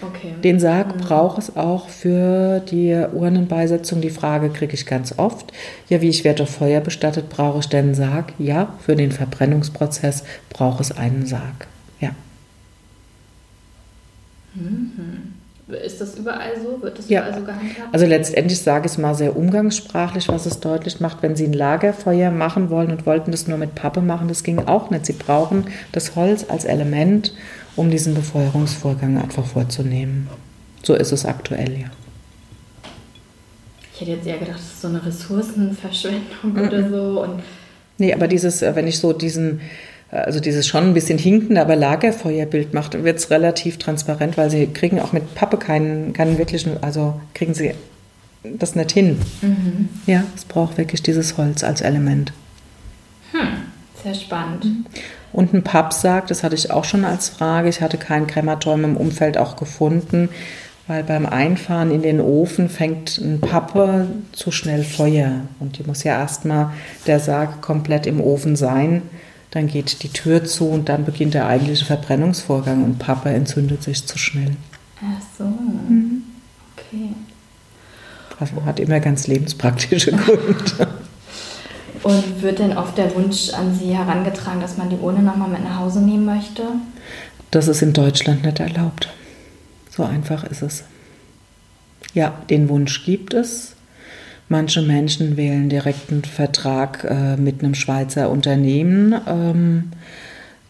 Okay. 0.00 0.34
Den 0.44 0.60
Sarg 0.60 0.94
mhm. 0.94 1.00
braucht 1.00 1.38
es 1.38 1.56
auch 1.56 1.88
für 1.88 2.60
die 2.60 2.92
Urnenbeisetzung. 2.92 4.00
Die 4.00 4.10
Frage 4.10 4.50
kriege 4.50 4.74
ich 4.74 4.86
ganz 4.86 5.18
oft. 5.18 5.52
Ja, 5.88 6.00
wie 6.00 6.08
ich 6.08 6.22
werde 6.22 6.38
durch 6.38 6.50
Feuer 6.50 6.80
bestattet, 6.80 7.30
brauche 7.30 7.58
ich 7.58 7.68
denn 7.68 7.86
einen 7.86 7.94
Sarg? 7.96 8.32
Ja, 8.38 8.74
für 8.80 8.94
den 8.94 9.10
Verbrennungsprozess 9.10 10.22
braucht 10.48 10.80
es 10.80 10.92
einen 10.92 11.26
Sarg. 11.26 11.66
Ja. 12.00 12.10
Mhm. 14.54 15.31
Ist 15.72 16.00
das 16.00 16.16
überall 16.16 16.52
so? 16.62 16.82
Wird 16.82 16.98
das 16.98 17.08
ja. 17.08 17.20
überall 17.20 17.38
so 17.38 17.44
gehandhabt? 17.44 17.92
Also 17.92 18.06
letztendlich 18.06 18.60
sage 18.60 18.86
ich 18.86 18.92
es 18.92 18.98
mal 18.98 19.14
sehr 19.14 19.36
umgangssprachlich, 19.36 20.28
was 20.28 20.46
es 20.46 20.60
deutlich 20.60 21.00
macht, 21.00 21.22
wenn 21.22 21.36
Sie 21.36 21.44
ein 21.44 21.52
Lagerfeuer 21.52 22.30
machen 22.30 22.70
wollen 22.70 22.90
und 22.90 23.06
wollten 23.06 23.30
das 23.30 23.48
nur 23.48 23.58
mit 23.58 23.74
Pappe 23.74 24.00
machen, 24.00 24.28
das 24.28 24.42
ging 24.42 24.66
auch 24.66 24.90
nicht. 24.90 25.06
Sie 25.06 25.14
brauchen 25.14 25.66
das 25.92 26.16
Holz 26.16 26.46
als 26.48 26.64
Element, 26.64 27.34
um 27.76 27.90
diesen 27.90 28.14
Befeuerungsvorgang 28.14 29.20
einfach 29.20 29.46
vorzunehmen. 29.46 30.28
So 30.82 30.94
ist 30.94 31.12
es 31.12 31.24
aktuell, 31.24 31.80
ja. 31.80 31.86
Ich 33.94 34.00
hätte 34.00 34.12
jetzt 34.12 34.26
eher 34.26 34.38
gedacht, 34.38 34.56
das 34.56 34.66
ist 34.66 34.80
so 34.80 34.88
eine 34.88 35.04
Ressourcenverschwendung 35.04 36.22
mhm. 36.42 36.60
oder 36.60 36.88
so. 36.88 37.22
Und 37.22 37.42
nee, 37.98 38.12
aber 38.12 38.26
dieses, 38.26 38.62
äh, 38.62 38.74
wenn 38.74 38.86
ich 38.86 38.98
so 38.98 39.12
diesen 39.12 39.60
also 40.12 40.40
dieses 40.40 40.66
schon 40.68 40.84
ein 40.84 40.94
bisschen 40.94 41.18
hinkende, 41.18 41.60
aber 41.60 41.74
Lagerfeuerbild 41.74 42.74
macht, 42.74 43.02
wird 43.02 43.18
es 43.18 43.30
relativ 43.30 43.78
transparent, 43.78 44.36
weil 44.36 44.50
sie 44.50 44.66
kriegen 44.66 45.00
auch 45.00 45.12
mit 45.12 45.34
Pappe 45.34 45.56
keinen, 45.56 46.12
keinen 46.12 46.36
wirklichen, 46.36 46.82
also 46.82 47.18
kriegen 47.34 47.54
sie 47.54 47.72
das 48.44 48.74
nicht 48.74 48.92
hin. 48.92 49.18
Mhm. 49.40 49.88
Ja, 50.06 50.24
es 50.36 50.44
braucht 50.44 50.76
wirklich 50.76 51.02
dieses 51.02 51.38
Holz 51.38 51.64
als 51.64 51.80
Element. 51.80 52.34
Hm, 53.32 53.48
sehr 54.02 54.14
spannend. 54.14 54.66
Mhm. 54.66 54.84
Und 55.32 55.54
ein 55.54 55.62
Pappsarg, 55.62 56.26
das 56.26 56.42
hatte 56.42 56.56
ich 56.56 56.70
auch 56.70 56.84
schon 56.84 57.06
als 57.06 57.30
Frage. 57.30 57.70
Ich 57.70 57.80
hatte 57.80 57.96
kein 57.96 58.26
Krematorium 58.26 58.84
im 58.84 58.96
Umfeld 58.98 59.38
auch 59.38 59.56
gefunden, 59.56 60.28
weil 60.88 61.04
beim 61.04 61.24
Einfahren 61.24 61.90
in 61.90 62.02
den 62.02 62.20
Ofen 62.20 62.68
fängt 62.68 63.16
ein 63.16 63.40
Pappe 63.40 64.08
zu 64.32 64.50
schnell 64.50 64.84
Feuer. 64.84 65.46
Und 65.58 65.78
die 65.78 65.84
muss 65.84 66.04
ja 66.04 66.18
erstmal 66.18 66.72
der 67.06 67.18
Sarg 67.18 67.62
komplett 67.62 68.06
im 68.06 68.20
Ofen 68.20 68.56
sein 68.56 69.00
dann 69.52 69.66
geht 69.68 70.02
die 70.02 70.08
Tür 70.08 70.44
zu 70.44 70.68
und 70.68 70.88
dann 70.88 71.04
beginnt 71.04 71.34
der 71.34 71.46
eigentliche 71.46 71.84
Verbrennungsvorgang 71.84 72.82
und 72.84 72.98
Papa 72.98 73.28
entzündet 73.28 73.82
sich 73.82 74.04
zu 74.06 74.18
schnell. 74.18 74.56
Ach 75.00 75.22
so. 75.38 75.44
Mhm. 75.44 76.22
Okay. 76.76 77.10
Also 78.40 78.64
hat 78.64 78.80
immer 78.80 78.98
ganz 78.98 79.26
lebenspraktische 79.26 80.12
Gründe. 80.16 80.88
Und 82.02 82.42
wird 82.42 82.58
denn 82.58 82.76
oft 82.76 82.96
der 82.96 83.14
Wunsch 83.14 83.50
an 83.50 83.78
Sie 83.78 83.94
herangetragen, 83.96 84.60
dass 84.60 84.78
man 84.78 84.88
die 84.88 84.96
Urne 84.96 85.22
nochmal 85.22 85.50
mit 85.50 85.62
nach 85.62 85.78
Hause 85.78 86.00
nehmen 86.00 86.24
möchte? 86.24 86.62
Das 87.50 87.68
ist 87.68 87.82
in 87.82 87.92
Deutschland 87.92 88.42
nicht 88.44 88.58
erlaubt. 88.58 89.10
So 89.90 90.02
einfach 90.02 90.44
ist 90.44 90.62
es. 90.62 90.84
Ja, 92.14 92.34
den 92.48 92.70
Wunsch 92.70 93.04
gibt 93.04 93.34
es. 93.34 93.76
Manche 94.48 94.82
Menschen 94.82 95.36
wählen 95.36 95.68
direkten 95.68 96.24
Vertrag 96.24 97.04
äh, 97.04 97.36
mit 97.36 97.62
einem 97.62 97.74
Schweizer 97.74 98.30
Unternehmen. 98.30 99.14
Ähm, 99.26 99.92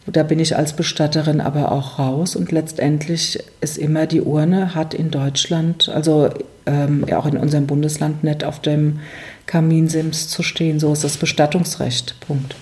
da 0.05 0.23
bin 0.23 0.39
ich 0.39 0.57
als 0.57 0.73
Bestatterin 0.73 1.39
aber 1.39 1.71
auch 1.71 1.97
raus 1.99 2.35
und 2.35 2.51
letztendlich 2.51 3.39
ist 3.61 3.77
immer 3.77 4.05
die 4.05 4.21
Urne 4.21 4.75
hat 4.75 4.93
in 4.93 5.11
Deutschland, 5.11 5.87
also 5.89 6.29
ähm, 6.65 7.05
auch 7.13 7.25
in 7.25 7.37
unserem 7.37 7.67
Bundesland 7.67 8.23
nicht 8.23 8.43
auf 8.43 8.59
dem 8.59 8.99
Kaminsims 9.45 10.27
zu 10.27 10.43
stehen. 10.43 10.79
So 10.79 10.91
ist 10.91 11.03
das 11.03 11.17
Bestattungsrecht. 11.17 12.15
Punkt. 12.21 12.55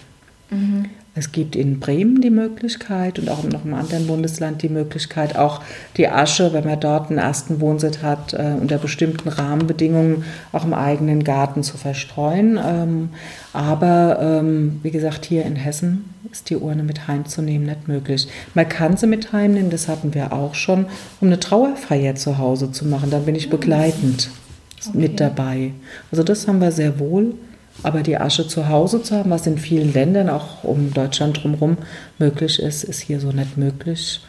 Mhm. 0.51 0.85
Es 1.13 1.33
gibt 1.33 1.57
in 1.57 1.81
Bremen 1.81 2.21
die 2.21 2.29
Möglichkeit 2.29 3.19
und 3.19 3.29
auch 3.29 3.43
in 3.43 3.49
noch 3.49 3.65
einem 3.65 3.73
anderen 3.73 4.07
Bundesland 4.07 4.61
die 4.61 4.69
Möglichkeit, 4.69 5.35
auch 5.35 5.61
die 5.97 6.07
Asche, 6.07 6.53
wenn 6.53 6.63
man 6.63 6.79
dort 6.79 7.09
einen 7.09 7.19
ersten 7.19 7.59
Wohnsitz 7.59 8.01
hat, 8.01 8.33
äh, 8.33 8.53
unter 8.57 8.77
bestimmten 8.77 9.27
Rahmenbedingungen 9.27 10.23
auch 10.53 10.63
im 10.63 10.73
eigenen 10.73 11.25
Garten 11.25 11.63
zu 11.63 11.75
verstreuen. 11.75 12.57
Ähm, 12.65 13.09
aber 13.51 14.19
ähm, 14.21 14.79
wie 14.83 14.91
gesagt, 14.91 15.25
hier 15.25 15.43
in 15.43 15.57
Hessen 15.57 16.05
ist 16.31 16.49
die 16.49 16.55
Urne 16.55 16.83
mit 16.83 17.09
heimzunehmen 17.09 17.67
nicht 17.67 17.89
möglich. 17.89 18.29
Man 18.53 18.69
kann 18.69 18.95
sie 18.95 19.07
mit 19.07 19.33
heimnehmen, 19.33 19.69
das 19.69 19.89
hatten 19.89 20.13
wir 20.13 20.31
auch 20.31 20.55
schon, 20.55 20.85
um 21.19 21.27
eine 21.27 21.41
Trauerfeier 21.41 22.15
zu 22.15 22.37
Hause 22.37 22.71
zu 22.71 22.87
machen. 22.87 23.09
Dann 23.09 23.25
bin 23.25 23.35
ich 23.35 23.49
begleitend 23.49 24.29
okay. 24.87 24.97
mit 24.97 25.19
dabei. 25.19 25.71
Also 26.09 26.23
das 26.23 26.47
haben 26.47 26.61
wir 26.61 26.71
sehr 26.71 26.99
wohl. 26.99 27.33
Aber 27.83 28.01
die 28.01 28.17
Asche 28.17 28.47
zu 28.47 28.69
Hause 28.69 29.01
zu 29.01 29.15
haben, 29.15 29.31
was 29.31 29.47
in 29.47 29.57
vielen 29.57 29.93
Ländern, 29.93 30.29
auch 30.29 30.63
um 30.63 30.93
Deutschland 30.93 31.41
drumherum, 31.41 31.77
möglich 32.19 32.61
ist, 32.61 32.83
ist 32.83 32.99
hier 32.99 33.19
so 33.19 33.31
nicht 33.31 33.57
möglich. 33.57 34.21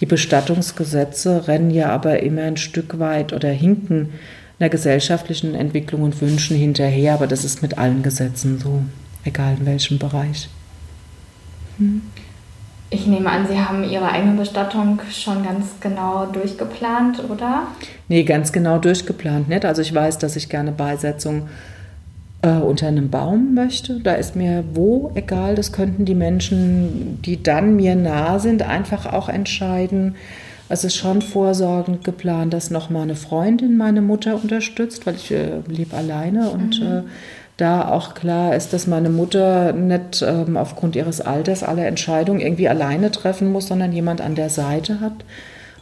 Die 0.00 0.06
Bestattungsgesetze 0.06 1.48
rennen 1.48 1.70
ja 1.70 1.90
aber 1.90 2.22
immer 2.22 2.42
ein 2.42 2.56
Stück 2.56 2.98
weit 2.98 3.32
oder 3.32 3.48
hinken 3.48 4.10
einer 4.58 4.68
gesellschaftlichen 4.68 5.54
Entwicklung 5.54 6.02
und 6.02 6.20
Wünschen 6.20 6.56
hinterher, 6.56 7.14
aber 7.14 7.26
das 7.26 7.44
ist 7.44 7.62
mit 7.62 7.78
allen 7.78 8.02
Gesetzen 8.02 8.58
so, 8.58 8.82
egal 9.24 9.56
in 9.58 9.66
welchem 9.66 9.98
Bereich. 9.98 10.48
Hm. 11.78 12.02
Ich 12.88 13.06
nehme 13.06 13.28
an, 13.28 13.46
Sie 13.48 13.58
haben 13.58 13.82
Ihre 13.82 14.08
eigene 14.08 14.36
Bestattung 14.36 15.00
schon 15.12 15.44
ganz 15.44 15.66
genau 15.80 16.26
durchgeplant, 16.26 17.28
oder? 17.28 17.66
Nee, 18.08 18.22
ganz 18.22 18.52
genau 18.52 18.78
durchgeplant 18.78 19.48
nicht. 19.48 19.64
Also 19.64 19.82
ich 19.82 19.92
weiß, 19.92 20.18
dass 20.18 20.36
ich 20.36 20.48
gerne 20.48 20.70
Beisetzung 20.70 21.48
äh, 22.42 22.50
unter 22.50 22.88
einem 22.88 23.10
Baum 23.10 23.54
möchte. 23.54 24.00
Da 24.00 24.14
ist 24.14 24.36
mir 24.36 24.64
wo 24.74 25.10
egal, 25.14 25.54
das 25.54 25.72
könnten 25.72 26.04
die 26.04 26.14
Menschen, 26.14 27.20
die 27.22 27.42
dann 27.42 27.76
mir 27.76 27.96
nah 27.96 28.38
sind, 28.38 28.62
einfach 28.62 29.12
auch 29.12 29.28
entscheiden. 29.28 30.16
Es 30.68 30.82
ist 30.84 30.96
schon 30.96 31.22
vorsorgend 31.22 32.02
geplant, 32.04 32.52
dass 32.52 32.70
nochmal 32.70 33.02
eine 33.02 33.14
Freundin 33.14 33.76
meine 33.76 34.02
Mutter 34.02 34.34
unterstützt, 34.34 35.06
weil 35.06 35.14
ich 35.14 35.30
äh, 35.30 35.60
lebe 35.68 35.96
alleine 35.96 36.50
und 36.50 36.80
mhm. 36.80 36.86
äh, 36.86 37.02
da 37.56 37.88
auch 37.88 38.14
klar 38.14 38.54
ist, 38.54 38.72
dass 38.72 38.86
meine 38.86 39.08
Mutter 39.08 39.72
nicht 39.72 40.22
ähm, 40.22 40.56
aufgrund 40.56 40.94
ihres 40.94 41.20
Alters 41.20 41.62
alle 41.62 41.86
Entscheidungen 41.86 42.40
irgendwie 42.40 42.68
alleine 42.68 43.10
treffen 43.10 43.50
muss, 43.50 43.68
sondern 43.68 43.92
jemand 43.92 44.20
an 44.20 44.34
der 44.34 44.50
Seite 44.50 45.00
hat. 45.00 45.24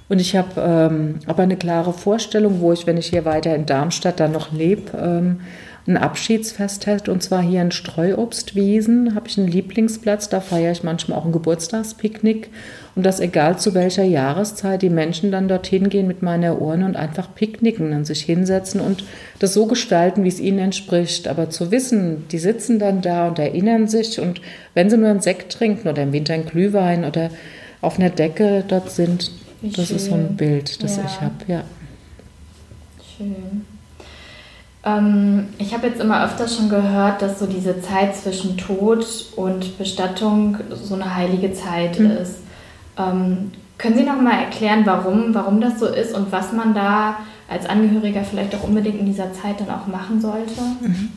Und 0.08 0.20
ich 0.20 0.36
habe 0.36 0.60
ähm, 0.60 1.18
aber 1.26 1.42
eine 1.42 1.56
klare 1.56 1.92
Vorstellung, 1.92 2.60
wo 2.60 2.72
ich, 2.72 2.86
wenn 2.86 2.98
ich 2.98 3.06
hier 3.06 3.24
weiter 3.24 3.54
in 3.54 3.66
Darmstadt 3.66 4.20
dann 4.20 4.32
noch 4.32 4.52
lebe, 4.52 4.96
ähm, 4.96 5.40
ein 5.86 5.98
Abschiedsfest 5.98 6.86
hätte, 6.86 7.12
und 7.12 7.22
zwar 7.22 7.42
hier 7.42 7.60
in 7.60 7.70
Streuobstwiesen, 7.70 9.14
habe 9.14 9.28
ich 9.28 9.36
einen 9.36 9.48
Lieblingsplatz, 9.48 10.30
da 10.30 10.40
feiere 10.40 10.72
ich 10.72 10.82
manchmal 10.82 11.18
auch 11.18 11.26
ein 11.26 11.32
Geburtstagspicknick. 11.32 12.48
Und 12.96 13.04
das 13.04 13.20
egal 13.20 13.58
zu 13.58 13.74
welcher 13.74 14.04
Jahreszeit, 14.04 14.80
die 14.80 14.88
Menschen 14.88 15.30
dann 15.30 15.48
dorthin 15.48 15.90
gehen 15.90 16.06
mit 16.06 16.22
meiner 16.22 16.62
Urne 16.62 16.86
und 16.86 16.96
einfach 16.96 17.34
picknicken 17.34 17.92
und 17.92 18.04
sich 18.06 18.22
hinsetzen 18.22 18.80
und 18.80 19.04
das 19.40 19.52
so 19.52 19.66
gestalten, 19.66 20.24
wie 20.24 20.28
es 20.28 20.40
ihnen 20.40 20.60
entspricht. 20.60 21.28
Aber 21.28 21.50
zu 21.50 21.70
wissen, 21.70 22.28
die 22.30 22.38
sitzen 22.38 22.78
dann 22.78 23.02
da 23.02 23.28
und 23.28 23.38
erinnern 23.38 23.88
sich 23.88 24.20
und 24.20 24.40
wenn 24.74 24.88
sie 24.88 24.96
nur 24.96 25.10
einen 25.10 25.20
Sekt 25.20 25.52
trinken 25.52 25.88
oder 25.88 26.04
im 26.04 26.12
Winter 26.12 26.34
einen 26.34 26.46
Glühwein 26.46 27.04
oder 27.04 27.30
auf 27.80 27.98
einer 27.98 28.10
Decke 28.10 28.64
dort 28.66 28.90
sind, 28.90 29.32
wie 29.60 29.70
das 29.70 29.88
schön. 29.88 29.96
ist 29.96 30.06
so 30.06 30.14
ein 30.14 30.36
Bild, 30.36 30.82
das 30.82 30.96
ja. 30.96 31.04
ich 31.04 31.20
habe, 31.20 31.34
ja. 31.48 31.64
Schön. 33.18 33.73
Ähm, 34.84 35.48
ich 35.58 35.72
habe 35.72 35.86
jetzt 35.86 36.00
immer 36.00 36.24
öfter 36.24 36.46
schon 36.46 36.68
gehört, 36.68 37.22
dass 37.22 37.38
so 37.38 37.46
diese 37.46 37.80
Zeit 37.80 38.14
zwischen 38.14 38.56
Tod 38.56 39.06
und 39.36 39.78
Bestattung 39.78 40.58
so 40.70 40.94
eine 40.94 41.14
heilige 41.14 41.52
Zeit 41.52 41.98
mhm. 41.98 42.10
ist. 42.10 42.38
Ähm, 42.98 43.52
können 43.78 43.96
Sie 43.96 44.04
noch 44.04 44.20
mal 44.20 44.38
erklären, 44.38 44.82
warum, 44.84 45.34
warum 45.34 45.60
das 45.60 45.80
so 45.80 45.86
ist 45.86 46.14
und 46.14 46.30
was 46.30 46.52
man 46.52 46.74
da 46.74 47.16
als 47.48 47.66
Angehöriger 47.66 48.22
vielleicht 48.24 48.54
auch 48.54 48.62
unbedingt 48.64 49.00
in 49.00 49.06
dieser 49.06 49.32
Zeit 49.32 49.60
dann 49.60 49.70
auch 49.70 49.86
machen 49.86 50.20
sollte? 50.20 50.60
Mhm. 50.80 51.12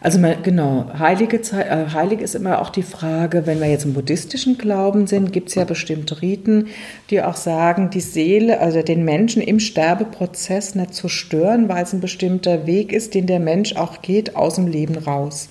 Also 0.00 0.20
genau, 0.44 0.86
heilige 0.96 1.42
Zeit, 1.42 1.66
äh, 1.66 1.92
heilig 1.92 2.20
ist 2.20 2.36
immer 2.36 2.62
auch 2.62 2.70
die 2.70 2.84
Frage, 2.84 3.46
wenn 3.46 3.58
wir 3.58 3.68
jetzt 3.68 3.84
im 3.84 3.94
buddhistischen 3.94 4.56
Glauben 4.56 5.08
sind, 5.08 5.32
gibt 5.32 5.48
es 5.48 5.56
ja 5.56 5.64
bestimmte 5.64 6.22
Riten, 6.22 6.68
die 7.10 7.20
auch 7.20 7.34
sagen, 7.34 7.90
die 7.90 8.00
Seele, 8.00 8.60
also 8.60 8.80
den 8.82 9.04
Menschen 9.04 9.42
im 9.42 9.58
Sterbeprozess 9.58 10.76
nicht 10.76 10.94
zu 10.94 11.08
stören, 11.08 11.68
weil 11.68 11.82
es 11.82 11.92
ein 11.92 12.00
bestimmter 12.00 12.64
Weg 12.64 12.92
ist, 12.92 13.14
den 13.14 13.26
der 13.26 13.40
Mensch 13.40 13.74
auch 13.74 14.00
geht 14.00 14.36
aus 14.36 14.54
dem 14.54 14.68
Leben 14.68 14.96
raus. 14.96 15.48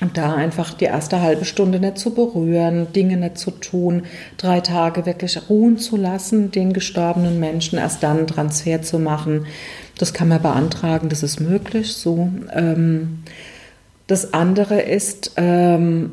Und 0.00 0.16
da 0.16 0.32
einfach 0.34 0.74
die 0.74 0.84
erste 0.84 1.20
halbe 1.20 1.44
Stunde 1.44 1.80
nicht 1.80 1.98
zu 1.98 2.14
berühren, 2.14 2.92
Dinge 2.92 3.16
nicht 3.16 3.36
zu 3.36 3.50
tun, 3.50 4.04
drei 4.36 4.60
Tage 4.60 5.06
wirklich 5.06 5.50
ruhen 5.50 5.76
zu 5.76 5.96
lassen, 5.96 6.52
den 6.52 6.72
gestorbenen 6.72 7.40
Menschen 7.40 7.78
erst 7.78 8.04
dann 8.04 8.28
Transfer 8.28 8.80
zu 8.80 9.00
machen. 9.00 9.46
Das 9.98 10.14
kann 10.14 10.28
man 10.28 10.40
beantragen, 10.40 11.08
das 11.08 11.22
ist 11.22 11.40
möglich 11.40 11.92
so. 11.92 12.30
Ähm, 12.52 13.24
das 14.06 14.32
andere 14.32 14.80
ist, 14.80 15.32
ähm, 15.36 16.12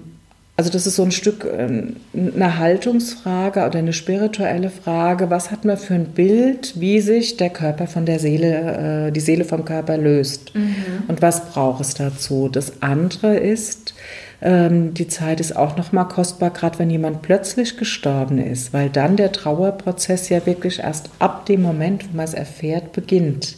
also 0.57 0.69
das 0.69 0.87
ist 0.87 0.95
so 0.95 1.03
ein 1.03 1.11
Stück 1.11 1.45
ähm, 1.57 1.95
eine 2.13 2.57
Haltungsfrage 2.57 3.65
oder 3.65 3.79
eine 3.79 3.93
spirituelle 3.93 4.69
Frage. 4.69 5.29
Was 5.29 5.51
hat 5.51 5.65
man 5.65 5.77
für 5.77 5.93
ein 5.93 6.07
Bild, 6.07 6.79
wie 6.79 6.99
sich 6.99 7.37
der 7.37 7.49
Körper 7.49 7.87
von 7.87 8.05
der 8.05 8.19
Seele, 8.19 9.07
äh, 9.07 9.11
die 9.11 9.19
Seele 9.19 9.45
vom 9.45 9.65
Körper 9.65 9.97
löst? 9.97 10.55
Mhm. 10.55 10.75
Und 11.07 11.21
was 11.21 11.45
braucht 11.51 11.81
es 11.81 11.93
dazu? 11.93 12.49
Das 12.49 12.81
andere 12.81 13.37
ist, 13.37 13.93
ähm, 14.41 14.93
die 14.93 15.07
Zeit 15.07 15.39
ist 15.39 15.55
auch 15.55 15.77
noch 15.77 15.91
mal 15.91 16.05
kostbar, 16.05 16.49
gerade 16.51 16.79
wenn 16.79 16.89
jemand 16.89 17.21
plötzlich 17.21 17.77
gestorben 17.77 18.39
ist, 18.39 18.73
weil 18.73 18.89
dann 18.89 19.15
der 19.15 19.31
Trauerprozess 19.31 20.29
ja 20.29 20.45
wirklich 20.45 20.79
erst 20.79 21.09
ab 21.19 21.45
dem 21.45 21.61
Moment, 21.61 22.05
wo 22.09 22.17
man 22.17 22.25
es 22.25 22.33
erfährt, 22.33 22.91
beginnt. 22.91 23.57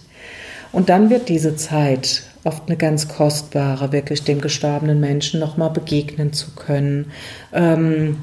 Und 0.71 0.89
dann 0.89 1.09
wird 1.09 1.29
diese 1.29 1.55
Zeit 1.55 2.23
oft 2.43 2.63
eine 2.67 2.77
ganz 2.77 3.07
kostbare, 3.07 3.91
wirklich 3.91 4.23
dem 4.23 4.41
gestorbenen 4.41 4.99
Menschen 4.99 5.39
nochmal 5.39 5.69
begegnen 5.69 6.33
zu 6.33 6.51
können. 6.51 7.11
Ähm, 7.53 8.17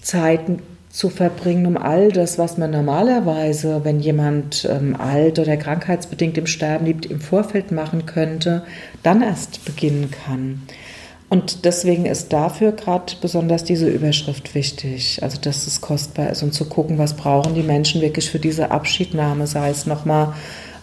Zeiten 0.00 0.62
zu 0.96 1.10
verbringen, 1.10 1.66
um 1.66 1.76
all 1.76 2.10
das, 2.10 2.38
was 2.38 2.56
man 2.56 2.70
normalerweise, 2.70 3.82
wenn 3.84 4.00
jemand 4.00 4.66
ähm, 4.70 4.96
alt 4.98 5.38
oder 5.38 5.56
krankheitsbedingt 5.58 6.38
im 6.38 6.46
Sterben 6.46 6.86
liegt, 6.86 7.06
im 7.06 7.20
Vorfeld 7.20 7.70
machen 7.70 8.06
könnte, 8.06 8.62
dann 9.02 9.20
erst 9.20 9.64
beginnen 9.66 10.10
kann. 10.10 10.62
Und 11.28 11.64
deswegen 11.64 12.06
ist 12.06 12.32
dafür 12.32 12.72
gerade 12.72 13.12
besonders 13.20 13.64
diese 13.64 13.88
Überschrift 13.88 14.54
wichtig, 14.54 15.22
also 15.22 15.38
dass 15.40 15.66
es 15.66 15.80
kostbar 15.80 16.30
ist 16.30 16.42
und 16.42 16.54
zu 16.54 16.66
gucken, 16.66 16.98
was 16.98 17.14
brauchen 17.14 17.54
die 17.54 17.62
Menschen 17.62 18.00
wirklich 18.00 18.30
für 18.30 18.38
diese 18.38 18.70
Abschiednahme, 18.70 19.46
sei 19.46 19.70
es 19.70 19.86
nochmal 19.86 20.34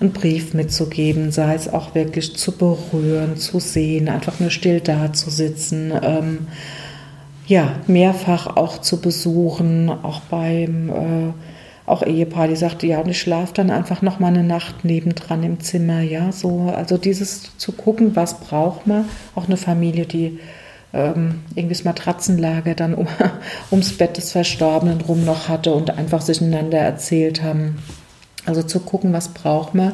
einen 0.03 0.13
Brief 0.13 0.53
mitzugeben, 0.53 1.31
sei 1.31 1.55
es 1.55 1.67
auch 1.67 1.95
wirklich 1.95 2.35
zu 2.35 2.51
berühren, 2.51 3.37
zu 3.37 3.59
sehen, 3.59 4.09
einfach 4.09 4.39
nur 4.39 4.51
still 4.51 4.79
da 4.81 5.13
zu 5.13 5.29
sitzen, 5.29 5.91
ähm, 6.01 6.47
ja, 7.47 7.75
mehrfach 7.87 8.55
auch 8.55 8.79
zu 8.79 9.01
besuchen, 9.01 9.89
auch 9.89 10.21
beim 10.21 10.89
äh, 10.89 11.33
auch 11.85 12.03
Ehepaar, 12.03 12.47
die 12.47 12.55
sagte, 12.55 12.87
ja, 12.87 12.99
und 12.99 13.09
ich 13.09 13.19
schlafe 13.19 13.53
dann 13.53 13.69
einfach 13.69 14.01
noch 14.01 14.19
mal 14.19 14.27
eine 14.27 14.43
Nacht 14.43 14.85
nebendran 14.85 15.43
im 15.43 15.59
Zimmer, 15.59 16.01
ja, 16.01 16.31
so, 16.31 16.73
also 16.73 16.97
dieses 16.97 17.57
zu 17.57 17.73
gucken, 17.73 18.15
was 18.15 18.39
braucht 18.39 18.87
man, 18.87 19.05
auch 19.35 19.47
eine 19.47 19.57
Familie, 19.57 20.05
die 20.05 20.39
ähm, 20.93 21.41
irgendwie 21.55 21.75
das 21.75 21.83
Matratzenlager 21.83 22.75
dann 22.75 22.93
um, 22.93 23.07
ums 23.71 23.97
Bett 23.97 24.15
des 24.15 24.31
Verstorbenen 24.31 25.01
rum 25.01 25.25
noch 25.25 25.49
hatte 25.49 25.73
und 25.73 25.89
einfach 25.89 26.21
sich 26.21 26.41
einander 26.41 26.77
erzählt 26.77 27.43
haben, 27.43 27.79
also 28.45 28.63
zu 28.63 28.79
gucken, 28.79 29.13
was 29.13 29.29
braucht 29.29 29.75
man, 29.75 29.93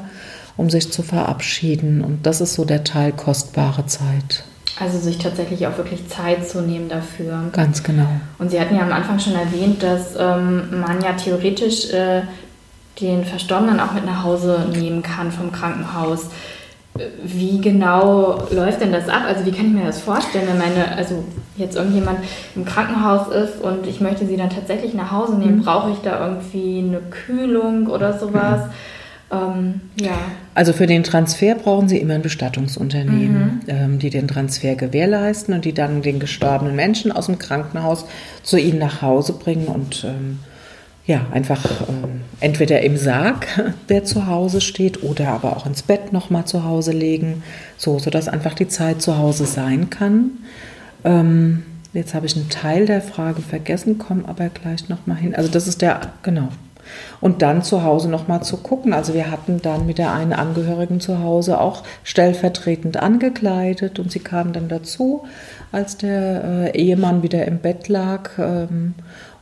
um 0.57 0.69
sich 0.69 0.91
zu 0.91 1.03
verabschieden. 1.03 2.03
Und 2.03 2.25
das 2.25 2.41
ist 2.41 2.53
so 2.53 2.65
der 2.65 2.83
Teil 2.83 3.11
kostbare 3.11 3.85
Zeit. 3.85 4.43
Also 4.79 4.97
sich 4.97 5.17
tatsächlich 5.17 5.67
auch 5.67 5.77
wirklich 5.77 6.07
Zeit 6.07 6.47
zu 6.47 6.61
nehmen 6.61 6.87
dafür. 6.87 7.49
Ganz 7.51 7.83
genau. 7.83 8.07
Und 8.37 8.49
Sie 8.49 8.59
hatten 8.59 8.75
ja 8.75 8.81
am 8.81 8.93
Anfang 8.93 9.19
schon 9.19 9.35
erwähnt, 9.35 9.83
dass 9.83 10.15
ähm, 10.17 10.79
man 10.79 11.01
ja 11.01 11.13
theoretisch 11.13 11.91
äh, 11.91 12.21
den 13.01 13.25
Verstorbenen 13.25 13.79
auch 13.79 13.93
mit 13.93 14.05
nach 14.05 14.23
Hause 14.23 14.67
nehmen 14.71 15.03
kann 15.03 15.31
vom 15.31 15.51
Krankenhaus. 15.51 16.27
Wie 17.23 17.59
genau 17.61 18.47
läuft 18.51 18.81
denn 18.81 18.91
das 18.91 19.09
ab? 19.09 19.23
Also 19.27 19.45
wie 19.45 19.51
kann 19.51 19.67
ich 19.67 19.71
mir 19.73 19.85
das 19.85 20.01
vorstellen, 20.01 20.47
wenn 20.47 20.57
meine, 20.57 20.95
also 20.95 21.23
jetzt 21.57 21.75
irgendjemand 21.75 22.19
im 22.55 22.65
Krankenhaus 22.65 23.27
ist 23.27 23.61
und 23.61 23.85
ich 23.87 24.01
möchte 24.01 24.25
sie 24.25 24.37
dann 24.37 24.49
tatsächlich 24.49 24.93
nach 24.93 25.11
Hause 25.11 25.35
nehmen, 25.35 25.57
mhm. 25.57 25.63
brauche 25.63 25.91
ich 25.91 25.99
da 25.99 26.25
irgendwie 26.25 26.79
eine 26.79 26.99
Kühlung 27.09 27.87
oder 27.87 28.17
sowas? 28.17 28.65
Mhm. 28.65 28.71
Ähm, 29.31 29.81
ja. 29.99 30.17
Also 30.55 30.73
für 30.73 30.87
den 30.87 31.03
Transfer 31.03 31.55
brauchen 31.55 31.87
Sie 31.87 31.97
immer 31.97 32.15
ein 32.15 32.21
Bestattungsunternehmen, 32.21 33.43
mhm. 33.43 33.61
ähm, 33.67 33.99
die 33.99 34.09
den 34.09 34.27
Transfer 34.27 34.75
gewährleisten 34.75 35.53
und 35.53 35.65
die 35.65 35.73
dann 35.73 36.01
den 36.01 36.19
gestorbenen 36.19 36.75
Menschen 36.75 37.11
aus 37.11 37.27
dem 37.27 37.37
Krankenhaus 37.37 38.05
zu 38.43 38.57
Ihnen 38.57 38.79
nach 38.79 39.01
Hause 39.01 39.33
bringen 39.33 39.67
und 39.67 40.03
ähm, 40.03 40.39
ja, 41.09 41.25
einfach 41.31 41.65
ähm, 41.89 42.21
entweder 42.39 42.81
im 42.83 42.95
Sarg, 42.95 43.47
der 43.89 44.03
zu 44.03 44.27
Hause 44.27 44.61
steht, 44.61 45.01
oder 45.01 45.29
aber 45.29 45.57
auch 45.57 45.65
ins 45.65 45.81
Bett 45.81 46.13
nochmal 46.13 46.45
zu 46.45 46.63
Hause 46.63 46.91
legen, 46.91 47.41
so, 47.77 47.97
sodass 47.97 48.27
einfach 48.27 48.53
die 48.53 48.67
Zeit 48.67 49.01
zu 49.01 49.17
Hause 49.17 49.47
sein 49.47 49.89
kann. 49.89 50.29
Ähm, 51.03 51.63
jetzt 51.93 52.13
habe 52.13 52.27
ich 52.27 52.35
einen 52.35 52.49
Teil 52.49 52.85
der 52.85 53.01
Frage 53.01 53.41
vergessen, 53.41 53.97
komme 53.97 54.25
aber 54.27 54.49
gleich 54.49 54.87
nochmal 54.87 55.17
hin. 55.17 55.33
Also 55.33 55.49
das 55.49 55.67
ist 55.67 55.81
der, 55.81 55.99
genau. 56.21 56.49
Und 57.21 57.41
dann 57.41 57.63
zu 57.63 57.83
Hause 57.83 58.07
nochmal 58.07 58.43
zu 58.43 58.57
gucken. 58.57 58.93
Also 58.93 59.15
wir 59.15 59.31
hatten 59.31 59.63
dann 59.63 59.87
mit 59.87 59.97
der 59.97 60.13
einen 60.13 60.33
Angehörigen 60.33 60.99
zu 60.99 61.23
Hause 61.23 61.59
auch 61.59 61.81
stellvertretend 62.03 62.97
angekleidet 62.97 63.97
und 63.97 64.11
sie 64.11 64.19
kam 64.19 64.53
dann 64.53 64.69
dazu, 64.69 65.23
als 65.71 65.97
der 65.97 66.43
äh, 66.43 66.77
Ehemann 66.79 67.23
wieder 67.23 67.45
im 67.45 67.57
Bett 67.57 67.87
lag. 67.87 68.29
Ähm, 68.37 68.93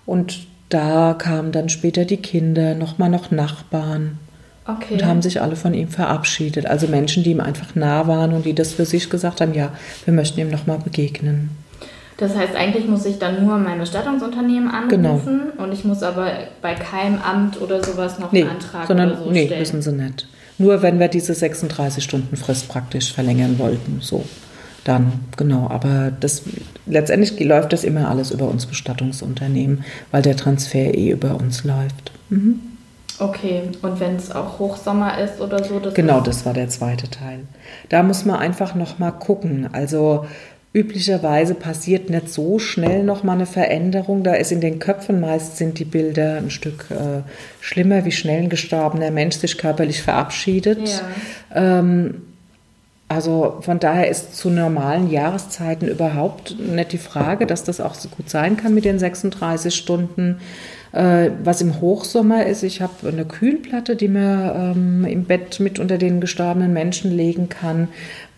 und 0.05 0.47
da 0.69 1.15
kamen 1.17 1.51
dann 1.51 1.69
später 1.69 2.05
die 2.05 2.17
Kinder, 2.17 2.75
nochmal 2.75 3.09
noch 3.09 3.31
Nachbarn. 3.31 4.19
Okay. 4.65 4.95
Und 4.95 5.05
haben 5.05 5.21
sich 5.21 5.41
alle 5.41 5.55
von 5.55 5.73
ihm 5.73 5.87
verabschiedet. 5.87 6.65
Also 6.65 6.87
Menschen, 6.87 7.23
die 7.23 7.31
ihm 7.31 7.39
einfach 7.39 7.75
nah 7.75 8.05
waren 8.07 8.33
und 8.33 8.45
die 8.45 8.53
das 8.53 8.73
für 8.73 8.85
sich 8.85 9.09
gesagt 9.09 9.39
haben, 9.39 9.53
ja, 9.53 9.71
wir 10.03 10.13
möchten 10.13 10.41
ihm 10.41 10.49
nochmal 10.49 10.79
begegnen. 10.79 11.51
Das 12.17 12.35
heißt, 12.35 12.55
eigentlich 12.55 12.87
muss 12.87 13.05
ich 13.05 13.19
dann 13.19 13.45
nur 13.45 13.57
mein 13.59 13.79
Bestattungsunternehmen 13.79 14.69
anrufen 14.69 14.91
genau. 15.51 15.63
und 15.63 15.71
ich 15.71 15.85
muss 15.85 16.01
aber 16.01 16.31
bei 16.61 16.73
keinem 16.73 17.21
Amt 17.21 17.61
oder 17.61 17.83
sowas 17.83 18.17
noch 18.17 18.31
nee, 18.31 18.41
einen 18.41 18.49
Antrag 18.49 18.87
sondern, 18.87 19.11
oder 19.11 19.23
so 19.23 19.31
nee, 19.31 19.45
stellen. 19.45 19.59
müssen 19.59 19.81
sie 19.83 19.91
nicht. 19.91 20.27
Nur 20.57 20.81
wenn 20.81 20.99
wir 20.99 21.09
diese 21.09 21.35
36 21.35 22.03
Stunden 22.03 22.35
Frist 22.35 22.67
praktisch 22.67 23.13
verlängern 23.13 23.59
wollten, 23.59 23.99
so 24.01 24.25
dann, 24.87 25.19
genau. 25.35 25.69
Aber 25.69 26.11
das, 26.19 26.43
letztendlich 26.85 27.39
läuft 27.39 27.73
das 27.73 27.83
immer 27.83 28.09
alles 28.09 28.31
über 28.31 28.47
uns 28.47 28.65
Bestattungsunternehmen, 28.65 29.83
weil 30.11 30.21
der 30.21 30.37
Transfer 30.37 30.93
eh 30.93 31.11
über 31.11 31.35
uns 31.35 31.63
läuft. 31.63 32.11
Mhm. 32.29 32.59
Okay, 33.19 33.63
und 33.81 33.99
wenn 33.99 34.15
es 34.15 34.31
auch 34.31 34.59
Hochsommer 34.59 35.17
ist 35.17 35.41
oder 35.41 35.63
so? 35.63 35.79
Das 35.79 35.95
genau, 35.95 36.21
das 36.21 36.45
war 36.45 36.53
der 36.53 36.69
zweite 36.69 37.09
Teil. 37.09 37.39
Da 37.89 38.03
muss 38.03 38.25
man 38.25 38.37
einfach 38.37 38.75
nochmal 38.75 39.11
gucken. 39.11 39.67
Also 39.71 40.25
üblicherweise 40.71 41.55
passiert 41.55 42.11
nicht 42.11 42.29
so 42.29 42.59
schnell 42.59 43.03
nochmal 43.03 43.37
eine 43.37 43.47
Veränderung. 43.47 44.23
Da 44.23 44.35
ist 44.35 44.51
in 44.51 44.61
den 44.61 44.77
Köpfen 44.77 45.19
meist 45.19 45.57
sind 45.57 45.79
die 45.79 45.85
Bilder 45.85 46.37
ein 46.37 46.51
Stück 46.51 46.91
äh, 46.91 47.21
schlimmer, 47.59 48.05
wie 48.05 48.11
schnell 48.11 48.43
ein 48.43 48.49
gestorbener 48.49 49.09
Mensch 49.09 49.37
sich 49.37 49.57
körperlich 49.57 50.03
verabschiedet. 50.03 50.87
Ja. 50.87 51.79
Ähm, 51.79 52.21
also 53.09 53.59
von 53.61 53.79
daher 53.79 54.09
ist 54.09 54.35
zu 54.35 54.49
normalen 54.49 55.09
Jahreszeiten 55.09 55.87
überhaupt 55.87 56.59
nicht 56.59 56.91
die 56.91 56.97
Frage, 56.97 57.45
dass 57.45 57.63
das 57.63 57.79
auch 57.79 57.93
so 57.93 58.09
gut 58.09 58.29
sein 58.29 58.57
kann 58.57 58.73
mit 58.73 58.83
den 58.83 58.99
36 58.99 59.73
Stunden. 59.73 60.41
Äh, 60.93 61.31
was 61.43 61.61
im 61.61 61.81
Hochsommer 61.81 62.45
ist, 62.45 62.63
ich 62.63 62.81
habe 62.81 63.07
eine 63.07 63.25
Kühlplatte, 63.25 63.95
die 63.95 64.07
man 64.07 64.75
ähm, 64.75 65.05
im 65.05 65.25
Bett 65.25 65.59
mit 65.59 65.79
unter 65.79 65.97
den 65.97 66.21
gestorbenen 66.21 66.73
Menschen 66.73 67.15
legen 67.15 67.49
kann, 67.49 67.89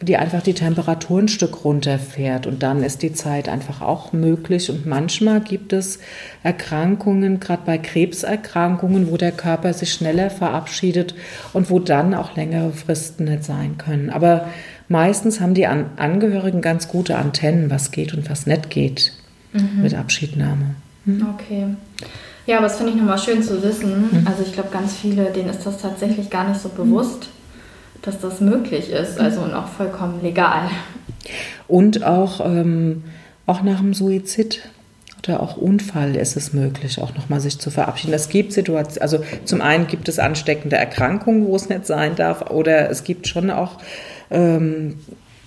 die 0.02 0.18
einfach 0.18 0.41
die 0.41 0.54
Temperatur 0.54 1.20
ein 1.20 1.28
Stück 1.28 1.64
runterfährt. 1.64 2.47
Und 2.47 2.64
dann 2.64 2.84
ist 2.84 3.02
die 3.02 3.14
Zeit 3.14 3.50
einfach 3.50 3.82
auch 3.82 4.14
möglich. 4.14 4.70
Und 4.70 4.86
manchmal 4.86 5.41
gibt 5.41 5.74
es 5.74 6.00
Erkrankungen, 6.41 7.39
gerade 7.39 7.64
bei 7.66 7.78
Krebserkrankungen, 7.78 9.12
wo 9.12 9.18
der 9.18 9.32
Körper 9.32 9.74
sich 9.74 9.93
schneller 9.93 10.30
verabschiedet 10.30 11.16
und 11.54 11.70
wo 11.70 11.80
dann 11.80 12.14
auch 12.14 12.36
längere 12.36 12.72
Fristen 12.72 13.26
nicht 13.26 13.43
sein 13.43 13.78
können. 13.78 14.10
Aber 14.10 14.47
meistens 14.88 15.39
haben 15.39 15.54
die 15.54 15.68
Angehörigen 15.68 16.62
ganz 16.62 16.88
gute 16.88 17.18
Antennen, 17.18 17.70
was 17.70 17.91
geht 17.91 18.14
und 18.14 18.30
was 18.30 18.47
nicht 18.47 18.70
geht 18.70 19.14
mhm. 19.54 19.84
mit 19.84 19.93
Abschiednahme. 19.93 20.76
Mhm. 21.06 21.28
Okay. 21.36 21.66
Ja, 22.50 22.58
aber 22.58 22.68
das 22.68 22.78
finde 22.78 22.93
ich 22.93 22.97
nochmal 22.97 23.20
schön 23.20 23.43
zu 23.43 23.62
wissen. 23.62 24.10
Mhm. 24.12 24.28
Also 24.28 24.43
ich 24.43 24.54
glaube, 24.54 24.70
ganz 24.72 24.95
viele, 24.95 25.26
denen 25.26 25.50
ist 25.50 25.66
das 25.66 25.78
tatsächlich 25.78 26.30
gar 26.30 26.50
nicht 26.50 26.60
so 26.60 26.70
bewusst 26.70 27.30
dass 28.02 28.20
das 28.20 28.41
möglich 28.41 28.91
ist, 28.91 29.20
also 29.20 29.41
und 29.41 29.54
auch 29.54 29.68
vollkommen 29.68 30.22
legal. 30.22 30.70
Und 31.68 32.04
auch, 32.04 32.45
ähm, 32.45 33.04
auch 33.45 33.62
nach 33.62 33.80
dem 33.80 33.93
Suizid. 33.93 34.62
Oder 35.28 35.43
auch 35.43 35.58
Unfall 35.58 36.16
ist 36.16 36.38
es 36.38 36.54
möglich, 36.54 37.02
auch 37.02 37.14
nochmal 37.14 37.41
sich 37.41 37.60
zu 37.60 37.72
verabschieden. 37.72 38.14
Es 38.14 38.30
gibt 38.30 38.54
Situationen, 38.54 39.02
also 39.02 39.20
zum 39.43 39.60
einen 39.60 39.88
gibt 39.88 40.08
es 40.08 40.18
ansteckende 40.18 40.78
Erkrankungen, 40.78 41.45
wo 41.45 41.58
es 41.58 41.68
nicht 41.68 41.86
sein 41.86 42.16
darf, 42.16 42.50
oder 42.52 42.89
es 42.89 43.04
gibt 43.04 43.28
schon 43.28 43.52
auch 43.52 43.80
ähm, 44.32 44.95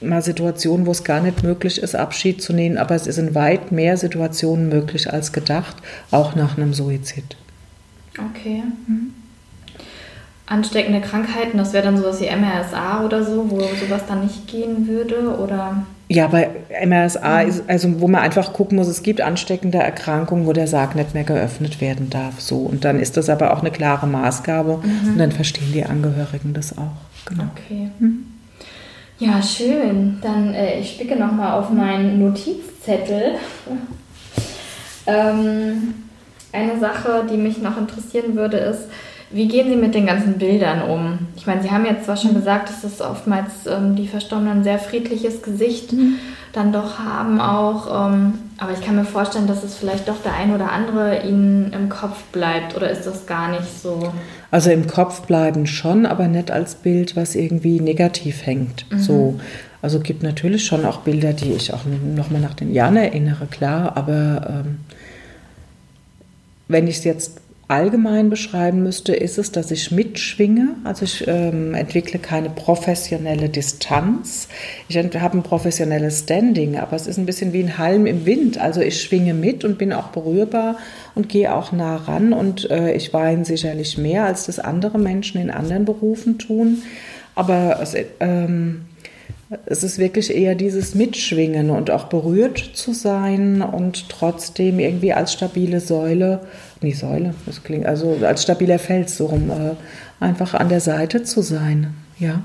mal 0.05 0.23
Situationen, 0.23 0.87
wo 0.87 0.91
es 0.91 1.05
gar 1.05 1.21
nicht 1.21 1.43
möglich 1.43 1.81
ist, 1.83 1.95
Abschied 1.95 2.43
zu 2.43 2.53
nehmen, 2.53 2.79
aber 2.79 2.95
es 2.95 3.05
sind 3.05 3.35
weit 3.35 3.73
mehr 3.73 3.97
Situationen 3.97 4.69
möglich 4.69 5.13
als 5.13 5.33
gedacht, 5.33 5.77
auch 6.11 6.35
nach 6.35 6.57
einem 6.57 6.75
Suizid. 6.75 7.37
Okay. 8.19 8.63
Mhm. 8.87 9.15
Ansteckende 10.47 11.01
Krankheiten, 11.01 11.57
das 11.57 11.73
wäre 11.73 11.85
dann 11.85 11.97
sowas 11.97 12.21
wie 12.21 12.27
MRSA 12.27 13.05
oder 13.05 13.25
so, 13.25 13.51
wo 13.51 13.61
sowas 13.61 14.03
dann 14.07 14.23
nicht 14.23 14.47
gehen 14.49 14.87
würde, 14.87 15.39
oder? 15.39 15.87
Ja, 16.09 16.27
bei 16.27 16.51
MRSA, 16.85 17.43
mhm. 17.43 17.49
ist, 17.49 17.63
also 17.69 18.01
wo 18.01 18.09
man 18.09 18.21
einfach 18.21 18.53
gucken 18.53 18.77
muss, 18.77 18.89
es 18.89 19.03
gibt 19.03 19.23
ansteckende 19.23 19.79
Erkrankungen, 19.79 20.47
wo 20.47 20.53
der 20.53 20.67
Sarg 20.67 20.95
nicht 20.95 21.15
mehr 21.15 21.25
geöffnet 21.25 21.81
werden 21.81 22.11
darf. 22.11 22.41
So. 22.41 22.59
Und 22.59 22.85
dann 22.85 23.01
ist 23.01 23.17
das 23.17 23.31
aber 23.31 23.55
auch 23.55 23.61
eine 23.61 23.71
klare 23.71 24.07
Maßgabe 24.07 24.83
mhm. 24.83 25.13
und 25.13 25.19
dann 25.19 25.33
verstehen 25.33 25.73
die 25.73 25.85
Angehörigen 25.85 26.53
das 26.53 26.77
auch. 26.77 26.97
Genau. 27.25 27.45
Okay. 27.55 27.91
Mhm. 27.99 28.32
Ja, 29.23 29.41
schön. 29.41 30.19
Dann 30.21 30.53
äh, 30.53 30.81
ich 30.81 30.91
spicke 30.91 31.15
nochmal 31.15 31.53
auf 31.53 31.71
meinen 31.71 32.19
Notizzettel. 32.19 33.37
ähm, 35.07 35.95
eine 36.51 36.81
Sache, 36.81 37.25
die 37.31 37.37
mich 37.37 37.59
noch 37.59 37.79
interessieren 37.79 38.35
würde, 38.35 38.57
ist, 38.57 38.89
wie 39.33 39.49
gehen 39.49 39.69
Sie 39.69 39.77
mit 39.77 39.95
den 39.95 40.07
ganzen 40.07 40.35
Bildern 40.35 40.83
um? 40.83 41.19
Ich 41.37 41.47
meine, 41.47 41.63
Sie 41.63 41.71
haben 41.71 41.85
jetzt 41.85 42.05
zwar 42.05 42.17
schon 42.17 42.35
gesagt, 42.35 42.69
dass 42.69 42.85
es 42.85 43.01
oftmals 43.01 43.67
ähm, 43.67 43.97
die 43.97 44.07
Verstorbenen 44.07 44.59
ein 44.59 44.65
sehr 44.65 44.79
friedliches 44.79 45.43
Gesicht 45.43 45.93
mhm. 45.93 46.17
dann 46.53 46.73
doch 46.73 46.99
haben 46.99 47.41
auch, 47.41 48.09
ähm, 48.09 48.35
aber 48.59 48.73
ich 48.73 48.81
kann 48.81 48.97
mir 48.97 49.05
vorstellen, 49.05 49.47
dass 49.47 49.65
es 49.65 49.77
vielleicht 49.77 50.09
doch 50.09 50.23
der 50.23 50.35
ein 50.35 50.55
oder 50.55 50.71
andere 50.71 51.23
Ihnen 51.23 51.73
im 51.73 51.89
Kopf 51.89 52.23
bleibt 52.33 52.77
oder 52.77 52.91
ist 52.91 53.07
das 53.07 53.27
gar 53.27 53.51
nicht 53.51 53.83
so? 53.83 54.13
Also 54.51 54.71
im 54.71 54.87
Kopf 54.87 55.23
bleiben 55.23 55.67
schon, 55.67 56.07
aber 56.07 56.29
nicht 56.29 56.51
als 56.51 56.75
Bild, 56.75 57.17
was 57.17 57.35
irgendwie 57.35 57.81
negativ 57.81 58.47
hängt. 58.47 58.87
Mhm. 58.91 58.99
So. 58.99 59.41
Also 59.81 59.99
gibt 59.99 60.23
natürlich 60.23 60.65
schon 60.65 60.85
auch 60.85 61.01
Bilder, 61.01 61.33
die 61.33 61.53
ich 61.53 61.75
auch 61.75 61.81
nochmal 62.15 62.41
nach 62.41 62.55
den 62.55 62.73
Jahren 62.73 62.97
erinnere, 62.97 63.47
klar, 63.47 63.97
aber 63.97 64.63
ähm, 64.65 64.79
wenn 66.69 66.87
ich 66.87 66.99
es 66.99 67.05
jetzt 67.05 67.42
allgemein 67.73 68.29
beschreiben 68.29 68.83
müsste, 68.83 69.15
ist 69.15 69.39
es, 69.39 69.51
dass 69.51 69.71
ich 69.71 69.91
mitschwinge. 69.91 70.75
Also 70.85 71.07
ich 71.07 71.27
ähm, 71.27 71.73
entwickle 71.73 72.21
keine 72.21 72.51
professionelle 72.51 73.49
Distanz. 73.49 74.49
Ich 74.89 74.97
habe 74.99 75.39
ein 75.39 75.43
professionelles 75.43 76.21
Standing, 76.21 76.77
aber 76.77 76.95
es 76.97 77.07
ist 77.07 77.17
ein 77.17 77.25
bisschen 77.25 77.55
wie 77.55 77.63
ein 77.63 77.79
Halm 77.79 78.05
im 78.05 78.27
Wind. 78.27 78.59
Also 78.59 78.83
ich 78.83 79.01
schwinge 79.01 79.33
mit 79.33 79.65
und 79.65 79.79
bin 79.79 79.95
auch 79.95 80.09
berührbar 80.09 80.77
und 81.15 81.31
gehe 81.31 81.55
auch 81.55 81.73
nah 81.73 81.97
ran. 81.97 82.35
Und 82.35 82.71
äh, 82.71 82.93
ich 82.93 83.15
weine 83.15 83.47
sicherlich 83.47 83.97
mehr, 83.97 84.27
als 84.27 84.45
das 84.45 84.59
andere 84.59 84.99
Menschen 84.99 85.41
in 85.41 85.51
anderen 85.51 85.87
Berufen 85.87 86.37
tun. 86.37 86.83
Aber 87.35 87.79
es, 87.81 87.97
ähm, 88.21 88.83
es 89.65 89.83
ist 89.83 89.99
wirklich 89.99 90.35
eher 90.35 90.55
dieses 90.55 90.95
Mitschwingen 90.95 91.71
und 91.71 91.91
auch 91.91 92.05
berührt 92.05 92.59
zu 92.59 92.93
sein 92.93 93.63
und 93.63 94.11
trotzdem 94.11 94.79
irgendwie 94.79 95.15
als 95.15 95.33
stabile 95.33 95.81
Säule 95.81 96.41
nee, 96.83 96.93
Säule, 96.93 97.35
das 97.47 97.63
klingt, 97.63 97.87
also 97.87 98.19
als 98.23 98.43
stabiler 98.43 98.79
Fels, 98.79 99.17
so 99.17 99.27
rum, 99.27 99.51
äh, 99.51 99.75
einfach 100.23 100.55
an 100.55 100.69
der 100.69 100.81
Seite 100.81 101.23
zu 101.23 101.43
sein, 101.43 101.95
ja. 102.19 102.43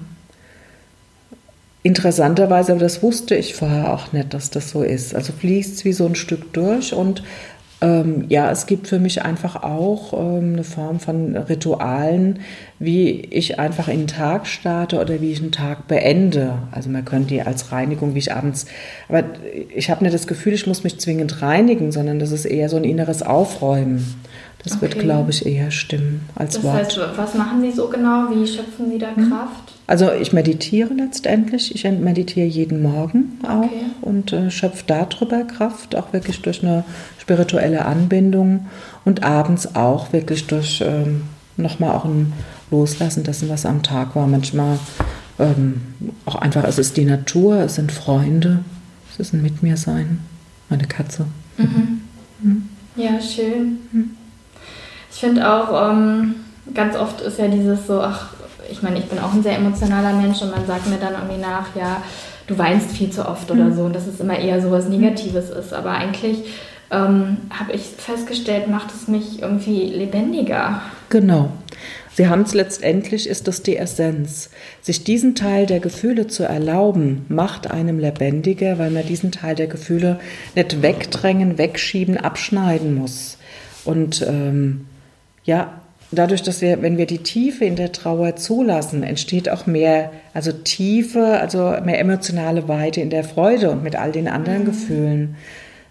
Interessanterweise, 1.84 2.74
aber 2.74 2.82
das 2.82 3.02
wusste 3.02 3.36
ich 3.36 3.56
vorher 3.56 3.94
auch 3.94 4.12
nicht, 4.12 4.34
dass 4.34 4.50
das 4.50 4.72
so 4.72 4.84
ist. 4.84 5.16
Also 5.16 5.32
fließt 5.32 5.76
es 5.76 5.86
wie 5.86 5.94
so 5.94 6.06
ein 6.06 6.16
Stück 6.16 6.52
durch 6.52 6.94
und 6.94 7.24
ähm, 7.80 8.26
ja, 8.28 8.50
es 8.50 8.66
gibt 8.66 8.88
für 8.88 8.98
mich 8.98 9.22
einfach 9.22 9.62
auch 9.64 10.14
ähm, 10.14 10.54
eine 10.54 10.64
Form 10.64 11.00
von 11.00 11.36
Ritualen, 11.36 12.40
wie 12.80 13.12
ich 13.12 13.60
einfach 13.60 13.88
in 13.88 14.00
den 14.00 14.08
Tag 14.08 14.48
starte 14.48 15.00
oder 15.00 15.22
wie 15.22 15.32
ich 15.32 15.42
einen 15.42 15.52
Tag 15.52 15.88
beende. 15.88 16.58
Also 16.72 16.90
man 16.90 17.06
könnte 17.06 17.36
die 17.36 17.42
als 17.44 17.72
Reinigung, 17.72 18.16
wie 18.16 18.20
ich 18.20 18.34
abends, 18.34 18.66
aber 19.10 19.24
ich 19.76 19.92
habe 19.92 20.04
nicht 20.04 20.16
das 20.16 20.26
Gefühl, 20.26 20.54
ich 20.54 20.66
muss 20.66 20.84
mich 20.84 21.00
zwingend 21.00 21.44
reinigen, 21.44 21.92
sondern 21.92 22.18
das 22.18 22.32
ist 22.32 22.46
eher 22.46 22.70
so 22.70 22.78
ein 22.78 22.84
inneres 22.84 23.22
Aufräumen. 23.22 24.16
Das 24.64 24.74
okay. 24.74 24.82
wird, 24.82 25.00
glaube 25.00 25.32
ich, 25.32 25.46
eher 25.46 25.72
stimmen 25.72 26.22
als 26.36 26.56
das 26.56 26.64
Wort. 26.64 26.76
Heißt, 26.76 27.00
was 27.16 27.36
machen 27.36 27.62
Sie 27.62 27.72
so 27.72 27.88
genau? 27.88 28.30
Wie 28.32 28.46
schöpfen 28.46 28.90
Sie 28.90 28.98
da 28.98 29.16
hm. 29.16 29.30
Kraft? 29.30 29.74
Also 29.86 30.12
ich 30.12 30.34
meditiere 30.34 30.94
letztendlich. 30.94 31.74
Ich 31.74 31.84
meditiere 31.86 32.48
jeden 32.48 32.82
Morgen 32.82 33.40
auch 33.48 33.64
okay. 33.64 33.86
und 34.02 34.34
äh, 34.34 34.52
schöpfe 34.52 34.84
darüber 34.86 35.44
Kraft, 35.44 35.96
auch 35.96 36.12
wirklich 36.12 36.42
durch 36.42 36.62
eine 36.62 36.84
spirituelle 37.20 37.86
Anbindung 37.86 38.66
und 39.06 39.24
abends 39.24 39.76
auch 39.76 40.12
wirklich 40.12 40.48
durch 40.48 40.84
ähm, 40.86 41.24
nochmal 41.56 41.96
auch 41.96 42.06
ein 42.06 42.34
Loslassen 42.70 43.24
dessen, 43.24 43.48
was 43.48 43.66
am 43.66 43.84
Tag 43.84 44.16
war. 44.16 44.28
Manchmal 44.28 44.78
ähm, 45.40 45.82
auch 46.26 46.36
einfach, 46.36 46.64
es 46.66 46.78
ist 46.78 46.98
die 46.98 47.06
Natur, 47.06 47.60
es 47.60 47.76
sind 47.76 47.92
Freunde, 47.92 48.60
es 49.12 49.20
ist 49.20 49.34
ein 49.34 49.42
Mit 49.42 49.64
mir 49.64 49.78
sein, 49.78 50.20
meine 50.70 50.86
Katze. 50.86 51.28
Mhm. 51.58 52.02
Mhm. 52.42 52.70
Ja, 52.98 53.22
schön. 53.22 53.78
Ich 55.18 55.22
finde 55.22 55.52
auch, 55.52 55.90
ähm, 55.90 56.36
ganz 56.76 56.96
oft 56.96 57.22
ist 57.22 57.40
ja 57.40 57.48
dieses 57.48 57.88
so, 57.88 58.02
ach, 58.02 58.28
ich 58.70 58.84
meine, 58.84 59.00
ich 59.00 59.06
bin 59.06 59.18
auch 59.18 59.34
ein 59.34 59.42
sehr 59.42 59.56
emotionaler 59.56 60.14
Mensch 60.14 60.44
und 60.44 60.52
man 60.52 60.68
sagt 60.68 60.86
mir 60.86 60.98
dann 60.98 61.14
irgendwie 61.14 61.42
nach, 61.42 61.76
ja, 61.76 62.04
du 62.46 62.56
weinst 62.56 62.92
viel 62.92 63.10
zu 63.10 63.28
oft 63.28 63.50
oder 63.50 63.64
mhm. 63.64 63.76
so 63.76 63.82
und 63.86 63.96
dass 63.96 64.06
es 64.06 64.20
immer 64.20 64.38
eher 64.38 64.62
so 64.62 64.70
was 64.70 64.88
Negatives 64.88 65.50
ist. 65.50 65.74
Aber 65.74 65.90
eigentlich 65.90 66.44
ähm, 66.92 67.38
habe 67.50 67.72
ich 67.72 67.82
festgestellt, 67.82 68.68
macht 68.68 68.94
es 68.94 69.08
mich 69.08 69.42
irgendwie 69.42 69.86
lebendiger. 69.88 70.84
Genau. 71.10 71.50
Sie 72.14 72.28
haben 72.28 72.44
es 72.44 72.54
letztendlich, 72.54 73.28
ist 73.28 73.48
das 73.48 73.64
die 73.64 73.78
Essenz. 73.78 74.52
Sich 74.84 75.04
diesen 75.04 75.34
Teil 75.34 75.66
der 75.66 75.80
Gefühle 75.80 76.28
zu 76.28 76.44
erlauben, 76.44 77.26
macht 77.28 77.72
einem 77.72 77.98
lebendiger, 77.98 78.78
weil 78.78 78.92
man 78.92 79.08
diesen 79.08 79.32
Teil 79.32 79.56
der 79.56 79.68
Gefühle 79.68 80.20
nicht 80.54 80.84
wegdrängen, 80.84 81.58
wegschieben, 81.58 82.18
abschneiden 82.18 82.94
muss. 82.94 83.40
Und 83.84 84.22
ähm, 84.22 84.86
ja, 85.48 85.82
dadurch, 86.12 86.44
dass 86.44 86.62
wir, 86.62 86.82
wenn 86.82 86.98
wir 86.98 87.08
die 87.08 87.24
Tiefe 87.24 87.66
in 87.66 87.78
der 87.78 87.94
Trauer 87.94 88.36
zulassen, 88.36 89.02
entsteht 89.02 89.50
auch 89.50 89.66
mehr, 89.66 90.12
also 90.34 90.52
Tiefe, 90.52 91.40
also 91.40 91.74
mehr 91.84 92.00
emotionale 92.00 92.68
Weite 92.68 93.02
in 93.02 93.10
der 93.10 93.24
Freude 93.24 93.72
und 93.72 93.82
mit 93.82 93.96
all 93.96 94.12
den 94.12 94.28
anderen 94.28 94.62
mhm. 94.62 94.66
Gefühlen. 94.66 95.36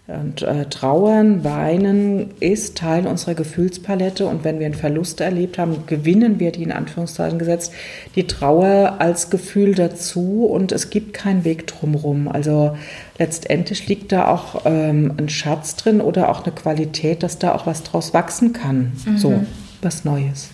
Und 0.08 0.42
äh, 0.42 0.66
Trauern, 0.66 1.42
Weinen 1.42 2.30
ist 2.38 2.78
Teil 2.78 3.08
unserer 3.08 3.34
Gefühlspalette 3.34 4.26
und 4.26 4.44
wenn 4.44 4.60
wir 4.60 4.66
einen 4.66 4.76
Verlust 4.76 5.20
erlebt 5.20 5.58
haben, 5.58 5.84
gewinnen 5.86 6.38
wir 6.38 6.52
die 6.52 6.62
in 6.62 6.70
Anführungszeichen 6.70 7.40
gesetzt, 7.40 7.72
die 8.14 8.28
Trauer 8.28 8.96
als 9.00 9.30
Gefühl 9.30 9.74
dazu 9.74 10.46
und 10.46 10.70
es 10.70 10.90
gibt 10.90 11.12
keinen 11.12 11.44
Weg 11.44 11.66
drumherum. 11.66 12.28
Also 12.28 12.76
letztendlich 13.18 13.88
liegt 13.88 14.12
da 14.12 14.28
auch 14.28 14.62
ähm, 14.64 15.14
ein 15.16 15.28
Schatz 15.28 15.74
drin 15.74 16.00
oder 16.00 16.28
auch 16.28 16.44
eine 16.44 16.54
Qualität, 16.54 17.24
dass 17.24 17.40
da 17.40 17.52
auch 17.52 17.66
was 17.66 17.82
draus 17.82 18.14
wachsen 18.14 18.52
kann. 18.52 18.92
Mhm. 19.06 19.18
So, 19.18 19.44
was 19.82 20.04
Neues. 20.04 20.50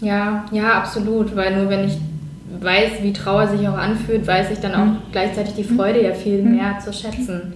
Ja, 0.00 0.44
ja, 0.52 0.74
absolut, 0.74 1.34
weil 1.34 1.56
nur 1.56 1.68
wenn 1.70 1.88
ich 1.88 1.98
weiß, 2.60 3.02
wie 3.02 3.12
Trauer 3.12 3.48
sich 3.48 3.66
auch 3.66 3.76
anfühlt, 3.76 4.28
weiß 4.28 4.52
ich 4.52 4.60
dann 4.60 4.74
auch 4.74 4.84
mhm. 4.84 4.98
gleichzeitig 5.10 5.54
die 5.54 5.64
Freude 5.64 6.04
ja 6.04 6.14
viel 6.14 6.40
mhm. 6.40 6.54
mehr 6.54 6.78
zu 6.78 6.92
schätzen. 6.92 7.54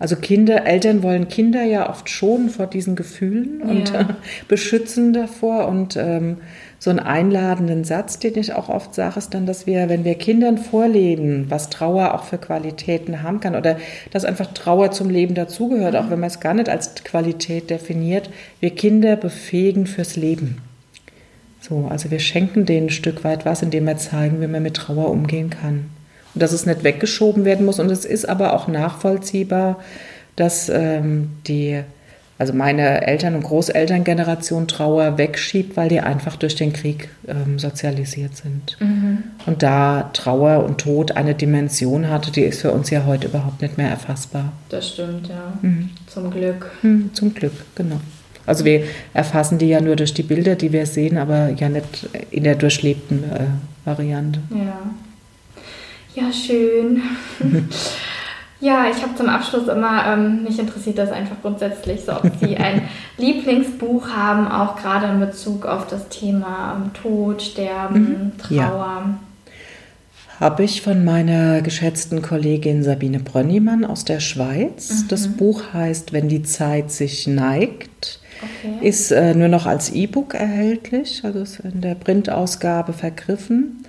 Also 0.00 0.16
Kinder, 0.16 0.66
Eltern 0.66 1.02
wollen 1.02 1.28
Kinder 1.28 1.62
ja 1.62 1.90
oft 1.90 2.08
schonen 2.08 2.48
vor 2.48 2.66
diesen 2.66 2.96
Gefühlen 2.96 3.60
und 3.60 3.92
ja. 3.92 4.00
äh, 4.00 4.04
beschützen 4.48 5.12
davor. 5.12 5.68
Und 5.68 5.94
ähm, 5.94 6.38
so 6.78 6.88
einen 6.88 7.00
einladenden 7.00 7.84
Satz, 7.84 8.18
den 8.18 8.38
ich 8.38 8.54
auch 8.54 8.70
oft 8.70 8.94
sage, 8.94 9.18
ist 9.18 9.34
dann, 9.34 9.44
dass 9.44 9.66
wir, 9.66 9.90
wenn 9.90 10.04
wir 10.04 10.14
Kindern 10.14 10.56
vorleben, 10.56 11.50
was 11.50 11.68
Trauer 11.68 12.14
auch 12.14 12.24
für 12.24 12.38
Qualitäten 12.38 13.22
haben 13.22 13.40
kann 13.40 13.54
oder 13.54 13.76
dass 14.10 14.24
einfach 14.24 14.54
Trauer 14.54 14.90
zum 14.90 15.10
Leben 15.10 15.34
dazugehört, 15.34 15.92
mhm. 15.92 15.98
auch 15.98 16.10
wenn 16.10 16.20
man 16.20 16.30
es 16.30 16.40
gar 16.40 16.54
nicht 16.54 16.70
als 16.70 16.94
Qualität 17.04 17.68
definiert, 17.68 18.30
wir 18.58 18.70
Kinder 18.70 19.16
befähigen 19.16 19.86
fürs 19.86 20.16
Leben. 20.16 20.62
So, 21.60 21.88
also 21.90 22.10
wir 22.10 22.20
schenken 22.20 22.64
denen 22.64 22.86
ein 22.86 22.90
Stück 22.90 23.22
weit 23.22 23.44
was, 23.44 23.60
indem 23.60 23.84
wir 23.84 23.98
zeigen, 23.98 24.40
wie 24.40 24.46
man 24.46 24.62
mit 24.62 24.78
Trauer 24.78 25.10
umgehen 25.10 25.50
kann 25.50 25.90
dass 26.34 26.52
es 26.52 26.66
nicht 26.66 26.84
weggeschoben 26.84 27.44
werden 27.44 27.66
muss. 27.66 27.78
Und 27.78 27.90
es 27.90 28.04
ist 28.04 28.28
aber 28.28 28.54
auch 28.54 28.68
nachvollziehbar, 28.68 29.78
dass 30.36 30.68
ähm, 30.68 31.30
die, 31.46 31.80
also 32.38 32.52
meine 32.52 33.06
Eltern- 33.06 33.34
und 33.34 33.42
Großelterngeneration 33.42 34.68
Trauer 34.68 35.18
wegschiebt, 35.18 35.76
weil 35.76 35.88
die 35.88 36.00
einfach 36.00 36.36
durch 36.36 36.54
den 36.54 36.72
Krieg 36.72 37.10
ähm, 37.28 37.58
sozialisiert 37.58 38.36
sind. 38.36 38.76
Mhm. 38.80 39.24
Und 39.46 39.62
da 39.62 40.10
Trauer 40.12 40.64
und 40.64 40.78
Tod 40.78 41.12
eine 41.12 41.34
Dimension 41.34 42.08
hatte, 42.08 42.30
die 42.30 42.42
ist 42.42 42.60
für 42.60 42.70
uns 42.70 42.90
ja 42.90 43.04
heute 43.06 43.26
überhaupt 43.26 43.60
nicht 43.60 43.76
mehr 43.76 43.90
erfassbar. 43.90 44.52
Das 44.68 44.88
stimmt, 44.88 45.28
ja. 45.28 45.52
Mhm. 45.62 45.90
Zum 46.06 46.30
Glück. 46.30 46.70
Mhm, 46.82 47.10
zum 47.12 47.34
Glück, 47.34 47.52
genau. 47.74 48.00
Also 48.46 48.64
wir 48.64 48.84
erfassen 49.14 49.58
die 49.58 49.68
ja 49.68 49.80
nur 49.80 49.96
durch 49.96 50.14
die 50.14 50.22
Bilder, 50.22 50.56
die 50.56 50.72
wir 50.72 50.86
sehen, 50.86 51.18
aber 51.18 51.50
ja 51.50 51.68
nicht 51.68 52.08
in 52.30 52.44
der 52.44 52.54
durchlebten 52.54 53.22
äh, 53.24 53.44
Variante. 53.84 54.40
Ja. 54.50 54.90
Ja, 56.14 56.32
schön. 56.32 57.02
Ja, 58.62 58.84
ich 58.94 59.02
habe 59.02 59.14
zum 59.14 59.28
Abschluss 59.30 59.68
immer, 59.68 60.04
ähm, 60.06 60.44
mich 60.44 60.58
interessiert 60.58 60.98
das 60.98 61.10
einfach 61.10 61.36
grundsätzlich, 61.40 62.02
so 62.04 62.12
ob 62.12 62.30
Sie 62.40 62.56
ein 62.58 62.82
Lieblingsbuch 63.16 64.10
haben, 64.10 64.48
auch 64.48 64.76
gerade 64.76 65.06
in 65.06 65.18
Bezug 65.18 65.64
auf 65.64 65.86
das 65.86 66.10
Thema 66.10 66.76
ähm, 66.76 66.92
Tod, 66.92 67.40
Sterben, 67.40 68.32
mhm. 68.34 68.38
Trauer. 68.38 68.58
Ja. 68.58 69.14
Habe 70.38 70.62
ich 70.62 70.82
von 70.82 71.04
meiner 71.04 71.62
geschätzten 71.62 72.22
Kollegin 72.22 72.82
Sabine 72.82 73.20
Brönnimann 73.20 73.84
aus 73.84 74.04
der 74.04 74.20
Schweiz. 74.20 74.90
Mhm. 74.90 75.08
Das 75.08 75.28
Buch 75.28 75.62
heißt 75.72 76.12
Wenn 76.12 76.28
die 76.28 76.42
Zeit 76.42 76.90
sich 76.90 77.26
neigt. 77.26 78.20
Okay. 78.42 78.86
Ist 78.86 79.10
äh, 79.10 79.34
nur 79.34 79.48
noch 79.48 79.66
als 79.66 79.90
E-Book 79.90 80.34
erhältlich, 80.34 81.22
also 81.24 81.40
ist 81.40 81.60
in 81.60 81.82
der 81.82 81.94
Printausgabe 81.94 82.94
vergriffen. 82.94 83.84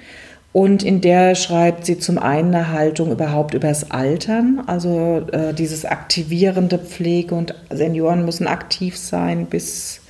Und 0.54 0.84
in 0.84 1.00
der 1.00 1.36
schreibt 1.36 1.86
sie 1.86 1.98
zum 1.98 2.18
einen 2.18 2.54
eine 2.54 2.74
Haltung 2.74 3.12
überhaupt 3.12 3.54
übers 3.54 3.90
Altern, 3.92 4.62
also 4.68 5.26
äh, 5.32 5.54
dieses 5.54 5.86
aktivierende 5.86 6.78
Pflege 6.78 7.36
und 7.36 7.56
Senioren 7.70 8.26
müssen 8.26 8.48
aktiv 8.48 8.98
sein 8.98 9.46
bis 9.46 10.02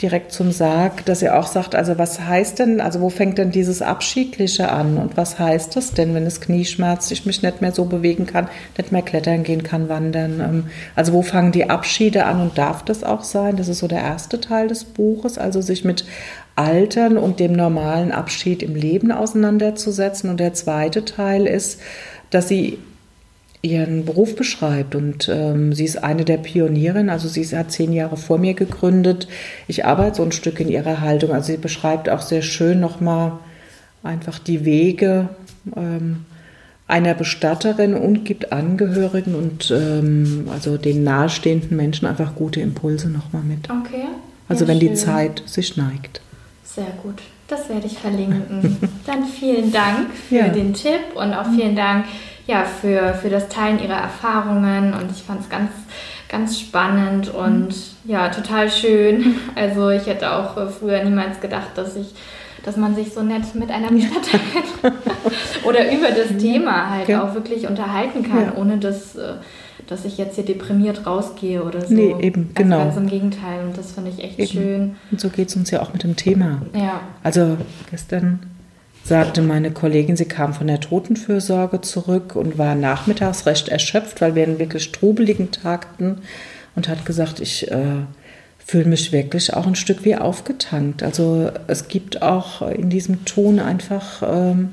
direkt 0.00 0.32
zum 0.32 0.52
Sarg, 0.52 1.04
dass 1.06 1.22
er 1.22 1.38
auch 1.38 1.46
sagt, 1.46 1.74
also 1.74 1.96
was 1.96 2.20
heißt 2.20 2.58
denn, 2.58 2.80
also 2.80 3.00
wo 3.00 3.08
fängt 3.08 3.38
denn 3.38 3.50
dieses 3.50 3.80
Abschiedliche 3.80 4.70
an 4.70 4.98
und 4.98 5.16
was 5.16 5.38
heißt 5.38 5.74
das 5.74 5.92
denn, 5.92 6.14
wenn 6.14 6.26
es 6.26 6.40
Knie 6.40 6.66
schmerzt, 6.66 7.10
ich 7.12 7.24
mich 7.24 7.42
nicht 7.42 7.62
mehr 7.62 7.72
so 7.72 7.86
bewegen 7.86 8.26
kann, 8.26 8.48
nicht 8.76 8.92
mehr 8.92 9.02
klettern 9.02 9.42
gehen 9.42 9.62
kann, 9.62 9.88
wandern. 9.88 10.40
Ähm, 10.40 10.64
also 10.94 11.12
wo 11.12 11.22
fangen 11.22 11.52
die 11.52 11.70
Abschiede 11.70 12.26
an 12.26 12.40
und 12.40 12.58
darf 12.58 12.82
das 12.84 13.04
auch 13.04 13.24
sein? 13.24 13.56
Das 13.56 13.68
ist 13.68 13.78
so 13.78 13.88
der 13.88 14.00
erste 14.00 14.40
Teil 14.40 14.68
des 14.68 14.84
Buches, 14.84 15.38
also 15.38 15.62
sich 15.62 15.84
mit 15.84 16.04
Altern 16.56 17.18
und 17.18 17.38
dem 17.38 17.52
normalen 17.52 18.12
Abschied 18.12 18.62
im 18.62 18.74
Leben 18.74 19.12
auseinanderzusetzen. 19.12 20.30
Und 20.30 20.40
der 20.40 20.54
zweite 20.54 21.04
Teil 21.04 21.46
ist, 21.46 21.80
dass 22.30 22.48
sie 22.48 22.78
ihren 23.62 24.04
Beruf 24.04 24.34
beschreibt. 24.36 24.94
Und 24.94 25.28
ähm, 25.28 25.72
sie 25.72 25.84
ist 25.84 26.02
eine 26.02 26.24
der 26.24 26.38
Pionierinnen, 26.38 27.10
also 27.10 27.28
sie 27.28 27.44
hat 27.56 27.70
zehn 27.70 27.92
Jahre 27.92 28.16
vor 28.16 28.38
mir 28.38 28.54
gegründet. 28.54 29.28
Ich 29.68 29.84
arbeite 29.84 30.16
so 30.16 30.22
ein 30.22 30.32
Stück 30.32 30.60
in 30.60 30.68
ihrer 30.68 31.00
Haltung. 31.00 31.32
Also 31.32 31.52
sie 31.52 31.58
beschreibt 31.58 32.08
auch 32.08 32.22
sehr 32.22 32.42
schön 32.42 32.80
nochmal 32.80 33.32
einfach 34.02 34.38
die 34.38 34.64
Wege 34.64 35.28
ähm, 35.76 36.24
einer 36.88 37.14
Bestatterin 37.14 37.94
und 37.94 38.24
gibt 38.24 38.52
Angehörigen 38.52 39.34
und 39.34 39.72
ähm, 39.72 40.48
also 40.52 40.76
den 40.76 41.02
nahestehenden 41.02 41.76
Menschen 41.76 42.06
einfach 42.06 42.36
gute 42.36 42.60
Impulse 42.60 43.10
nochmal 43.10 43.42
mit. 43.42 43.68
Okay. 43.68 44.04
Also 44.48 44.64
ja, 44.64 44.68
wenn 44.68 44.80
schön. 44.80 44.90
die 44.90 44.94
Zeit 44.94 45.42
sich 45.46 45.76
neigt. 45.76 46.20
Sehr 46.76 46.92
gut. 47.02 47.22
Das 47.48 47.70
werde 47.70 47.86
ich 47.86 47.98
verlinken. 47.98 48.76
Dann 49.06 49.24
vielen 49.24 49.72
Dank 49.72 50.10
für 50.28 50.36
ja. 50.36 50.48
den 50.48 50.74
Tipp 50.74 51.14
und 51.14 51.32
auch 51.32 51.46
vielen 51.46 51.74
Dank 51.74 52.04
ja, 52.46 52.64
für, 52.64 53.14
für 53.14 53.30
das 53.30 53.48
Teilen 53.48 53.82
ihrer 53.82 53.96
Erfahrungen. 53.96 54.92
Und 54.92 55.10
ich 55.10 55.22
fand 55.22 55.40
es 55.40 55.48
ganz, 55.48 55.70
ganz 56.28 56.60
spannend 56.60 57.32
und 57.32 57.74
ja, 58.04 58.28
total 58.28 58.70
schön. 58.70 59.36
Also 59.54 59.88
ich 59.88 60.06
hätte 60.06 60.30
auch 60.30 60.70
früher 60.70 61.02
niemals 61.02 61.40
gedacht, 61.40 61.70
dass 61.76 61.96
ich 61.96 62.14
dass 62.62 62.76
man 62.76 62.96
sich 62.96 63.14
so 63.14 63.22
nett 63.22 63.54
mit 63.54 63.70
einer 63.70 63.88
Bestatterin 63.88 64.64
oder 65.64 65.92
über 65.92 66.08
das 66.10 66.36
Thema 66.36 66.90
halt 66.90 67.08
ja. 67.08 67.22
auch 67.22 67.32
wirklich 67.32 67.68
unterhalten 67.68 68.24
kann, 68.28 68.46
ja. 68.46 68.52
ohne 68.56 68.78
dass 68.78 69.14
äh, 69.14 69.34
dass 69.86 70.04
ich 70.04 70.18
jetzt 70.18 70.34
hier 70.34 70.44
deprimiert 70.44 71.06
rausgehe 71.06 71.62
oder 71.62 71.80
so. 71.80 71.94
Nee, 71.94 72.14
eben, 72.20 72.50
also 72.54 72.62
genau. 72.62 72.78
Ganz 72.78 72.96
im 72.96 73.08
Gegenteil. 73.08 73.64
Und 73.64 73.76
das 73.76 73.92
finde 73.92 74.10
ich 74.10 74.22
echt 74.22 74.38
eben. 74.38 74.48
schön. 74.48 74.96
Und 75.10 75.20
so 75.20 75.28
geht 75.28 75.48
es 75.48 75.56
uns 75.56 75.70
ja 75.70 75.82
auch 75.82 75.92
mit 75.92 76.02
dem 76.02 76.16
Thema. 76.16 76.62
Ja. 76.74 77.00
Also 77.22 77.56
gestern 77.90 78.40
sagte 79.04 79.40
meine 79.42 79.70
Kollegin, 79.70 80.16
sie 80.16 80.24
kam 80.24 80.52
von 80.52 80.66
der 80.66 80.80
Totenfürsorge 80.80 81.80
zurück 81.80 82.34
und 82.34 82.58
war 82.58 82.74
nachmittags 82.74 83.46
recht 83.46 83.68
erschöpft, 83.68 84.20
weil 84.20 84.34
wir 84.34 84.42
einen 84.42 84.58
wirklich 84.58 84.90
trubeligen 84.90 85.52
Tag 85.52 85.86
hatten 85.86 86.18
und 86.74 86.88
hat 86.88 87.06
gesagt, 87.06 87.40
ich 87.40 87.70
äh, 87.70 88.02
fühle 88.58 88.86
mich 88.86 89.12
wirklich 89.12 89.54
auch 89.54 89.66
ein 89.66 89.76
Stück 89.76 90.04
wie 90.04 90.16
aufgetankt. 90.16 91.04
Also 91.04 91.50
es 91.68 91.86
gibt 91.86 92.22
auch 92.22 92.62
in 92.62 92.90
diesem 92.90 93.24
Ton 93.24 93.60
einfach 93.60 94.22
ähm, 94.26 94.72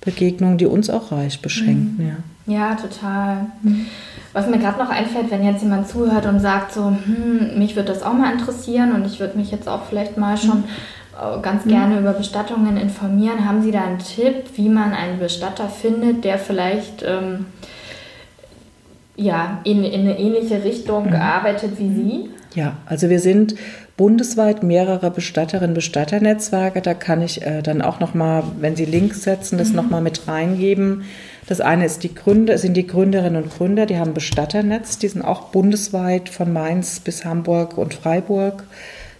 Begegnungen, 0.00 0.56
die 0.56 0.66
uns 0.66 0.88
auch 0.88 1.12
reich 1.12 1.42
beschenken. 1.42 1.96
Mhm. 1.98 2.08
Ja. 2.08 2.16
Ja, 2.46 2.74
total. 2.74 3.46
Mhm. 3.62 3.86
Was 4.32 4.48
mir 4.48 4.58
gerade 4.58 4.78
noch 4.78 4.90
einfällt, 4.90 5.30
wenn 5.30 5.44
jetzt 5.44 5.62
jemand 5.62 5.88
zuhört 5.88 6.26
und 6.26 6.40
sagt 6.40 6.72
so, 6.72 6.86
hm, 6.86 7.56
mich 7.56 7.76
würde 7.76 7.92
das 7.92 8.02
auch 8.02 8.12
mal 8.12 8.32
interessieren 8.32 8.92
und 8.92 9.06
ich 9.06 9.20
würde 9.20 9.38
mich 9.38 9.50
jetzt 9.50 9.68
auch 9.68 9.84
vielleicht 9.88 10.18
mal 10.18 10.36
schon 10.36 10.58
mhm. 10.58 11.42
ganz 11.42 11.64
gerne 11.64 11.94
mhm. 11.94 12.00
über 12.00 12.12
Bestattungen 12.12 12.76
informieren. 12.76 13.46
Haben 13.48 13.62
Sie 13.62 13.70
da 13.70 13.84
einen 13.84 14.00
Tipp, 14.00 14.44
wie 14.56 14.68
man 14.68 14.92
einen 14.92 15.20
Bestatter 15.20 15.68
findet, 15.68 16.24
der 16.24 16.38
vielleicht 16.38 17.04
ähm, 17.06 17.46
ja, 19.16 19.60
in, 19.64 19.84
in 19.84 20.00
eine 20.00 20.18
ähnliche 20.18 20.64
Richtung 20.64 21.10
mhm. 21.10 21.14
arbeitet 21.14 21.78
wie 21.78 21.94
Sie? 21.94 22.30
Ja, 22.54 22.76
also 22.86 23.08
wir 23.08 23.20
sind 23.20 23.54
bundesweit 23.96 24.62
mehrere 24.62 25.10
Bestatterinnen, 25.10 25.74
Bestatternetzwerke. 25.74 26.82
Da 26.82 26.94
kann 26.94 27.22
ich 27.22 27.42
äh, 27.46 27.62
dann 27.62 27.82
auch 27.82 28.00
noch 28.00 28.14
mal, 28.14 28.42
wenn 28.60 28.76
Sie 28.76 28.84
Links 28.84 29.22
setzen, 29.22 29.58
das 29.58 29.70
mhm. 29.70 29.76
noch 29.76 29.90
mal 29.90 30.00
mit 30.00 30.26
reingeben. 30.26 31.04
Das 31.46 31.60
eine 31.60 31.84
ist 31.84 32.02
die 32.02 32.14
Gründer, 32.14 32.56
sind 32.56 32.74
die 32.74 32.86
Gründerinnen 32.86 33.42
und 33.42 33.54
Gründer, 33.54 33.86
die 33.86 33.98
haben 33.98 34.14
Bestatternetz, 34.14 34.98
die 34.98 35.08
sind 35.08 35.22
auch 35.22 35.50
bundesweit 35.50 36.28
von 36.30 36.52
Mainz 36.52 37.00
bis 37.00 37.24
Hamburg 37.24 37.76
und 37.76 37.94
Freiburg. 37.94 38.64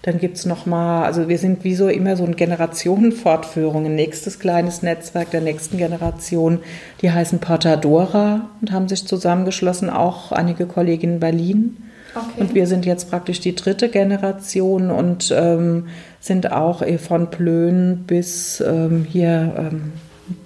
Dann 0.02 0.18
gibt 0.18 0.36
es 0.36 0.44
nochmal, 0.44 1.04
also 1.04 1.28
wir 1.28 1.38
sind 1.38 1.64
wie 1.64 1.74
so 1.74 1.88
immer 1.88 2.16
so 2.16 2.24
eine 2.24 2.34
Generationenfortführung, 2.34 3.86
ein 3.86 3.94
nächstes 3.94 4.38
kleines 4.38 4.82
Netzwerk 4.82 5.30
der 5.30 5.40
nächsten 5.40 5.78
Generation. 5.78 6.60
Die 7.00 7.10
heißen 7.10 7.38
Portadora 7.38 8.50
und 8.60 8.70
haben 8.70 8.88
sich 8.88 9.06
zusammengeschlossen, 9.06 9.88
auch 9.88 10.30
einige 10.30 10.66
Kolleginnen 10.66 11.14
in 11.14 11.20
Berlin. 11.20 11.76
Okay. 12.14 12.40
Und 12.40 12.54
wir 12.54 12.66
sind 12.66 12.84
jetzt 12.84 13.10
praktisch 13.10 13.40
die 13.40 13.54
dritte 13.54 13.88
Generation 13.88 14.90
und 14.90 15.34
ähm, 15.34 15.88
sind 16.20 16.52
auch 16.52 16.82
von 16.98 17.30
Plön 17.30 18.04
bis 18.06 18.60
ähm, 18.60 19.06
hier 19.08 19.54
ähm, 19.56 19.92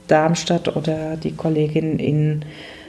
Darmstadt 0.06 0.74
oder 0.76 1.16
die 1.16 1.32
Kollegin 1.32 1.98
in 1.98 2.44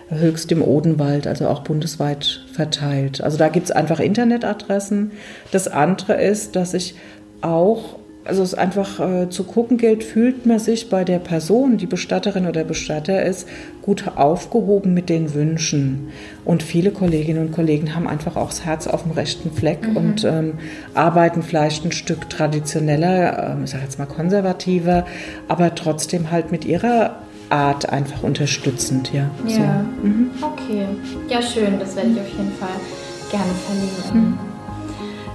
Höchst 0.09 0.51
im 0.51 0.63
Odenwald, 0.63 1.27
also 1.27 1.47
auch 1.47 1.59
bundesweit 1.61 2.41
verteilt. 2.51 3.21
Also 3.21 3.37
da 3.37 3.49
gibt 3.49 3.65
es 3.65 3.71
einfach 3.71 3.99
Internetadressen. 3.99 5.11
Das 5.51 5.67
andere 5.67 6.13
ist, 6.13 6.55
dass 6.55 6.73
ich 6.73 6.95
auch 7.41 7.98
also 8.29 8.43
es 8.43 8.53
einfach 8.53 8.99
äh, 8.99 9.29
zu 9.29 9.43
gucken 9.43 9.77
gilt, 9.77 10.03
fühlt 10.03 10.45
man 10.45 10.59
sich 10.59 10.89
bei 10.89 11.03
der 11.03 11.19
Person, 11.19 11.77
die 11.77 11.87
Bestatterin 11.87 12.47
oder 12.47 12.63
Bestatter 12.63 13.23
ist, 13.23 13.47
gut 13.81 14.05
aufgehoben 14.15 14.93
mit 14.93 15.09
den 15.09 15.33
Wünschen. 15.33 16.09
Und 16.45 16.63
viele 16.63 16.91
Kolleginnen 16.91 17.47
und 17.47 17.51
Kollegen 17.51 17.95
haben 17.95 18.07
einfach 18.07 18.35
auch 18.35 18.49
das 18.49 18.63
Herz 18.65 18.87
auf 18.87 19.03
dem 19.03 19.11
rechten 19.11 19.51
Fleck 19.51 19.87
mhm. 19.87 19.97
und 19.97 20.23
ähm, 20.23 20.53
arbeiten 20.93 21.43
vielleicht 21.43 21.83
ein 21.85 21.91
Stück 21.91 22.29
traditioneller, 22.29 23.57
äh, 23.57 23.63
ich 23.63 23.71
sage 23.71 23.83
jetzt 23.83 23.99
mal 23.99 24.05
konservativer, 24.05 25.05
aber 25.47 25.75
trotzdem 25.75 26.31
halt 26.31 26.51
mit 26.51 26.65
ihrer 26.65 27.17
Art 27.49 27.89
einfach 27.89 28.23
unterstützend, 28.23 29.11
ja. 29.11 29.29
Ja, 29.47 29.83
so. 30.01 30.07
mhm. 30.07 30.29
okay. 30.41 30.85
Ja, 31.27 31.41
schön, 31.41 31.79
das 31.79 31.95
werde 31.95 32.11
ich 32.11 32.19
auf 32.19 32.29
jeden 32.29 32.51
Fall 32.53 32.69
gerne 33.31 33.51
verlinken. 33.65 34.29
Mhm. 34.31 34.48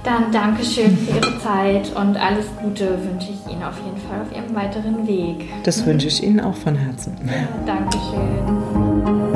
Dann 0.05 0.31
Dankeschön 0.31 0.95
für 0.97 1.15
Ihre 1.17 1.39
Zeit 1.39 1.91
und 1.95 2.15
alles 2.15 2.45
Gute 2.61 2.89
wünsche 3.03 3.31
ich 3.31 3.51
Ihnen 3.51 3.63
auf 3.63 3.75
jeden 3.83 3.97
Fall 4.07 4.21
auf 4.21 4.31
Ihrem 4.31 4.55
weiteren 4.55 5.07
Weg. 5.07 5.49
Das 5.63 5.83
wünsche 5.83 6.07
ich 6.07 6.21
Ihnen 6.21 6.39
auch 6.39 6.55
von 6.55 6.75
Herzen. 6.75 7.17
Ja, 7.25 7.47
Dankeschön. 7.65 9.34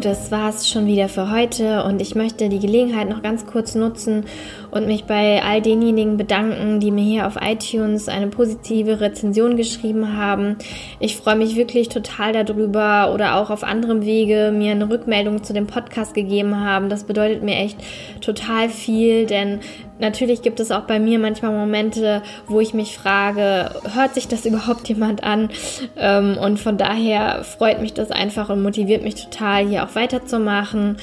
Das 0.00 0.30
war's 0.30 0.68
schon 0.68 0.86
wieder 0.86 1.08
für 1.08 1.30
heute 1.30 1.82
und 1.82 2.00
ich 2.00 2.14
möchte 2.14 2.48
die 2.48 2.60
Gelegenheit 2.60 3.08
noch 3.08 3.20
ganz 3.20 3.46
kurz 3.46 3.74
nutzen 3.74 4.26
und 4.70 4.86
mich 4.86 5.04
bei 5.04 5.42
all 5.42 5.60
denjenigen 5.60 6.16
bedanken, 6.16 6.78
die 6.78 6.92
mir 6.92 7.02
hier 7.02 7.26
auf 7.26 7.36
iTunes 7.40 8.08
eine 8.08 8.28
positive 8.28 9.00
Rezension 9.00 9.56
geschrieben 9.56 10.16
haben. 10.16 10.56
Ich 11.00 11.16
freue 11.16 11.34
mich 11.34 11.56
wirklich 11.56 11.88
total 11.88 12.32
darüber 12.32 13.12
oder 13.12 13.36
auch 13.40 13.50
auf 13.50 13.64
anderem 13.64 14.04
Wege 14.04 14.52
mir 14.54 14.70
eine 14.70 14.88
Rückmeldung 14.88 15.42
zu 15.42 15.52
dem 15.52 15.66
Podcast 15.66 16.14
gegeben 16.14 16.60
haben. 16.60 16.88
Das 16.88 17.02
bedeutet 17.04 17.42
mir 17.42 17.56
echt 17.56 17.78
total 18.20 18.68
viel, 18.68 19.26
denn 19.26 19.60
Natürlich 20.00 20.42
gibt 20.42 20.60
es 20.60 20.70
auch 20.70 20.82
bei 20.82 21.00
mir 21.00 21.18
manchmal 21.18 21.52
Momente, 21.52 22.22
wo 22.46 22.60
ich 22.60 22.72
mich 22.72 22.96
frage, 22.96 23.70
hört 23.94 24.14
sich 24.14 24.28
das 24.28 24.46
überhaupt 24.46 24.88
jemand 24.88 25.24
an? 25.24 25.50
Ähm, 25.96 26.38
und 26.40 26.60
von 26.60 26.78
daher 26.78 27.42
freut 27.42 27.80
mich 27.80 27.94
das 27.94 28.10
einfach 28.10 28.48
und 28.48 28.62
motiviert 28.62 29.02
mich 29.02 29.16
total, 29.16 29.66
hier 29.66 29.84
auch 29.84 29.94
weiterzumachen. 29.94 30.96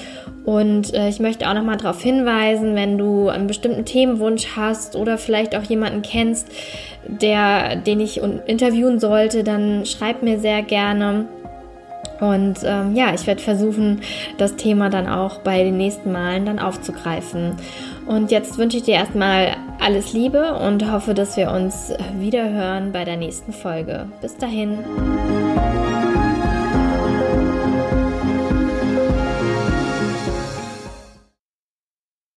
Und 0.45 0.93
äh, 0.93 1.09
ich 1.09 1.19
möchte 1.19 1.49
auch 1.49 1.53
nochmal 1.53 1.77
darauf 1.77 2.01
hinweisen, 2.01 2.75
wenn 2.75 2.97
du 2.97 3.29
einen 3.29 3.47
bestimmten 3.47 3.83
Themenwunsch 3.83 4.55
hast 4.55 4.95
oder 4.95 5.17
vielleicht 5.17 5.55
auch 5.55 5.63
jemanden 5.63 6.01
kennst, 6.01 6.47
der, 7.07 7.75
den 7.75 7.99
ich 7.99 8.21
interviewen 8.21 8.99
sollte, 8.99 9.43
dann 9.43 9.85
schreib 9.85 10.23
mir 10.23 10.39
sehr 10.39 10.61
gerne. 10.61 11.25
Und 12.19 12.59
ähm, 12.63 12.95
ja, 12.95 13.13
ich 13.13 13.27
werde 13.27 13.41
versuchen, 13.41 14.01
das 14.37 14.55
Thema 14.55 14.89
dann 14.89 15.07
auch 15.07 15.39
bei 15.39 15.63
den 15.63 15.77
nächsten 15.77 16.11
Malen 16.11 16.45
dann 16.45 16.59
aufzugreifen. 16.59 17.55
Und 18.05 18.31
jetzt 18.31 18.57
wünsche 18.57 18.77
ich 18.77 18.83
dir 18.83 18.95
erstmal 18.95 19.55
alles 19.79 20.13
Liebe 20.13 20.53
und 20.53 20.91
hoffe, 20.91 21.13
dass 21.13 21.37
wir 21.37 21.51
uns 21.51 21.91
wieder 22.17 22.49
hören 22.49 22.91
bei 22.91 23.03
der 23.03 23.17
nächsten 23.17 23.51
Folge. 23.51 24.07
Bis 24.21 24.37
dahin. 24.37 24.79